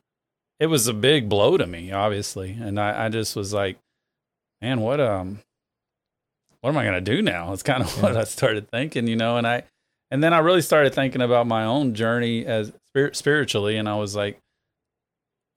[0.61, 2.53] it was a big blow to me, obviously.
[2.53, 3.77] And I, I just was like,
[4.61, 5.39] man, what, um,
[6.63, 7.51] what am I going to do now?
[7.51, 8.21] It's kind of what Yeah.
[8.21, 9.63] I started thinking, you know, and I,
[10.09, 13.75] and then I really started thinking about my own journey as spirit, spiritually.
[13.77, 14.39] And I was like,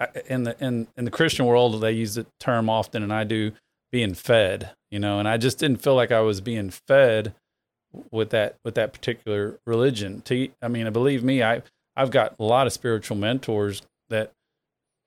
[0.00, 3.22] I, in the, in, in the Christian world, they use the term often, and I
[3.24, 3.52] do
[3.92, 7.34] being fed, you know, and I just didn't feel like I was being fed
[8.10, 10.20] with that with that particular religion.
[10.22, 11.62] To I mean, believe me, I
[11.96, 14.32] I've got a lot of spiritual mentors that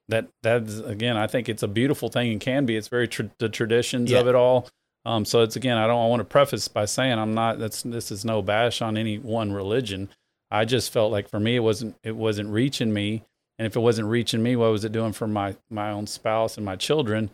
[0.07, 2.75] that that's again, I think it's a beautiful thing and can be.
[2.77, 4.19] It's very tr- the traditions Yeah.
[4.21, 4.67] of it all.
[5.05, 7.59] Um, so it's again, I don't I want to preface by saying I'm not.
[7.59, 10.09] That's this is no bash on any one religion.
[10.51, 13.23] I just felt like for me, it wasn't it wasn't reaching me,
[13.57, 16.57] and if it wasn't reaching me, what was it doing for my my own spouse
[16.57, 17.31] and my children?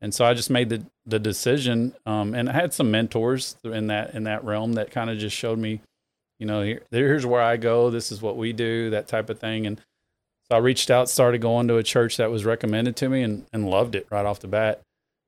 [0.00, 3.86] And so I just made the the decision, um, and I had some mentors in
[3.88, 5.80] that in that realm that kind of just showed me,
[6.38, 7.90] you know, here, here's where I go.
[7.90, 9.66] This is what we do, that type of thing.
[9.66, 9.78] And
[10.48, 13.46] so I reached out, started going to a church that was recommended to me, and
[13.52, 14.82] and loved it right off the bat.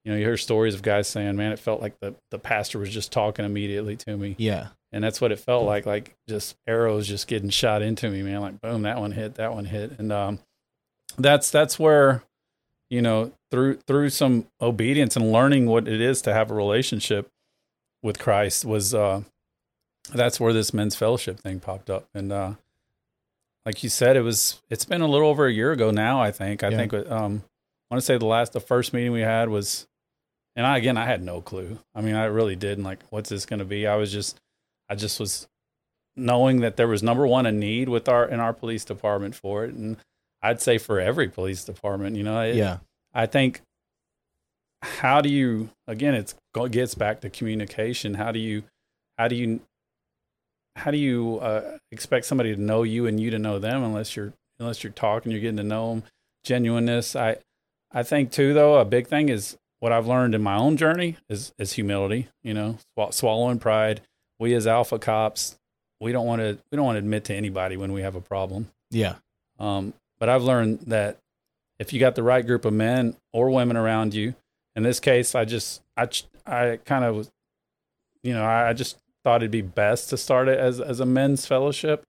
[0.07, 2.79] You know, you hear stories of guys saying, "Man, it felt like the the pastor
[2.79, 4.69] was just talking immediately to me." Yeah.
[4.93, 8.41] and that's what it felt like like just arrows just getting shot into me man
[8.41, 10.39] like boom that one hit that one hit and um
[11.19, 12.23] that's that's where
[12.89, 17.29] you know through through some obedience and learning what it is to have a relationship
[18.05, 19.23] with Christ was uh
[20.15, 22.53] that's where this men's fellowship thing popped up and uh
[23.67, 26.31] like you said it was it's been a little over a year ago now I
[26.31, 26.77] think I Yeah.
[26.77, 27.43] think um
[27.91, 29.87] I want to say the last the first meeting we had was
[30.57, 31.79] and I again I had no clue.
[31.95, 33.87] I mean I really didn't like what's this going to be.
[33.87, 34.41] I was just
[34.89, 35.47] I just was
[36.17, 39.65] knowing that there was number one a need with our in our police department for
[39.65, 39.99] it, and
[40.43, 42.17] I'd say for every police department.
[42.17, 42.79] You know, it, Yeah.
[43.15, 43.63] I think
[44.83, 46.15] how do you again?
[46.15, 48.15] It's it gets back to communication.
[48.15, 48.65] How do you
[49.19, 49.61] how do you
[50.77, 54.15] how do you uh, expect somebody to know you and you to know them unless
[54.17, 56.03] you're unless you're talking, you're getting to know them.
[56.45, 57.17] Genuineness.
[57.17, 57.39] I
[57.93, 61.17] I think too though a big thing is what I've learned in my own journey
[61.29, 62.27] is is humility.
[62.43, 64.01] You know, swa- swallowing pride.
[64.37, 65.57] We as alpha cops,
[66.01, 68.21] we don't want to we don't want to admit to anybody when we have a
[68.21, 68.69] problem.
[68.91, 69.15] Yeah.
[69.61, 71.19] Um, but I've learned that
[71.79, 74.35] if you got the right group of men or women around you,
[74.75, 76.09] in this case, I just I
[76.45, 77.31] I kind of was,
[78.25, 81.07] you know, I, I just thought it'd be best to start it as as a
[81.07, 82.03] men's fellowship.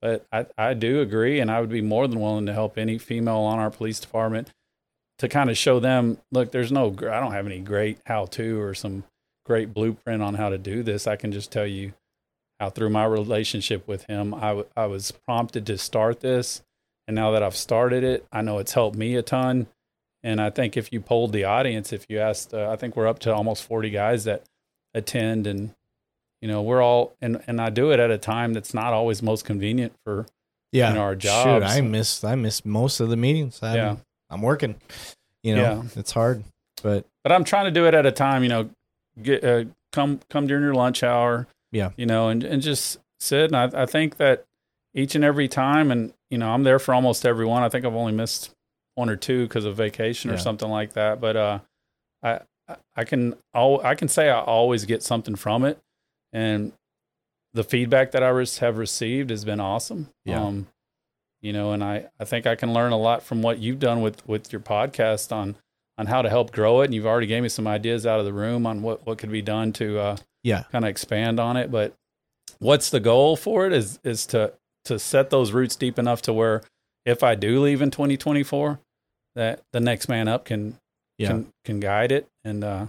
[0.00, 2.96] But I I do agree, and I would be more than willing to help any
[2.96, 4.48] female on our police department
[5.20, 8.60] to kind of show them, look, there's no, I don't have any great how to
[8.60, 9.04] or some
[9.44, 11.06] great blueprint on how to do this.
[11.06, 11.92] I can just tell you
[12.58, 16.62] how through my relationship with him, I, w- I was prompted to start this.
[17.06, 19.66] And now that I've started it, I know it's helped me a ton.
[20.22, 23.06] And I think if you polled the audience, if you asked, uh, I think we're
[23.08, 24.44] up to almost 40 guys that
[24.94, 25.74] attend and,
[26.40, 29.22] you know, we're all, and, and I do it at a time that's not always
[29.22, 30.26] most convenient for,
[30.72, 31.66] yeah in our Shoot, jobs.
[31.66, 33.58] I missed I missed most of the meetings.
[33.62, 33.96] I'm, Yeah.
[34.30, 34.76] I'm working.
[35.42, 35.82] You know, Yeah.
[36.00, 36.44] it's hard,
[36.82, 38.70] but but I'm trying to do it at a time, you know,
[39.22, 41.90] get, uh, come, come during your lunch hour, Yeah.
[41.96, 43.52] you know, and, and just sit.
[43.52, 44.44] And I, I think that
[44.94, 47.62] each and every time, and, you know, I'm there for almost every one.
[47.62, 48.50] I think I've only missed
[48.94, 50.40] one or two because of vacation or Yeah.
[50.40, 51.20] something like that.
[51.20, 51.58] But, uh,
[52.22, 52.40] I,
[52.96, 55.78] I- can, all I can say I always get something from it.
[56.32, 56.72] And
[57.52, 60.08] the feedback that I have received has been awesome.
[60.24, 60.42] Yeah.
[60.44, 60.68] Um,
[61.40, 64.02] you know, and I, I think I can learn a lot from what you've done
[64.02, 65.56] with, with your podcast on,
[65.96, 66.86] on how to help grow it.
[66.86, 69.30] And you've already gave me some ideas out of the room on what, what could
[69.30, 71.70] be done to, uh, yeah, kind of expand on it.
[71.70, 71.94] But
[72.58, 74.52] what's the goal for it is, is to,
[74.84, 76.62] to set those roots deep enough to where
[77.04, 78.78] if I do leave in 2024,
[79.34, 80.78] that the next man up can,
[81.18, 82.28] yeah, can, can guide it.
[82.44, 82.86] And, uh,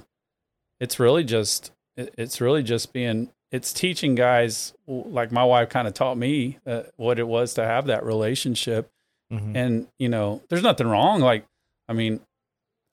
[0.80, 5.94] it's really just, it's really just being, it's teaching guys like my wife kind of
[5.94, 8.90] taught me uh, what it was to have that relationship
[9.32, 9.56] mhm.
[9.56, 11.45] and you know there's nothing wrong like
[11.90, 12.19] i mean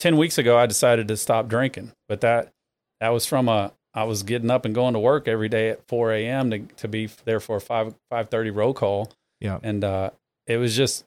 [0.01, 2.53] 10 weeks ago i decided to stop drinking but that
[3.01, 5.87] that was from a i was getting up and going to work every day at
[5.89, 10.11] 4 a.m to, to be there for a 5 5.30 roll call yeah, and uh
[10.49, 11.05] it was just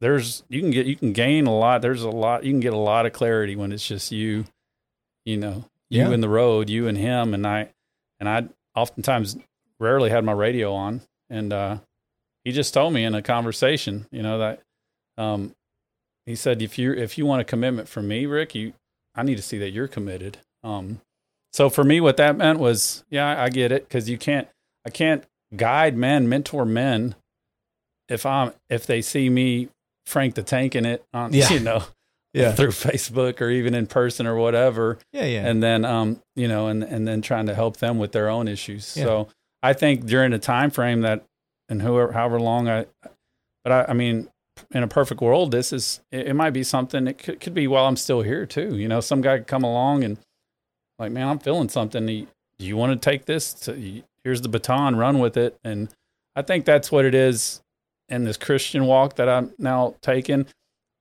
[0.00, 2.72] there's you can get you can gain a lot there's a lot you can get
[2.72, 4.44] a lot of clarity when it's just you
[5.24, 6.10] you know you Yeah.
[6.10, 7.68] and the road you and him and i
[8.20, 9.36] and i oftentimes
[9.80, 11.00] rarely had my radio on.
[11.28, 11.78] And uh
[12.44, 14.60] he just told me in a conversation you know that
[15.18, 15.52] um
[16.26, 18.72] he said if you if you want a commitment from me rick you
[19.14, 20.38] i need to see that you're committed.
[20.62, 21.00] Um
[21.52, 24.48] so for me what that meant was yeah i, get it because you can't
[24.86, 25.24] i can't
[25.56, 27.14] guide men mentor men
[28.08, 29.68] if i'm if they see me
[30.06, 31.52] frank the tank in it on Yeah.
[31.52, 31.82] you know
[32.32, 34.98] yeah, through facebook or even in person or whatever.
[35.12, 35.46] Yeah, yeah.
[35.46, 38.48] and then um you know and and then trying to help them with their own
[38.48, 38.96] issues.
[38.96, 39.04] Yeah.
[39.04, 39.28] so
[39.62, 41.24] i think during the time frame that
[41.68, 42.86] and whoever however long i
[43.64, 44.28] but i i mean
[44.72, 47.66] in a perfect world this is it, it might be something it could, could be
[47.66, 48.76] while i'm still here too.
[48.76, 50.18] You know some guy could come along and
[50.98, 52.06] like man i'm feeling something.
[52.06, 52.26] Do you,
[52.58, 55.56] you want to take this to, here's the baton run with it.
[55.64, 55.88] And
[56.36, 57.60] i think that's what it is
[58.08, 60.46] in this christian walk that i'm now taking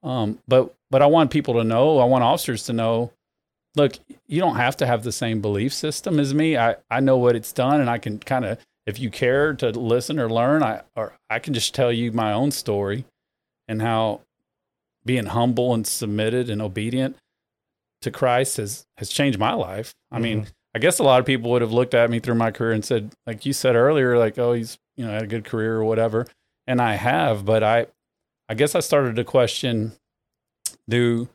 [0.04, 3.12] um but but i want people to know i want officers to know
[3.76, 3.94] look,
[4.28, 6.58] you don't have to have the same belief system as me.
[6.58, 9.70] I, I know what it's done and I can kind of, if you care to
[9.70, 13.06] listen or learn, I, or I can just tell you my own story
[13.68, 14.22] and how
[15.06, 17.16] being humble and submitted and obedient
[18.02, 19.94] to Christ has, has changed my life.
[20.12, 22.52] I mean, I guess a lot of people would have looked at me through my
[22.52, 25.46] career and said, like you said earlier, like, oh, he's, you know, had a good
[25.46, 26.26] career or whatever.
[26.66, 27.88] And I have, but I,
[28.50, 29.94] I guess I started to question,
[30.90, 31.30] do,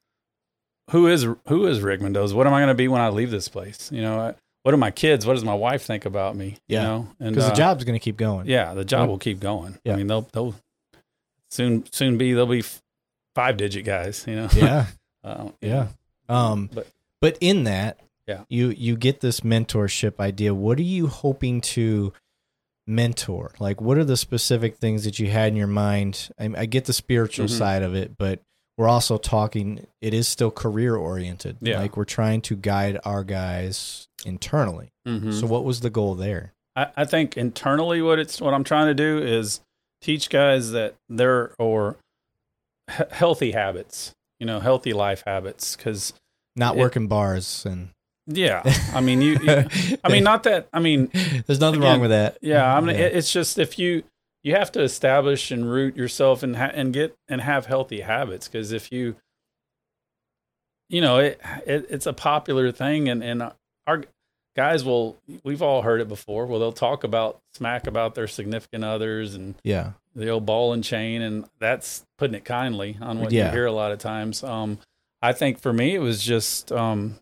[0.91, 2.35] who is who is Rick Mendoza?
[2.35, 3.91] What am I going to be when I leave this place?
[3.93, 4.35] You know, I,
[4.65, 5.25] what do my kids?
[5.27, 6.57] What does my wife think about me?
[6.69, 6.81] Yeah.
[6.83, 8.47] you know, and because uh, the job's going to keep going.
[8.47, 9.79] yeah, the job will keep going.
[9.85, 9.95] Yeah.
[9.95, 10.55] I mean, they'll they'll
[11.51, 12.65] soon soon be they'll be
[13.35, 14.25] five digit guys.
[14.27, 14.87] You know, yeah,
[15.25, 15.89] uh, yeah.
[16.29, 16.89] Um, But
[17.21, 18.45] but in that, Yeah.
[18.49, 20.53] you you get this mentorship idea.
[20.55, 22.13] What are you hoping to
[22.87, 23.53] mentor?
[23.59, 26.31] Like, what are the specific things that you had in your mind?
[26.39, 27.59] I, I get the spiritual Mhm.
[27.59, 28.41] side of it, but
[28.77, 29.87] we're also talking.
[30.01, 31.59] It is still career oriented.
[31.61, 31.79] Yeah.
[31.81, 34.91] like we're trying to guide our guys internally.
[35.07, 35.33] mhm.
[35.39, 36.53] So, what was the goal there?
[36.77, 39.61] I, I think internally what it's what I'm trying to do is
[40.01, 41.97] teach guys that there are or
[42.89, 45.77] healthy habits, you know, healthy life habits.
[45.77, 46.13] Because
[46.57, 47.91] Not It- working bars and.
[48.27, 48.63] Yeah,
[48.95, 49.65] I mean, you, you
[50.03, 51.11] I mean, not that I mean,
[51.47, 52.39] There's nothing Again, wrong with that.
[52.41, 53.03] Yeah, I mean, Yeah.
[53.07, 54.03] it's just if you
[54.43, 58.47] you have to establish and root yourself and ha- and get and have healthy habits
[58.49, 59.17] because if you
[60.89, 63.43] you know it, it it's a popular thing and and
[63.87, 64.05] our
[64.57, 68.85] guys will we've all heard it before well they'll talk about smack about their significant
[68.85, 73.33] others and yeah, the old ball and chain and that's putting it kindly on what
[73.33, 73.47] Yeah.
[73.47, 74.79] you hear a lot of times um
[75.23, 77.19] i think for me it was just um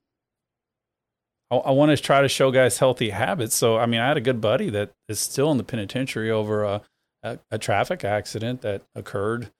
[1.52, 4.16] i, I want to try to show guys healthy habits so i mean i had
[4.16, 6.82] a good buddy that is still in the penitentiary over a
[7.22, 9.50] a, a traffic accident that occurred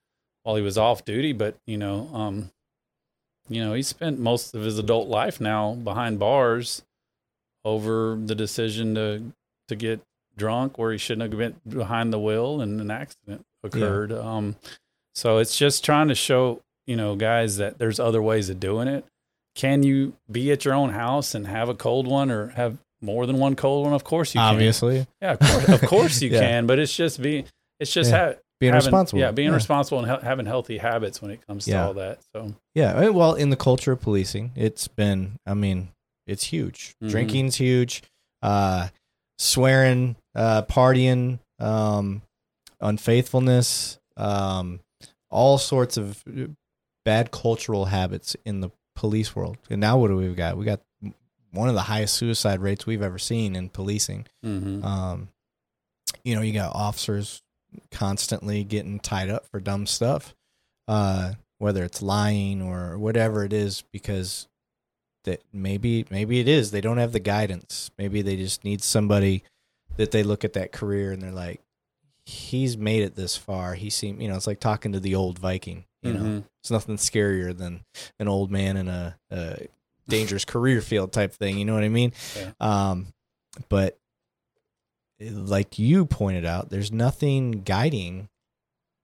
[0.42, 2.50] while he was off duty but you know um
[3.48, 6.82] you know he spent most of his adult life now behind bars
[7.64, 9.22] over the decision to
[9.68, 10.00] to get
[10.36, 14.12] drunk where he shouldn't have been behind the wheel and an accident occurred.
[14.12, 14.56] Um,
[15.14, 18.88] so it's just trying to show, you know, guys that there's other ways of doing
[18.88, 19.04] it.
[19.54, 23.26] Can you be at your own house and have a cold one or have more
[23.26, 23.94] than one cold one?
[23.94, 24.54] Of course you can.
[24.54, 25.06] obviously.
[25.20, 26.40] Yeah, of course, of course you Yeah.
[26.40, 27.44] can, but it's just being,
[27.78, 28.26] it's just Yeah.
[28.28, 29.20] ha- being having- responsible.
[29.20, 32.20] Yeah, being responsible and he- having healthy habits when it comes to all that.
[32.34, 35.36] So Yeah, eh, well, in the culture of policing, it's been.
[35.46, 35.88] I mean,
[36.26, 36.94] it's huge.
[37.02, 37.10] Mhm.
[37.10, 38.02] Drinking's huge.
[38.40, 38.88] Uh,
[39.38, 42.22] swearing, uh, partying, um,
[42.80, 44.80] unfaithfulness, um,
[45.30, 46.46] all sorts of uh,
[47.04, 49.56] bad cultural habits in the police world.
[49.70, 50.56] And now, what do we've got?
[50.56, 50.80] We got
[51.50, 54.26] one of the highest suicide rates we've ever seen in policing.
[54.44, 54.82] mhm.
[54.84, 55.28] Um,
[56.24, 57.42] you know, you got officers
[57.90, 60.34] constantly getting tied up for dumb stuff,
[60.88, 64.46] uh, whether it's lying or whatever it is, because
[65.24, 67.90] that maybe maybe it is they don't have the guidance.
[67.98, 69.42] Maybe they just need somebody
[69.96, 71.60] that they look at that career and they're like,
[72.24, 73.74] he's made it this far.
[73.74, 75.84] He seemed, you know, it's like talking to the old Viking.
[76.02, 76.44] You know, Mhm.
[76.60, 77.84] it's nothing scarier than
[78.18, 79.66] an old man in a, a
[80.08, 81.58] dangerous career field type thing.
[81.58, 82.12] You know what I mean?
[82.36, 82.52] Yeah.
[82.58, 83.12] Um,
[83.68, 83.98] but
[85.20, 88.28] like you pointed out, there's nothing guiding.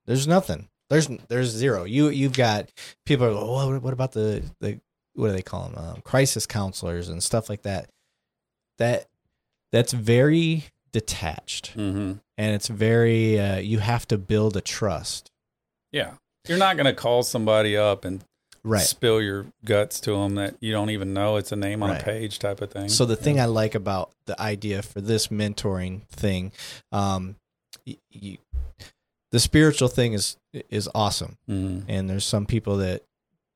[0.07, 0.69] There's nothing.
[0.91, 1.85] There's there's zero.
[1.85, 2.71] You you've got
[3.07, 3.27] people.
[3.27, 4.81] Are, oh, well, what about the the
[5.15, 5.79] what do they call them?
[5.79, 7.91] Um, crisis counselors and stuff like that.
[8.79, 9.07] That
[9.71, 12.21] that's very detached, Mhm.
[12.39, 13.39] and it's very.
[13.39, 15.31] Uh, you have to build a trust.
[15.93, 16.15] yeah,
[16.47, 18.25] you're not going to call somebody up and
[18.65, 18.83] Right.
[18.83, 22.03] spill your guts to them that you don't even know it's a name on Right.
[22.03, 22.89] a page type of thing.
[22.89, 26.53] So the thing I like about the idea for this mentoring thing,
[26.93, 27.37] um,
[27.87, 28.39] y- y-
[29.31, 30.37] the spiritual thing is
[30.71, 31.85] is awesome, Mhm.
[31.89, 33.05] and there's some people that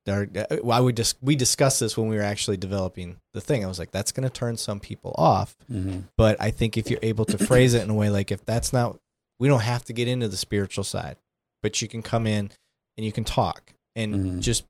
[0.07, 0.25] are.
[0.61, 3.63] Why we just we discussed this when we were actually developing the thing.
[3.63, 6.05] I was like, that's going to turn some people off, Mhm.
[6.17, 8.71] but I think if you're able to phrase it in a way like if that's
[8.71, 8.97] not,
[9.37, 11.17] we don't have to get into the spiritual side,
[11.61, 12.51] but you can come in
[12.97, 13.73] and you can talk.
[13.95, 14.39] And Mhm.
[14.39, 14.65] just,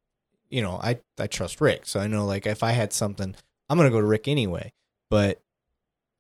[0.50, 3.36] you know, I I trust Rick, so I know like if I had something,
[3.70, 4.72] I'm gonna go to Rick anyway.
[5.10, 5.42] But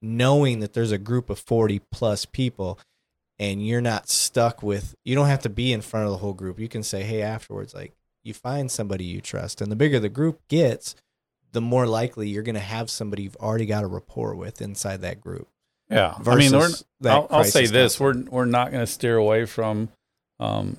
[0.01, 2.77] knowing that there's a group of 40 plus people
[3.39, 6.33] and you're not stuck with you don't have to be in front of the whole
[6.33, 6.59] group.
[6.59, 7.93] You can say hey afterwards like
[8.23, 9.61] you find somebody you trust.
[9.61, 10.95] And the bigger the group gets
[11.51, 15.01] the more likely you're going to have somebody you've already got a rapport with inside
[15.01, 15.47] that group.
[15.89, 16.49] Yeah, I mean,
[17.13, 19.89] I'll, I'll say this: we're we're not going to steer away from.
[20.39, 20.77] Um,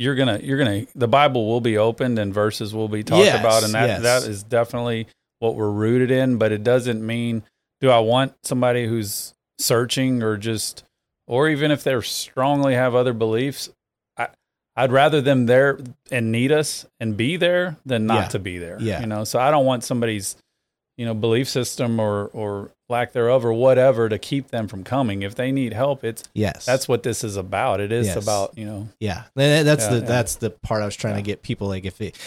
[0.00, 3.38] you're gonna you're gonna the Bible will be opened and verses will be talked Yes,
[3.38, 4.02] about, and that yes.
[4.02, 5.06] that is definitely
[5.40, 6.38] what we're rooted in.
[6.38, 7.42] But it doesn't mean
[7.80, 10.84] do I want somebody who's searching or just
[11.26, 13.68] or even if they're strongly have other beliefs.
[14.16, 14.28] I
[14.74, 15.78] I'd rather them there
[16.10, 18.28] and need us and be there than not Yeah.
[18.28, 18.78] to be there.
[18.80, 19.00] Yeah.
[19.00, 19.24] you know.
[19.24, 20.34] So I don't want somebody's
[21.00, 25.22] you know belief system or or lack thereof or whatever to keep them from coming.
[25.22, 26.66] If they need help it's yes.
[26.66, 27.80] that's what this is about.
[27.80, 28.22] It is Yes.
[28.22, 28.88] about you know.
[29.00, 30.04] Yeah, That- that's Yeah, the yeah.
[30.06, 31.20] that's the part I was trying Yeah.
[31.20, 32.18] to get people like if it,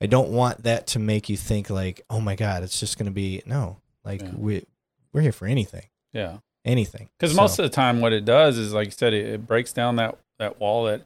[0.00, 3.10] I don't want that to make you think like oh my god it's just gonna
[3.10, 3.78] be no.
[4.04, 4.64] Like we
[5.12, 5.86] we're here for anything.
[6.12, 6.38] Yeah.
[6.64, 7.08] Anything.
[7.18, 9.46] Because So, most of the time what it does is like you said it, it
[9.48, 11.02] breaks down that that wall that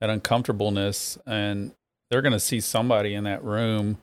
[0.00, 1.72] that uncomfortableness and
[2.10, 3.98] they're going to see somebody in that room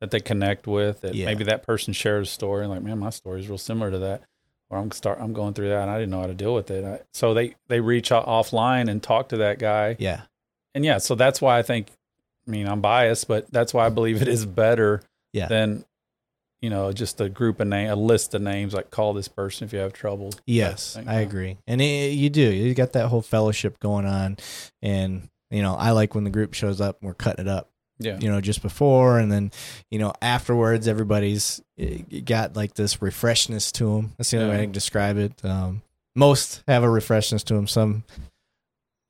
[0.00, 1.26] that they connect with that Yeah.
[1.26, 3.98] maybe that person shares a story and like man my story is real similar to
[3.98, 4.22] that
[4.70, 6.70] or i'm start i'm going through that and i didn't know how to deal with
[6.70, 6.84] it.
[6.84, 9.96] I, so they they reach out offline and talk to that guy.
[9.98, 10.22] Yeah.
[10.74, 11.88] And yeah, so that's why I think,
[12.46, 15.02] I mean, I'm biased, but that's why I believe it is better
[15.32, 15.48] Yeah.
[15.48, 15.84] than,
[16.62, 19.64] you know, just a group of name, a list of names like call this person
[19.66, 20.32] if you have trouble.
[20.46, 21.58] yes thing, I agree.
[21.66, 22.40] And it, you do.
[22.42, 24.36] You got that whole fellowship going on.
[24.80, 27.68] And you know I like when the group shows up and we're cutting it up
[28.02, 29.52] Yeah, you know just before and then
[29.90, 31.60] you know afterwards everybody's
[32.24, 35.82] got like this refreshness to them that's the only way i can describe it um,
[36.16, 38.04] most have a refreshness to them some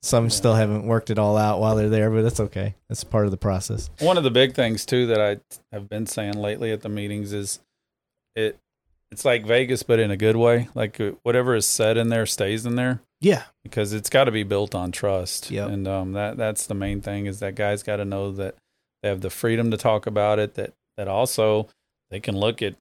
[0.02, 0.30] some Yeah.
[0.30, 3.30] still haven't worked it all out while they're there but that's okay that's part of
[3.30, 5.38] the process One of the big things too that I
[5.72, 7.60] have been saying lately at the meetings is
[8.34, 8.58] it.
[9.12, 10.68] It's like Vegas, but in a good way.
[10.72, 14.30] Like uh, whatever is said in there stays in there yeah because it's got to
[14.30, 15.50] be built on trust.
[15.50, 15.68] Yep.
[15.68, 18.54] And um, that that's the main thing is that guys got to know that
[19.02, 20.54] they have the freedom to talk about it.
[20.54, 21.68] That that also
[22.10, 22.74] they can look at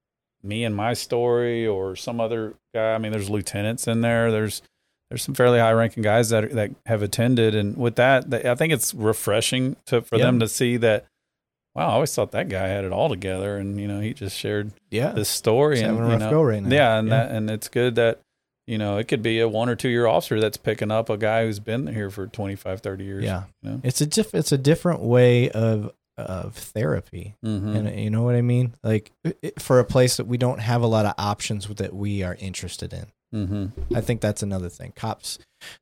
[0.44, 2.94] me and my story or some other guy.
[2.94, 4.32] I mean, there's lieutenants in there.
[4.32, 4.62] There's
[5.10, 8.56] there's some fairly high ranking guys that that have attended, and with that, they, I
[8.56, 11.06] think it's refreshing to for them to see that.
[11.76, 14.36] Wow, I always thought that guy had it all together, and you know he just
[14.38, 16.76] shared yeah this story He's and having a you rough know, go right now.
[16.76, 17.24] yeah, and Yeah.
[17.28, 18.20] that and it's good that
[18.68, 21.18] you know it could be a one or two year officer that's picking up a
[21.18, 23.82] guy who's been here for 25 30 years yeah you know?
[23.84, 27.76] it's a diff- it's a different way of of therapy mm-hmm.
[27.76, 30.82] and you know what i mean like it, for a place that we don't have
[30.82, 33.96] a lot of options that we are interested in Mm-hmm.
[33.96, 34.94] I think that's another thing.
[34.96, 35.38] Cops,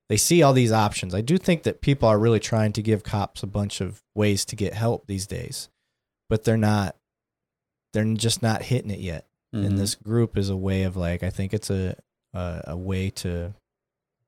[0.10, 1.16] they see all these options.
[1.16, 4.44] I do think that people are really trying to give cops a bunch of ways
[4.46, 5.70] to get help these days,
[6.30, 6.96] but they're not.
[7.94, 9.28] They're just not hitting it yet.
[9.56, 9.66] Mm-hmm.
[9.66, 11.96] And this group is a way of like I think it's a
[12.34, 13.54] a, a way to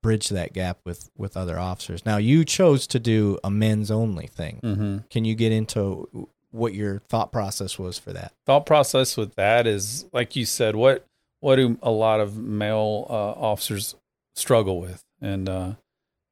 [0.02, 2.04] bridge that gap with with other officers.
[2.06, 4.60] Now you chose to do a men's only thing.
[4.62, 4.98] Mm-hmm.
[5.10, 8.32] Can you get into what your thought process was for that?
[8.46, 10.76] Thought process with that is like you said.
[10.76, 11.04] What
[11.40, 13.96] what do a lot of male uh, officers
[14.34, 15.02] struggle with?
[15.20, 15.72] And uh,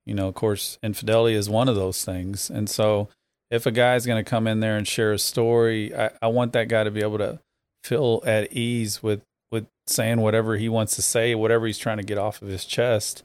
[0.06, 2.50] you know, of course, infidelity is one of those things.
[2.50, 3.08] And so,
[3.50, 6.52] if a guy's going to come in there and share a story, I, I want
[6.54, 7.40] that guy to be able to
[7.84, 12.02] feel at ease with with saying whatever he wants to say, whatever he's trying to
[12.02, 13.24] get off of his chest,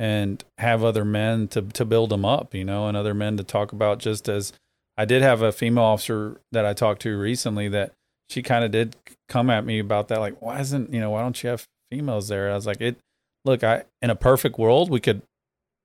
[0.00, 3.44] and have other men to to build them up, you know, and other men to
[3.44, 3.98] talk about.
[3.98, 4.54] Just as
[4.96, 7.92] I did have a female officer that I talked to recently that
[8.30, 8.96] she kind of did
[9.28, 12.28] come at me about that, like, why isn't you know why don't you have females
[12.28, 12.50] there?
[12.50, 12.96] I was like, it.
[13.44, 15.20] Look, I in a perfect world we could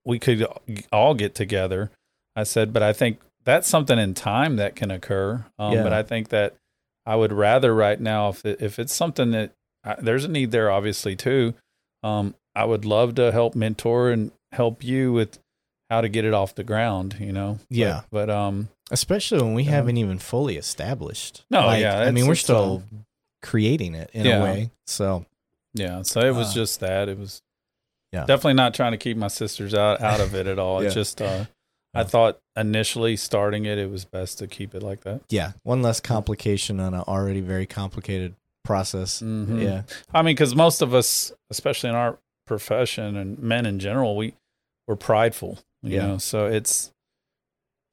[0.06, 0.46] we could
[0.90, 1.90] all get together.
[2.34, 5.44] I said, but I think that's something in time that can occur.
[5.58, 5.82] Um, Yeah.
[5.82, 6.54] But I think that
[7.04, 9.52] I would rather right now, if it, if it's something that
[9.84, 11.54] I, there's a need there, obviously too.
[12.02, 15.38] Um, I would love to help mentor and help you with
[15.90, 17.16] how to get it off the ground.
[17.20, 17.58] You know.
[17.70, 18.02] Yeah.
[18.10, 19.72] But, um, Especially when we Yeah.
[19.72, 21.44] haven't even fully established.
[21.50, 22.82] No, Like, yeah, I mean we're it's, still
[23.42, 24.38] creating it in Yeah.
[24.38, 24.70] a way.
[24.86, 25.26] So
[25.74, 26.02] yeah.
[26.02, 27.08] So it was Uh, just that.
[27.08, 27.42] It was.
[28.12, 28.24] Yeah.
[28.24, 30.80] Definitely not trying to keep my sisters out out of it at all.
[30.80, 30.86] Yeah.
[30.86, 31.20] It's just.
[31.20, 31.44] Uh,
[31.94, 35.22] I thought initially starting it, it was best to keep it like that.
[35.30, 38.34] yeah, one less complication on an already very complicated
[38.64, 39.22] process.
[39.22, 39.62] Mhm.
[39.62, 39.82] Yeah.
[40.12, 44.34] I mean, because most of us, especially in our profession and men in general, we
[44.86, 45.58] we're prideful.
[45.82, 46.06] You Yeah.
[46.06, 46.92] know, so it's.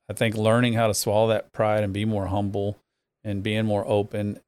[0.09, 2.77] I think learning how to swallow that pride and be more humble,
[3.23, 4.39] and being more open,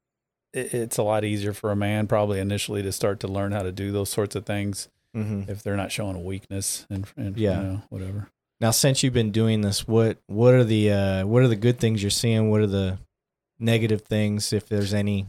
[0.52, 3.62] it, it's a lot easier for a man probably initially to start to learn how
[3.62, 7.36] to do those sorts of things hmm if they're not showing a weakness and, and
[7.38, 7.56] Yeah.
[7.62, 8.28] you know, whatever.
[8.60, 11.78] Now, since you've been doing this, what what are the uh, what are the good
[11.78, 12.50] things you're seeing?
[12.50, 12.98] What are the
[13.58, 15.26] negative things, if there's any?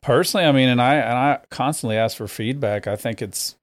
[0.00, 3.56] personally i mean and i and i constantly ask for feedback i think it's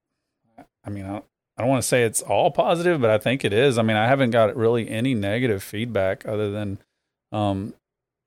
[0.88, 3.53] i mean i, I don't want to say it's all positive but i think it
[3.53, 3.77] is.
[3.77, 6.80] I mean i haven't got really any negative feedback other than
[7.31, 7.73] um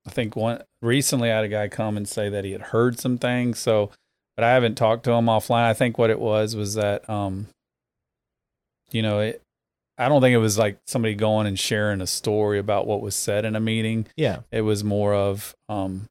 [0.07, 2.99] i think one recently i had a guy come and say that he had heard
[2.99, 3.91] some things so
[4.37, 5.65] but i haven't talked to him offline.
[5.65, 7.47] I think what it was was that um
[8.93, 9.43] you know it
[9.99, 13.15] i don't think it was like somebody going and sharing a story about what was
[13.17, 14.07] said in a meeting.
[14.17, 16.09] Yeah, it was more of um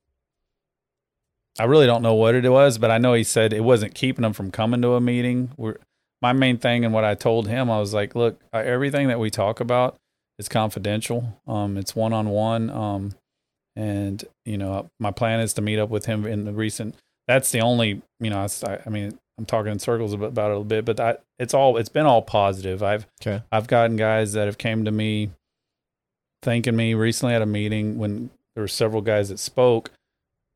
[1.59, 4.23] I really don't know what it was, but I know he said it wasn't keeping
[4.23, 5.51] him from coming to a meeting.
[5.57, 5.77] We're,
[6.21, 9.29] my main thing and what I told him, I was like, look, everything that we
[9.29, 9.95] talk about
[10.37, 11.39] is confidential.
[11.47, 12.69] Um, it's one on one.
[12.69, 13.15] Um,
[13.75, 16.95] and you know, my plan is to meet up with him in the recent.
[17.27, 20.55] That's the only, you know, I, I mean, I'm talking in circles about, about it
[20.55, 22.83] a little bit, but I, it's all, it's been all positive.
[22.83, 23.43] I've, Okay.
[23.51, 25.29] I've gotten guys that have came to me
[26.41, 29.91] thanking me recently at a meeting when there were several guys that spoke.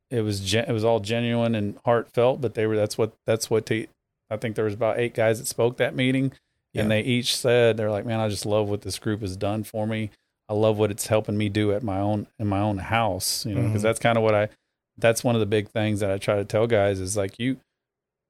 [0.10, 3.50] It was gen- it was all genuine and heartfelt, but they were that's what that's
[3.50, 3.88] what they,
[4.34, 6.34] I think there was about eight guys that spoke that meeting,
[6.74, 6.82] Yeah.
[6.84, 9.64] and they each said they're like, man, I just love what this group has done
[9.64, 10.10] for me.
[10.50, 13.56] I love what it's helping me do at my own in my own house, you
[13.56, 13.84] know, because Mhm.
[13.84, 14.50] that's kind of what I.
[14.98, 17.58] That's one of the big things that I try to tell guys is like you,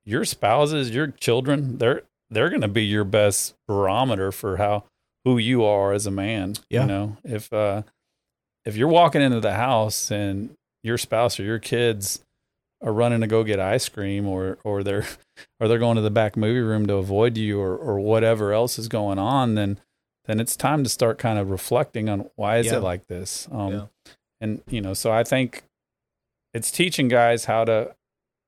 [0.06, 4.84] your spouses, your children, they're they're going to be your best barometer for how
[5.26, 6.56] who you are as a man.
[6.70, 6.82] Yeah.
[6.82, 7.84] You know, if uh
[8.66, 10.52] if you're walking into the house and
[10.84, 12.24] your spouse or your kids
[12.84, 15.06] are running to go get ice cream or or they're
[15.60, 18.78] or they're going to the back movie room to avoid you or or whatever else
[18.78, 19.80] is going on, then
[20.26, 22.78] then it's time to start kind of reflecting on why is Yeah.
[22.78, 23.48] it like this.
[23.52, 23.86] Um Yeah.
[24.42, 25.64] and you know, so I think
[26.54, 27.96] it's teaching guys how to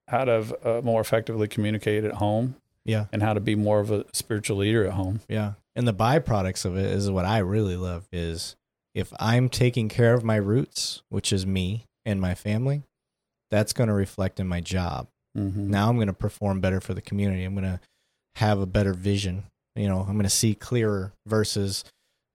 [0.07, 3.05] how to uh, more effectively communicate at home Yeah.
[3.11, 5.21] and how to be more of a spiritual leader at home.
[5.27, 5.53] Yeah.
[5.75, 8.55] And the byproducts of it is what I really love is
[8.93, 12.83] if I'm taking care of my roots, which is me and my family,
[13.51, 15.07] that's going to reflect in my job.
[15.37, 15.69] Mm-hmm.
[15.69, 17.43] Now I'm going to perform better for the community.
[17.43, 17.79] I'm going to
[18.35, 19.43] have a better vision.
[19.75, 21.83] You know, I'm going to see clearer versus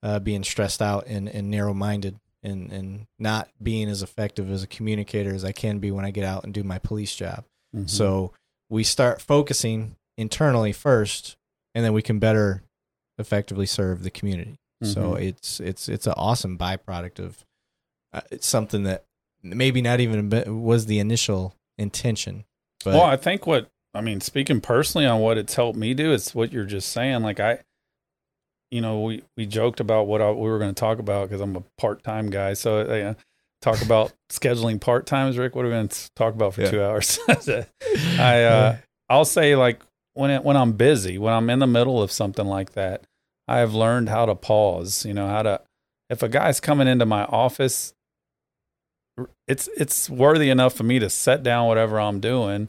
[0.02, 4.62] uh, being stressed out and, and narrow minded and, and not being as effective as
[4.62, 7.44] a communicator as I can be when I get out and do my police job.
[7.74, 7.86] Mm-hmm.
[7.86, 8.32] So
[8.68, 11.36] we start focusing internally first,
[11.74, 12.62] and then we can better
[13.18, 14.56] effectively serve the community.
[14.82, 15.20] So Mhm.
[15.20, 17.44] it's it's it's an awesome byproduct of
[18.14, 19.04] uh, it's something that
[19.42, 20.28] maybe not even
[20.62, 22.44] was the initial intention.
[22.84, 26.12] But well, I think what I mean, speaking personally on what it's helped me do,
[26.12, 27.22] it's what you're just saying.
[27.22, 27.60] Like I,
[28.70, 31.40] you know, we we joked about what I, we were going to talk about because
[31.40, 32.54] I'm a part time guy.
[32.54, 33.14] So uh,
[33.60, 35.54] talk about scheduling part times, Rick.
[35.54, 36.70] What are we going to talk about for Yeah.
[36.70, 37.18] two hours?
[38.18, 38.76] I uh,
[39.08, 39.80] I'll say like
[40.14, 43.02] when it, when I'm busy, when I'm in the middle of something like that,
[43.48, 45.04] I have learned how to pause.
[45.04, 45.60] You know how to
[46.08, 47.92] if a guy's coming into my office,
[49.46, 52.68] it's it's worthy enough for me to set down whatever I'm doing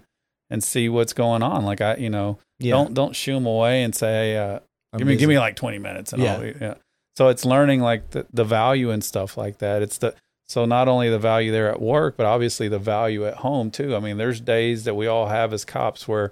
[0.49, 1.65] and see what's going on.
[1.65, 4.59] Like I, you know, yeah, don't don't shoo them away and say, uh,
[4.97, 6.35] give me give me like 20 minutes and Yeah.
[6.35, 6.73] I'll, yeah.
[7.17, 9.81] So it's learning like the, the value and stuff like that.
[9.81, 10.15] It's the
[10.47, 13.95] so not only the value there at work, but obviously the value at home too.
[13.95, 16.31] I mean, there's days that we all have as cops where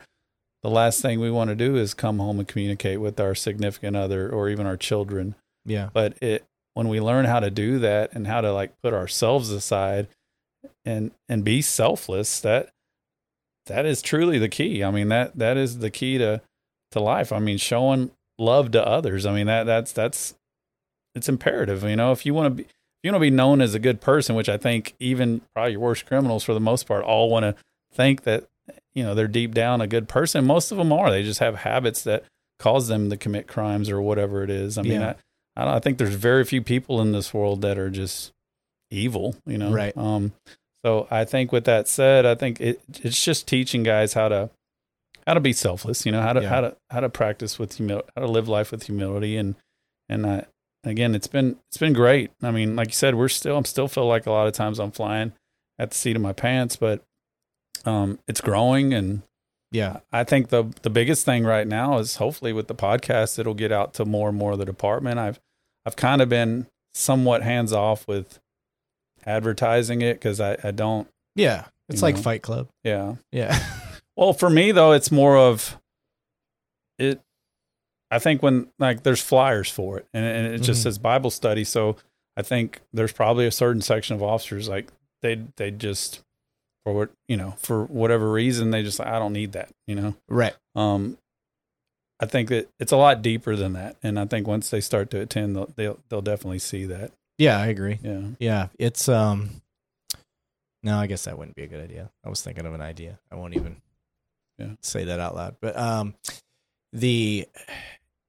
[0.61, 3.95] the last thing we want to do is come home and communicate with our significant
[3.95, 5.35] other or even our children.
[5.65, 8.93] yeah, But it when we learn how to do that and how to like put
[8.93, 10.07] ourselves aside
[10.85, 12.69] and and be selfless, that
[13.65, 14.83] that is truly the key.
[14.83, 16.41] I mean that that is the key to
[16.91, 17.31] to life.
[17.31, 19.25] I mean showing love to others.
[19.25, 20.35] I mean that that's that's
[21.15, 21.83] it's imperative.
[21.83, 23.79] You know, if you want to be if you want to be known as a
[23.79, 27.29] good person, which I think even probably your worst criminals for the most part all
[27.29, 27.55] want to
[27.93, 28.45] think that
[28.93, 30.45] you know they're deep down a good person.
[30.45, 31.09] Most of them are.
[31.09, 32.23] They just have habits that
[32.59, 34.77] cause them to commit crimes or whatever it is.
[34.77, 35.09] I mean, Yeah.
[35.11, 35.15] I,
[35.59, 38.31] I, don't, I think there's very few people in this world that are just
[38.91, 39.35] evil.
[39.45, 39.95] You know, Right.
[39.97, 40.33] Um,
[40.85, 44.49] so I think with that said, I think it it's just teaching guys how to
[45.27, 46.05] how to be selfless.
[46.05, 46.49] You know, how to Yeah.
[46.49, 49.55] how to how to practice with humility, how to live life with humility, and
[50.07, 50.45] and I
[50.85, 52.31] again, it's been it's been great.
[52.41, 54.79] I mean, like you said, we're still I'm still feel like a lot of times
[54.79, 55.33] I'm flying
[55.77, 57.03] at the seat of my pants, but
[57.85, 59.21] um, it's growing, and
[59.71, 63.53] yeah, I think the the biggest thing right now is hopefully with the podcast, it'll
[63.53, 65.19] get out to more and more of the department.
[65.19, 65.39] I've
[65.85, 68.39] I've kind of been somewhat hands off with
[69.25, 71.65] advertising it because I I don't yeah.
[71.87, 72.21] It's like know?
[72.21, 72.67] Fight Club.
[72.83, 73.57] yeah Yeah,
[74.15, 75.77] Well, for me though, it's more of
[76.97, 77.21] it.
[78.11, 80.83] I think when like there's flyers for it, and, and it just Mhm.
[80.83, 81.63] says Bible study.
[81.63, 81.95] So
[82.35, 84.91] I think there's probably a certain section of officers like
[85.21, 86.21] they they just
[86.85, 89.69] for what you know for whatever reason they just I don't need that.
[89.87, 90.55] You know, right.
[90.75, 91.17] um,
[92.19, 95.09] I think that it's a lot deeper than that, and I think once they start
[95.11, 97.11] to attend, they'll they'll, they'll definitely see that.
[97.37, 97.99] Yeah, I agree.
[98.03, 98.21] Yeah.
[98.39, 99.61] Yeah, it's um.
[100.83, 102.09] No, I guess that wouldn't be a good idea.
[102.25, 103.19] I was thinking of an idea.
[103.31, 103.77] I won't even
[104.57, 104.71] Yeah.
[104.81, 105.55] say that out loud.
[105.61, 106.13] But um,
[106.93, 107.47] the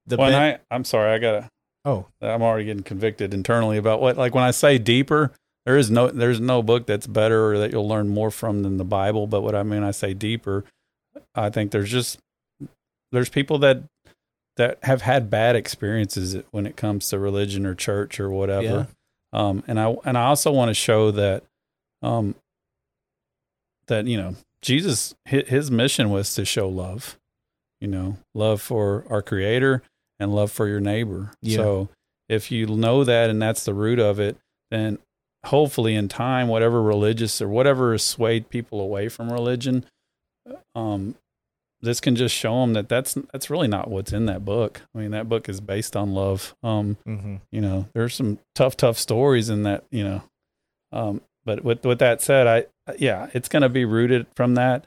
[0.06, 1.48] the When ben- I I'm sorry, I gotta
[1.84, 5.32] oh I'm already getting convicted internally about what like when I say deeper,
[5.66, 8.76] there is no there's no book that's better or that you'll learn more from than
[8.76, 9.26] the Bible.
[9.26, 10.64] But what I mean I say deeper,
[11.34, 12.18] I think there's just
[13.12, 13.82] there's people that
[14.56, 18.88] that have had bad experiences when it comes to religion or church or whatever.
[19.32, 21.44] Um, and I and I also want to show that
[22.02, 22.34] um
[23.86, 27.18] that you know Jesus his mission was to show love,
[27.80, 29.82] you know, love for our Creator
[30.18, 31.32] and love for your neighbor.
[31.40, 31.56] Yeah.
[31.56, 31.88] So
[32.28, 34.36] if you know that and that's the root of it,
[34.70, 34.98] then
[35.46, 39.86] hopefully in time, whatever religious or whatever has swayed people away from religion,
[40.74, 41.14] um,
[41.82, 44.82] this can just show them that that's that's really not what's in that book.
[44.94, 46.54] I mean, that book is based on love.
[46.62, 47.36] Um, mm-hmm.
[47.50, 50.22] you know there's some tough tough stories in that you know
[50.92, 54.86] um but with with that said i yeah it's going to be rooted from that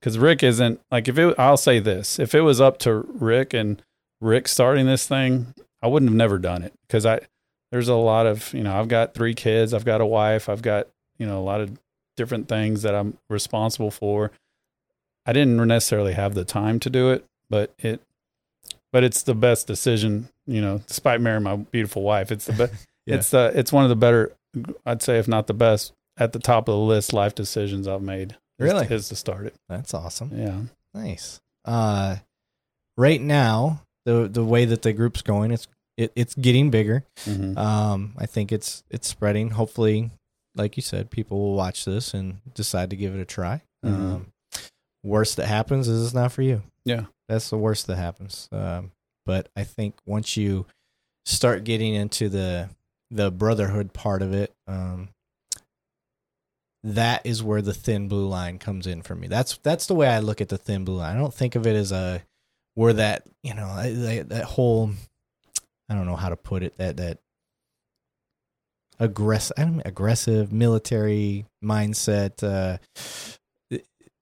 [0.00, 3.54] because rick isn't like if it i'll say this if it was up to rick
[3.54, 3.82] and
[4.20, 7.20] rick starting this thing i wouldn't have never done it because i
[7.72, 10.62] there's a lot of you know i've got three kids i've got a wife i've
[10.62, 10.88] got
[11.18, 11.78] you know a lot of
[12.16, 14.30] different things that i'm responsible for
[15.26, 18.00] i didn't necessarily have the time to do it but it
[18.92, 22.72] but it's the best decision you know despite marrying my beautiful wife it's the best
[23.06, 23.16] Yeah.
[23.16, 24.32] it's uh it's one of the better
[24.84, 28.02] i'd say if not the best at the top of the list life decisions i've
[28.02, 28.36] made is-
[28.72, 28.86] Really?
[28.86, 30.30] is to start it That's awesome.
[30.34, 30.60] yeah
[30.94, 31.40] Nice.
[31.64, 32.16] Uh,
[32.96, 37.04] right now the the way that the group's going, it's it, it's getting bigger.
[37.26, 37.54] Mhm.
[37.58, 39.50] Um, I think it's it's spreading.
[39.50, 40.10] Hopefully,
[40.54, 43.60] like you said, people will watch this and decide to give it a try.
[43.84, 43.92] Mhm.
[43.92, 44.26] Um,
[45.06, 46.62] worst that happens is it's not for you.
[46.84, 47.04] Yeah.
[47.28, 48.48] that's the worst that happens.
[48.52, 48.92] Um,
[49.24, 50.66] but I think once you
[51.24, 52.70] start getting into the
[53.10, 55.08] the brotherhood part of it, um,
[56.82, 59.26] that is where the thin blue line comes in for me.
[59.26, 61.16] That's that's the way I look at the thin blue line.
[61.16, 62.22] I don't think of it as a
[62.74, 64.90] where that you know that, that whole
[65.88, 67.18] I don't know how to put it that that
[68.98, 72.78] aggressive I don't aggressive military mindset uh,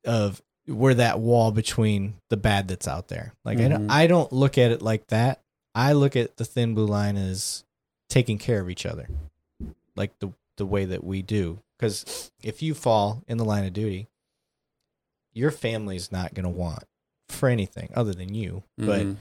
[0.07, 3.35] of where that wall between the bad that's out there.
[3.45, 3.91] Like I don't Mhm.
[3.91, 5.41] I don't look at it like that.
[5.75, 7.65] I look at the thin blue line as
[8.09, 9.09] taking care of each other,
[9.97, 11.59] like the the way that we do.
[11.77, 14.07] Because if you fall in the line of duty,
[15.33, 16.85] your family's not going to want
[17.29, 18.63] for anything other than you.
[18.79, 19.17] But Mhm.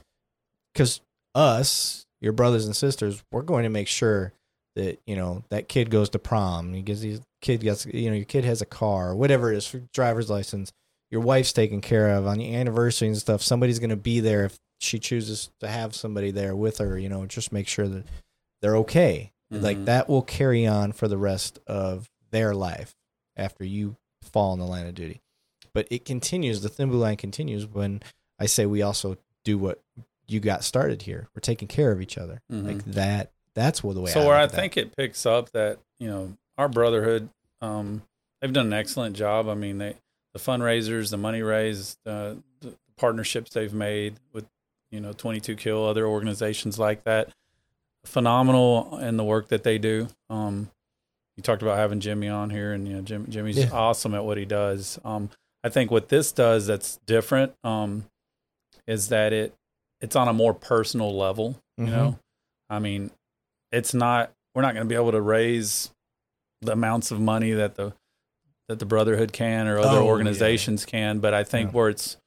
[0.71, 1.01] because
[1.33, 4.33] us, your brothers and sisters, we're going to make sure
[4.75, 6.73] that you know that kid goes to prom.
[6.73, 9.57] He gets his kid gets you know your kid has a car or whatever it
[9.57, 10.71] is for driver's license.
[11.14, 13.44] Your wife's taken care of on the anniversary and stuff.
[13.44, 16.98] Somebody's going to be there if she chooses to have somebody there with her.
[16.98, 18.03] You know, just make sure that
[18.64, 19.31] they're okay.
[19.52, 19.85] Like Mhm.
[19.85, 22.95] that will carry on for the rest of their life
[23.38, 25.22] after you fall in the line of duty.
[25.72, 26.61] But it continues.
[26.64, 28.02] The thin blue line continues when
[28.40, 29.80] I say we also do what
[30.27, 31.27] you got started here.
[31.35, 32.41] We're taking care of each other.
[32.52, 32.65] Mhm.
[32.65, 33.31] Like that.
[33.53, 34.10] That's what the way.
[34.10, 34.56] so I where I at that.
[34.56, 37.30] think it picks up that you know our brotherhood,
[37.61, 38.02] um,
[38.41, 39.48] they've done an excellent job.
[39.48, 39.98] I mean, they
[40.34, 44.45] the fundraisers, the money raised, uh, the partnerships they've made with
[44.91, 47.30] you know 22 Kill, other organizations like that,
[48.05, 50.07] phenomenal in the work that they do.
[50.30, 50.69] Um,
[51.38, 53.69] you talked about having Jimmy on here, and you know Jim, Jimmy's Yeah.
[53.72, 54.99] awesome at what he does.
[55.03, 55.30] Um,
[55.64, 58.05] I think what this does that's different um,
[58.88, 59.53] is that it
[60.01, 61.60] it's on a more personal level.
[61.77, 61.89] You Mhm.
[61.91, 62.19] know,
[62.69, 63.11] I mean,
[63.72, 65.89] it's not we're not going to be able to raise
[66.61, 67.93] the amounts of money that the
[68.69, 70.07] that the brotherhood can or other Oh, yeah.
[70.10, 71.77] organizations can but i think Yeah.
[71.77, 72.18] where it's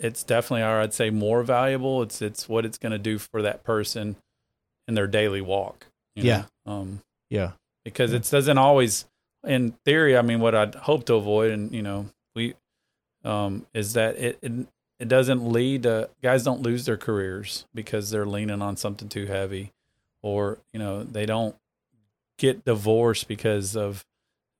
[0.00, 3.42] it's definitely or i'd say more valuable it's it's what it's going to do for
[3.42, 4.16] that person
[4.88, 5.86] in their daily walk
[6.16, 6.44] you Yeah.
[6.66, 6.72] know?
[6.72, 7.00] um
[7.30, 7.52] Yeah.
[7.84, 8.16] because Yeah.
[8.18, 9.04] it doesn't always
[9.46, 12.54] in theory i mean what i'd hope to avoid and you know we
[13.24, 14.52] um is that it, it
[14.98, 19.26] it doesn't lead to guys don't lose their careers because they're leaning on something too
[19.26, 19.72] heavy
[20.22, 21.54] or you know they don't
[22.36, 24.04] get divorced because of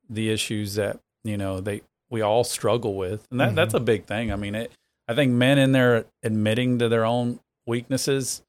[0.09, 3.55] the issues that you know they we all struggle with and that Mhm.
[3.57, 4.71] that's a big thing i mean it
[5.09, 8.43] i think men in there admitting to their own weaknesses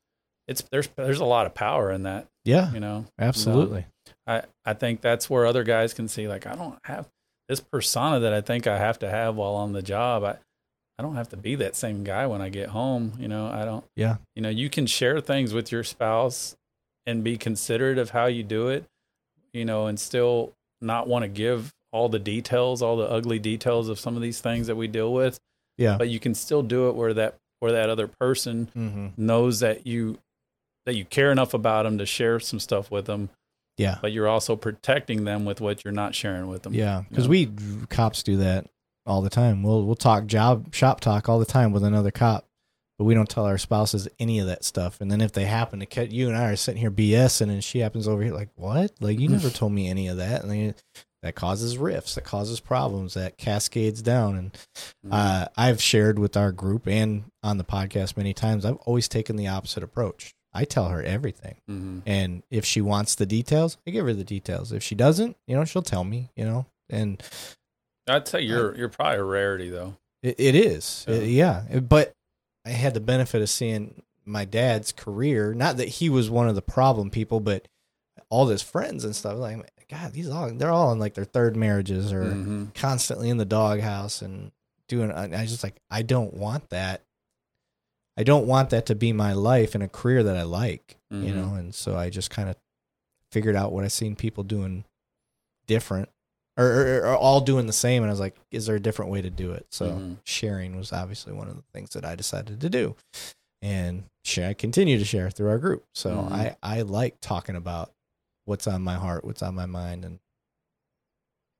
[0.48, 2.72] it's there's there's a lot of power in that Yeah.
[2.72, 3.86] you know Absolutely.
[4.26, 7.08] I, I think that's where other guys can see like I don't have
[7.48, 10.24] this persona that I think I have to have while on the job.
[10.24, 10.38] I
[10.98, 13.14] I don't have to be that same guy when I get home.
[13.20, 14.18] You know, I don't Yeah.
[14.36, 16.56] you know, you can share things with your spouse
[17.06, 18.86] and be considerate of how you do it,
[19.54, 23.90] you know, and still not want to give all the details, all the ugly details
[23.90, 25.40] of some of these things that we deal with.
[25.78, 25.98] Yeah.
[25.98, 29.08] But you can still do it where that where that other person Mm-hmm.
[29.18, 30.18] knows that you
[30.86, 33.30] that you care enough about them to share some stuff with them
[33.78, 33.98] Yeah.
[34.02, 36.74] but you're also protecting them with what you're not sharing with them.
[36.74, 37.04] Yeah.
[37.10, 37.50] Because we
[37.90, 38.66] cops do that
[39.06, 39.62] all the time.
[39.64, 42.46] We'll we'll talk job shop talk all the time with another cop,
[42.98, 45.02] but we don't tell our spouses any of that stuff.
[45.02, 47.64] And then if they happen to catch you and I are sitting here BSing, and
[47.64, 48.92] she happens over here like, what?
[49.00, 50.76] Like you never told me any of that, and then
[51.22, 54.36] that causes rifts, that causes problems, that cascades down.
[54.38, 54.54] And
[55.06, 55.10] Mhm.
[55.12, 58.66] uh, I've shared with our group and on the podcast many times.
[58.66, 60.34] I've always taken the opposite approach.
[60.54, 61.58] I tell her everything.
[61.70, 62.02] Mhm.
[62.06, 64.72] And if she wants the details, I give her the details.
[64.72, 67.22] If she doesn't, you know, she'll tell me, you know, and
[68.08, 69.96] I'd say you're you're probably a rarity though.
[70.24, 71.06] it, it is.
[71.08, 71.16] Yeah.
[71.16, 71.80] Uh, yeah.
[71.80, 72.14] But
[72.66, 75.54] I had the benefit of seeing my dad's career.
[75.54, 77.68] Not that he was one of the problem people, but
[78.30, 79.38] all his friends and stuff.
[79.38, 82.74] Like, God, these all, they're all in like their third marriages or Mhm.
[82.76, 84.52] constantly in the doghouse and
[84.88, 87.04] doing, I I just like, I don't want that.
[88.18, 91.32] I don't want that to be my life and a career that I like, you
[91.32, 91.36] Mhm.
[91.36, 91.54] know?
[91.56, 92.56] And so I just kind of
[93.32, 94.84] figured out what I seen people doing
[95.68, 96.10] different
[96.58, 98.04] or, or, or all doing the same.
[98.04, 99.68] And I was like, is there a different way to do it?
[99.72, 100.18] So Mhm.
[100.26, 102.96] sharing was obviously one of the things that I decided to do.
[103.62, 105.86] And share, I continue to share through our group.
[105.96, 106.32] So Mhm.
[106.32, 107.94] I, I like talking about
[108.50, 110.04] what's on my heart, what's on my mind.
[110.04, 110.20] And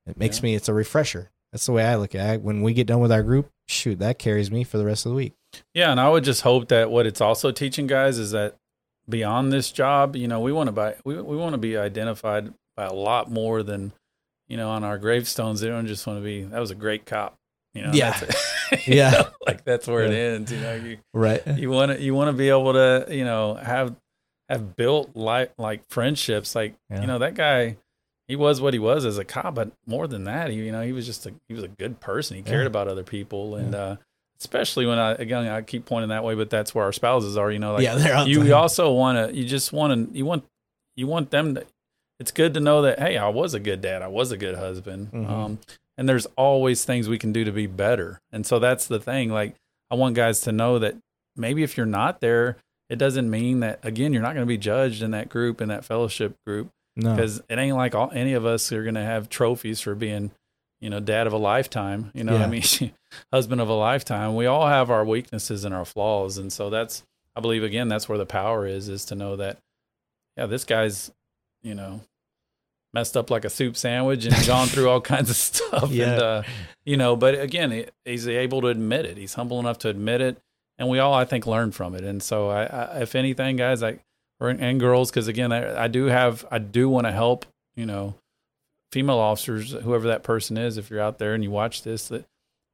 [0.06, 0.42] it makes Yeah.
[0.44, 1.30] me, it's a refresher.
[1.52, 2.42] That's the way I look at it.
[2.42, 5.10] When we get done with our group, shoot, that carries me for the rest of
[5.10, 5.32] the week.
[5.74, 8.56] Yeah, and I would just hope that what it's also teaching guys is that
[9.08, 12.52] beyond this job, you know, we want to buy we we want to be identified
[12.76, 13.92] by a lot more than
[14.48, 15.60] you know on our gravestones.
[15.60, 17.34] They don't just want to be that was a great cop.
[17.74, 18.18] You know, Yeah.
[18.86, 19.10] You Yeah.
[19.10, 20.52] know, like that's where it ends.
[20.52, 21.44] You know, you Right.
[21.58, 23.96] you want to you want to be able to you know have
[24.50, 27.00] have built like like friendships like Yeah.
[27.02, 27.76] you know that guy
[28.28, 30.82] he was what he was as a cop but more than that he you know
[30.82, 32.66] he was just a he was a good person he cared Yeah.
[32.66, 33.96] about other people and uh
[34.40, 37.50] especially when i again i keep pointing that way but that's where our spouses are
[37.50, 40.24] you know like yeah, they're out you also want to you just want to you
[40.24, 40.44] want
[40.96, 41.64] you want them to
[42.18, 44.54] it's good to know that hey i was a good dad i was a good
[44.56, 45.28] husband Mhm.
[45.30, 45.58] um
[45.98, 49.30] and there's always things we can do to be better and so that's the thing
[49.30, 49.54] like
[49.90, 50.96] i want guys to know that
[51.36, 52.56] maybe if you're not there
[52.90, 55.68] it doesn't mean that again you're not going to be judged in that group in
[55.68, 56.68] that fellowship group.
[56.96, 57.14] No.
[57.14, 60.32] because it ain't like all, any of us are going to have trophies for being
[60.80, 62.62] you know dad of a lifetime you know what i mean?
[63.32, 64.34] Husband of a lifetime.
[64.34, 67.04] We all have our weaknesses and our flaws and so that's
[67.36, 69.58] i believe again that's where the power is is to know that
[70.36, 71.12] yeah this guy's
[71.62, 72.00] you know
[72.92, 76.12] messed up like a soup sandwich and gone through all kinds of stuff Yeah.
[76.12, 76.42] and uh
[76.84, 79.16] you know but again he, he's able to admit it.
[79.16, 80.38] He's humble enough to admit it
[80.80, 82.02] and we all i think learn from it.
[82.02, 84.00] And so i, I if anything guys i
[84.40, 87.46] or and girls because again I, I do have i do want to help
[87.76, 88.14] you know
[88.90, 92.24] female officers whoever that person is if you're out there and you watch this that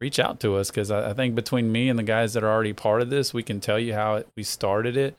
[0.01, 2.51] reach out to us because I, I think between me and the guys that are
[2.51, 5.17] already part of this we can tell you how it, we started it.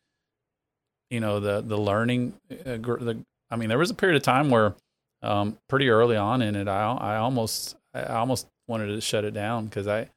[1.10, 4.50] You know the the learning uh, the i mean there was a period of time
[4.50, 4.76] where
[5.22, 9.34] um pretty early on in it i i almost i almost wanted to shut it
[9.34, 10.10] down because i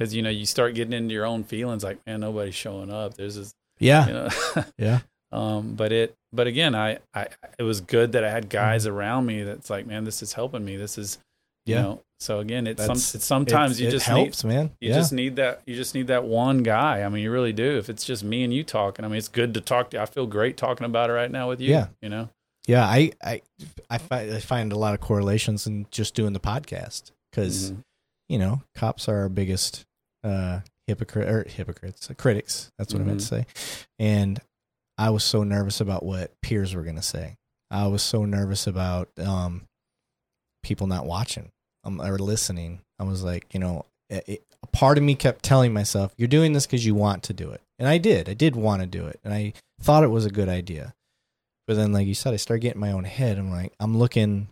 [0.00, 3.14] because you know you start getting into your own feelings like man nobody's showing up
[3.14, 4.06] there's this Yeah.
[4.06, 4.64] You know?
[4.78, 5.00] Yeah.
[5.30, 7.26] um, but it, but again, I, I,
[7.58, 10.64] it was good that I had guys around me that's like, man, this is helping
[10.64, 10.76] me.
[10.76, 11.18] This is,
[11.66, 11.82] you Yeah.
[11.82, 14.70] know, so again, it's, some, it's sometimes It- you it just helps, need, man.
[14.80, 14.94] you yeah.
[14.96, 17.02] just need that, you just need that one guy.
[17.02, 17.78] I mean, you really do.
[17.78, 20.00] If it's just me and you talking, I mean, it's good to talk to.
[20.02, 21.70] I feel great talking about it right now with you.
[21.70, 21.86] Yeah.
[22.02, 22.28] You know?
[22.68, 22.84] yeah.
[22.84, 23.42] I, I,
[23.88, 27.82] I find, I find a lot of correlations in just doing the podcast because, Mhm.
[28.28, 29.84] you know, cops are our biggest,
[30.24, 32.70] uh, hypocrite or hypocrites, uh, critics.
[32.78, 33.46] That's what I meant to say.
[33.98, 34.40] And
[34.98, 37.36] I was so nervous about what peers were going to say.
[37.70, 39.62] I was so nervous about, um,
[40.62, 41.50] people not watching
[41.84, 42.80] um, or listening.
[42.98, 46.28] I was like, you know, it, it, a part of me kept telling myself, "You're
[46.28, 48.28] doing this because you want to do it," and I did.
[48.28, 50.94] I did want to do it, and I thought it was a good idea.
[51.66, 53.38] But then, like you said, I started getting my own head.
[53.38, 54.48] I'm like, I'm looking.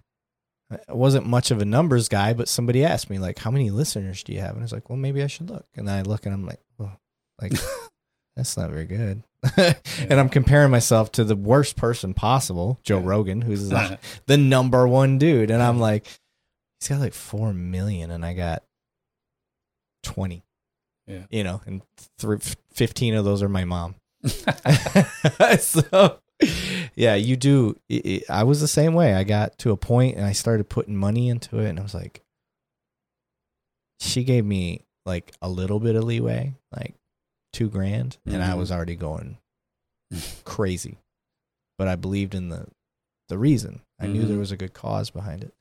[0.70, 4.22] I wasn't much of a numbers guy, but somebody asked me like, "How many listeners
[4.22, 6.02] do you have?" And I was like, "Well, maybe I should look." And then I
[6.02, 7.00] look, and I'm like, "Well,
[7.40, 7.52] like
[8.36, 9.22] that's not very good."
[9.56, 13.06] and I'm comparing myself to the worst person possible, Joe Yeah.
[13.06, 16.06] Rogan, who's the, the number one dude, and I'm like,
[16.80, 18.62] he's got like four million, and I got
[20.02, 20.44] twenty.
[21.06, 21.24] Yeah.
[21.30, 21.80] you know, and
[22.18, 23.94] th- fifteen of those are my mom.
[25.58, 26.18] so,
[26.94, 27.76] yeah, you do.
[27.88, 29.14] It, it, I was the same way.
[29.14, 31.94] I got to a point, and I started putting money into it, and I was
[31.94, 32.22] like,
[34.00, 36.94] she gave me like a little bit of leeway, like
[37.52, 38.58] two grand, and I Mhm.
[38.58, 39.38] was already going
[40.44, 40.98] crazy.
[41.78, 42.66] But I believed in the
[43.28, 43.82] the reason.
[44.00, 44.28] I knew Mhm.
[44.28, 45.52] there was a good cause behind it.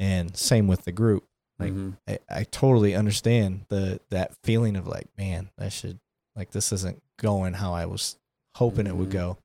[0.00, 1.24] And same with the group.
[1.60, 1.96] Like Mhm.
[2.08, 6.00] I, I totally understand the that feeling of like, man, I should
[6.34, 8.16] like this isn't going how I was
[8.56, 9.12] hoping it would Mhm.
[9.12, 9.38] go.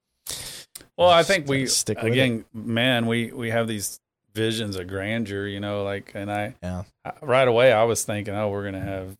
[0.99, 2.11] Well, I think we stick with it.
[2.11, 3.99] again, man, we we have these
[4.35, 6.83] visions of grandeur, you know, like, and I, Yeah.
[7.05, 9.15] I right away I was thinking, oh, we're gonna have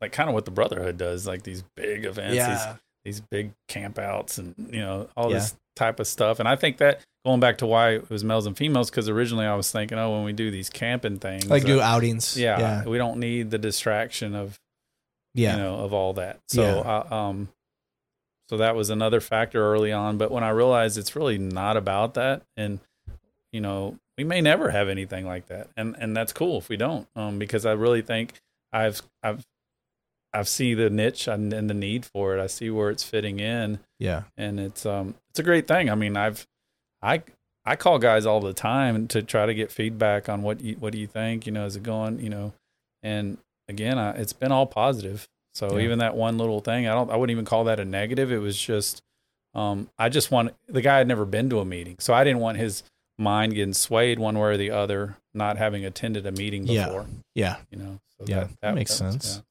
[0.00, 4.38] like kind of what the Brotherhood does, like these big events, these these big campouts,
[4.38, 5.38] and you know all Yeah.
[5.38, 6.40] this type of stuff.
[6.40, 9.46] And I think that going back to why it was males and females, because originally
[9.46, 12.36] I was thinking, oh, when we do these camping things, like do uh, outings.
[12.36, 12.84] yeah, Yeah.
[12.86, 14.58] we don't need the distraction of
[15.34, 15.56] Yeah.
[15.56, 17.04] you know of all that so Yeah.
[17.10, 17.48] I, um
[18.50, 22.14] so that was another factor early on but when i realized it's really not about
[22.14, 22.80] that and
[23.52, 26.76] you know we may never have anything like that and and that's cool if we
[26.76, 28.40] don't um because i really think
[28.72, 29.46] i've i've
[30.32, 32.40] I've see the niche and, and the need for it.
[32.40, 33.80] I see where it's fitting in.
[33.98, 34.22] Yeah.
[34.36, 35.90] and it's um it's a great thing.
[35.90, 36.46] I mean i've
[37.02, 37.22] i
[37.64, 40.92] i call guys all the time to try to get feedback on what you what
[40.92, 42.52] do you think you know is it going you know?
[43.02, 45.84] And again I, it's been all positive so Yeah.
[45.84, 48.38] even that one little thing i don't i wouldn't even call that a negative it
[48.38, 49.02] was just
[49.54, 52.40] um i just want the guy had never been to a meeting so i didn't
[52.40, 52.82] want his
[53.18, 57.56] mind getting swayed one way or the other not having attended a meeting before Yeah.
[57.56, 57.56] yeah.
[57.70, 59.42] you know so Yeah, that makes was- sense.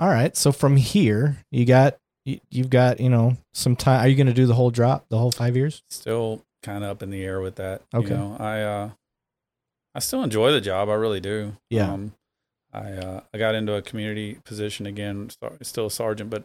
[0.00, 0.36] All right.
[0.36, 4.00] So from here, you got you, you've got, you know, some time.
[4.04, 5.82] Are you going to do the whole drop, the whole 5 years?
[5.90, 7.82] still kind of up in the air with that.
[7.92, 8.10] Okay.
[8.10, 8.90] You know, I uh
[9.94, 10.88] I still enjoy the job.
[10.88, 11.56] I really do.
[11.68, 11.92] Yeah.
[11.92, 12.12] Um,
[12.72, 15.30] I uh I got into a community position again,
[15.62, 16.44] still a sergeant, but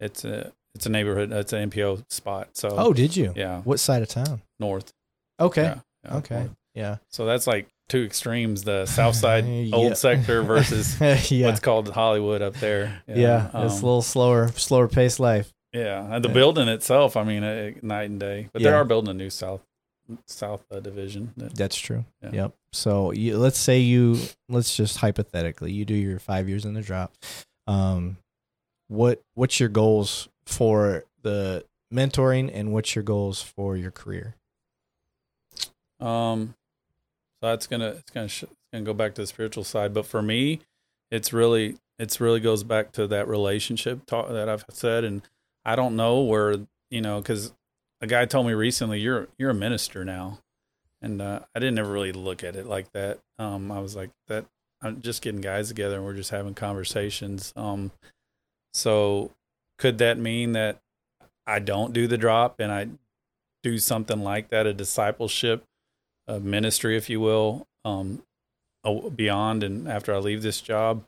[0.00, 2.50] it's a it's a neighborhood, it's an NPO spot.
[2.54, 3.32] So Oh, did you?
[3.36, 4.42] yeah, What side of town?
[4.58, 4.90] north.
[5.40, 5.62] Okay.
[5.62, 6.34] Yeah, yeah, okay.
[6.36, 6.50] north.
[6.74, 6.96] Yeah.
[7.10, 9.74] So that's like two extremes: the south side Yeah.
[9.76, 13.02] old sector versus what's called Hollywood up there.
[13.06, 15.52] yeah, it's um, a little slower, slower paced life.
[15.74, 18.48] Yeah, and the building itself, I mean, uh, night and day.
[18.52, 19.62] But they are building a new south
[20.26, 21.32] south uh, division.
[21.36, 22.04] that- That's true.
[22.22, 22.30] Yeah.
[22.32, 22.54] Yep.
[22.72, 24.18] So you, let's say you,
[24.48, 27.12] let's just hypothetically, you do your five years in the drop.
[27.66, 28.16] Um,
[28.88, 34.34] what what's your goals for the mentoring, and what's your goals for your career?
[36.00, 36.54] Um,
[37.40, 40.06] so that's gonna it's gonna sh- it's gonna go back to the spiritual side, but
[40.06, 40.60] for me,
[41.10, 45.22] it's really it's really goes back to that relationship talk that I've said, and
[45.64, 46.56] I don't know where
[46.90, 47.52] you know because
[48.02, 50.40] a guy told me recently you're you're a minister now,
[51.00, 53.20] and uh, I didn't ever really look at it like that.
[53.38, 54.44] Um, I was like that
[54.82, 57.52] I'm just getting guys together and we're just having conversations.
[57.56, 57.92] Um,
[58.74, 59.30] so
[59.78, 60.80] could that mean that
[61.46, 62.88] I don't do the drop and I
[63.62, 65.64] do something like that, a discipleship?
[66.28, 68.22] a ministry, if you will, um,
[69.14, 71.04] beyond and after I leave this job?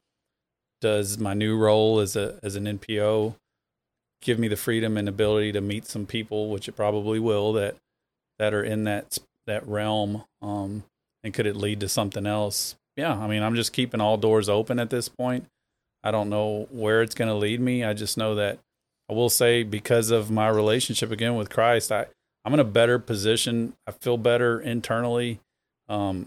[0.81, 3.37] Does my new role as a as an NPO
[4.25, 7.77] give me the freedom and ability to meet some people, which it probably will, that
[8.39, 10.25] that are in that that realm?
[10.43, 10.85] Um,
[11.23, 12.77] and could it lead to something else?
[12.97, 15.47] Yeah, I mean, I'm just keeping all doors open at this point.
[16.03, 17.83] I don't know where it's going to lead me.
[17.83, 18.59] I just know that
[19.09, 22.07] I will say because of my relationship again with Christ, I
[22.45, 23.75] I'm in a better position.
[23.87, 25.41] I feel better internally.
[25.89, 26.27] Um,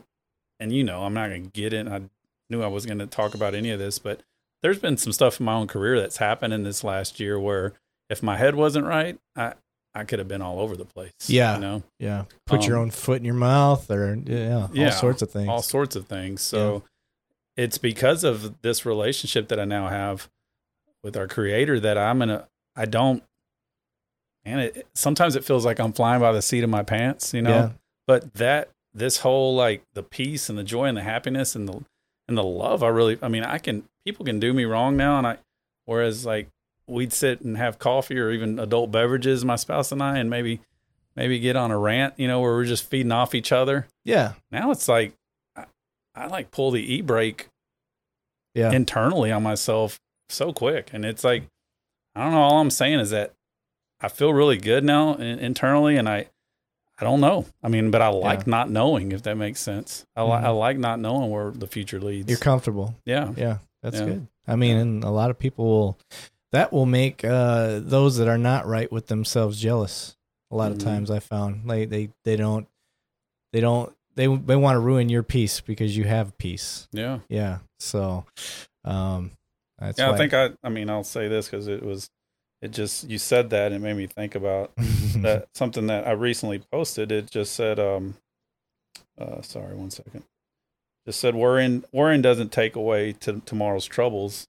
[0.60, 1.88] and you know, I'm not going to get in.
[1.88, 2.02] I
[2.50, 4.22] knew I was going to talk about any of this, but
[4.64, 7.74] there's been some stuff in my own career that's happened in this last year where
[8.10, 9.54] if my head wasn't right, I
[9.96, 11.12] I could have been all over the place.
[11.28, 11.56] Yeah.
[11.56, 12.26] you know, Yeah.
[12.46, 15.50] Put your Um, own foot in your mouth or yeah, Yeah, all sorts of things.
[15.50, 16.42] all sorts of things.
[16.44, 16.84] So
[17.56, 20.30] it's because of this relationship that I now have
[21.04, 23.24] with our creator that I'm gonna I don't
[24.46, 27.42] and it sometimes it feels like I'm flying by the seat of my pants, you
[27.42, 27.50] know.
[27.50, 27.70] Yeah.
[28.06, 31.84] But that this whole like the peace and the joy and the happiness and the
[32.28, 35.18] and the love I really I mean I can people can do me wrong now
[35.18, 35.38] and I
[35.86, 36.50] whereas like
[36.88, 40.62] we'd sit and have coffee or even adult beverages my spouse and I and maybe
[41.16, 43.88] maybe get on a rant, you know, where we're just feeding off each other.
[44.06, 44.34] Yeah.
[44.52, 45.14] Now it's like
[45.56, 45.66] I,
[46.16, 47.50] I like pull the e brake
[48.54, 48.72] Yeah.
[48.72, 50.00] internally on myself
[50.30, 51.44] so quick, and it's like
[52.16, 52.42] I don't know.
[52.42, 53.34] All I'm saying is that
[54.02, 56.28] I feel really good now in, internally, and I
[57.00, 57.46] I don't know.
[57.62, 58.44] I mean, but I like Yeah.
[58.48, 60.06] not knowing if that makes sense.
[60.16, 60.44] I li- Mhm.
[60.44, 62.28] I like not knowing where the future leads.
[62.30, 62.96] You're comfortable.
[63.06, 63.58] yeah, Yeah.
[63.84, 64.06] That's Yeah.
[64.06, 64.28] good.
[64.48, 65.98] I mean, and a lot of people will
[66.52, 70.16] that will make uh those that are not right with themselves jealous.
[70.52, 70.84] A lot of Mhm.
[70.84, 72.68] times I found like they they don't
[73.54, 76.88] they don't they they want to ruin your peace because you have peace.
[76.92, 77.60] yeah, Yeah.
[77.80, 78.26] So
[78.84, 79.32] um
[79.80, 80.12] that's yeah.
[80.12, 80.50] I think I.
[80.64, 82.10] I mean, I'll say this because it was.
[82.64, 84.72] It just you said that and it made me think about
[85.22, 87.12] that something that I recently posted.
[87.12, 88.16] It just said, um,
[89.20, 90.24] uh, sorry, one second.
[91.06, 94.48] Just said worrying worrying doesn't take away to tomorrow's troubles.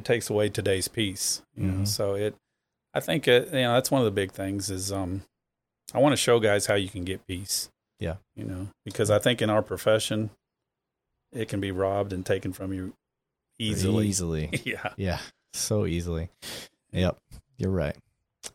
[0.00, 1.42] It takes away today's peace.
[1.54, 1.88] You know, Mhm.
[1.88, 2.34] so it.
[2.94, 5.24] I think it, you know that's one of the big things is um,
[5.92, 7.68] I want to show guys how you can get peace.
[7.98, 8.16] Yeah.
[8.34, 10.30] You know, because I think in our profession,
[11.32, 12.94] it can be robbed and taken from you
[13.58, 14.08] easily.
[14.08, 14.48] easily.
[14.64, 14.94] yeah.
[14.96, 15.18] Yeah.
[15.52, 16.30] So easily.
[16.92, 17.18] Yep.
[17.58, 17.96] You're right.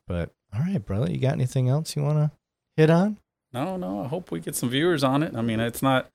[0.08, 2.32] But all right, brother, you got anything else you want to
[2.76, 3.20] hit on?
[3.54, 4.02] No, no.
[4.04, 5.36] I hope we get some viewers on it.
[5.36, 6.10] I mean, it's not.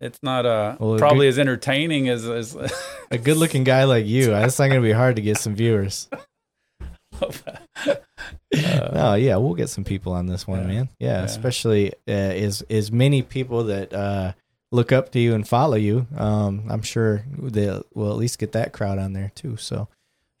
[0.00, 2.56] It's not uh Well, a probably as entertaining as as
[3.10, 6.08] A good-looking guy like you, it's not going to be hard to get some viewers.
[8.56, 10.66] Uh, no, yeah, we'll get some people on this one, Yeah.
[10.66, 10.88] man.
[11.00, 11.24] Yeah, Yeah.
[11.24, 14.32] especially uh, as as many people that uh,
[14.72, 16.06] look up to you and follow you.
[16.16, 19.56] Um, I'm sure they'll will at least get that crowd on there too.
[19.56, 19.88] So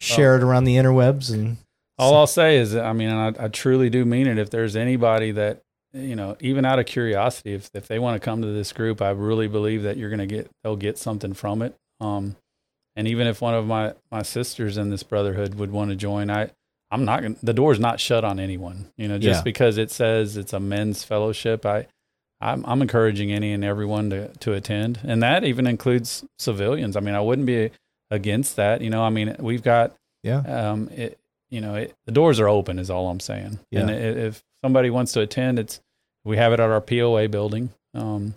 [0.00, 1.56] share it around the interwebs and
[1.98, 4.38] All I'll say is, I mean, I, I truly do mean it.
[4.38, 5.62] If there's anybody that,
[5.94, 9.00] you know, even out of curiosity, if if they want to come to this group,
[9.00, 11.74] I really believe that you're going to get, they'll get something from it.
[12.00, 12.36] Um,
[12.96, 16.30] and even if one of my my sisters in this brotherhood would want to join,
[16.30, 16.50] I,
[16.90, 17.36] I'm not going.
[17.42, 18.90] The door's not shut on anyone.
[18.96, 19.42] You know, just Yeah.
[19.44, 21.86] because it says it's a men's fellowship, I.
[22.40, 26.94] I'm, I'm encouraging any and everyone to, to attend, and that even includes civilians.
[26.94, 27.70] I mean, I wouldn't be
[28.10, 28.82] against that.
[28.82, 31.18] You know, I mean, we've got yeah, um, it,
[31.48, 33.60] you know, it, the doors are open is all I'm saying.
[33.72, 33.94] And Yeah.
[33.94, 35.78] i if somebody wants to attend, it's,
[36.24, 37.68] we have it at our POA building.
[37.92, 38.32] Um,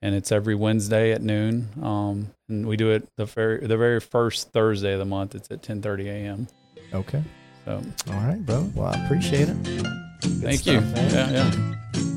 [0.00, 1.68] and it's every Wednesday at noon.
[1.82, 5.34] Um, and we do it the very, the very first Thursday of the month.
[5.34, 6.46] It's at 1030 AM.
[6.92, 7.24] okay,
[7.64, 8.70] So all right, brother.
[8.76, 9.62] Well, I appreciate it.
[9.64, 10.80] Good thank you.
[10.80, 11.10] man.
[11.10, 11.50] Yeah.
[11.52, 12.10] Yeah.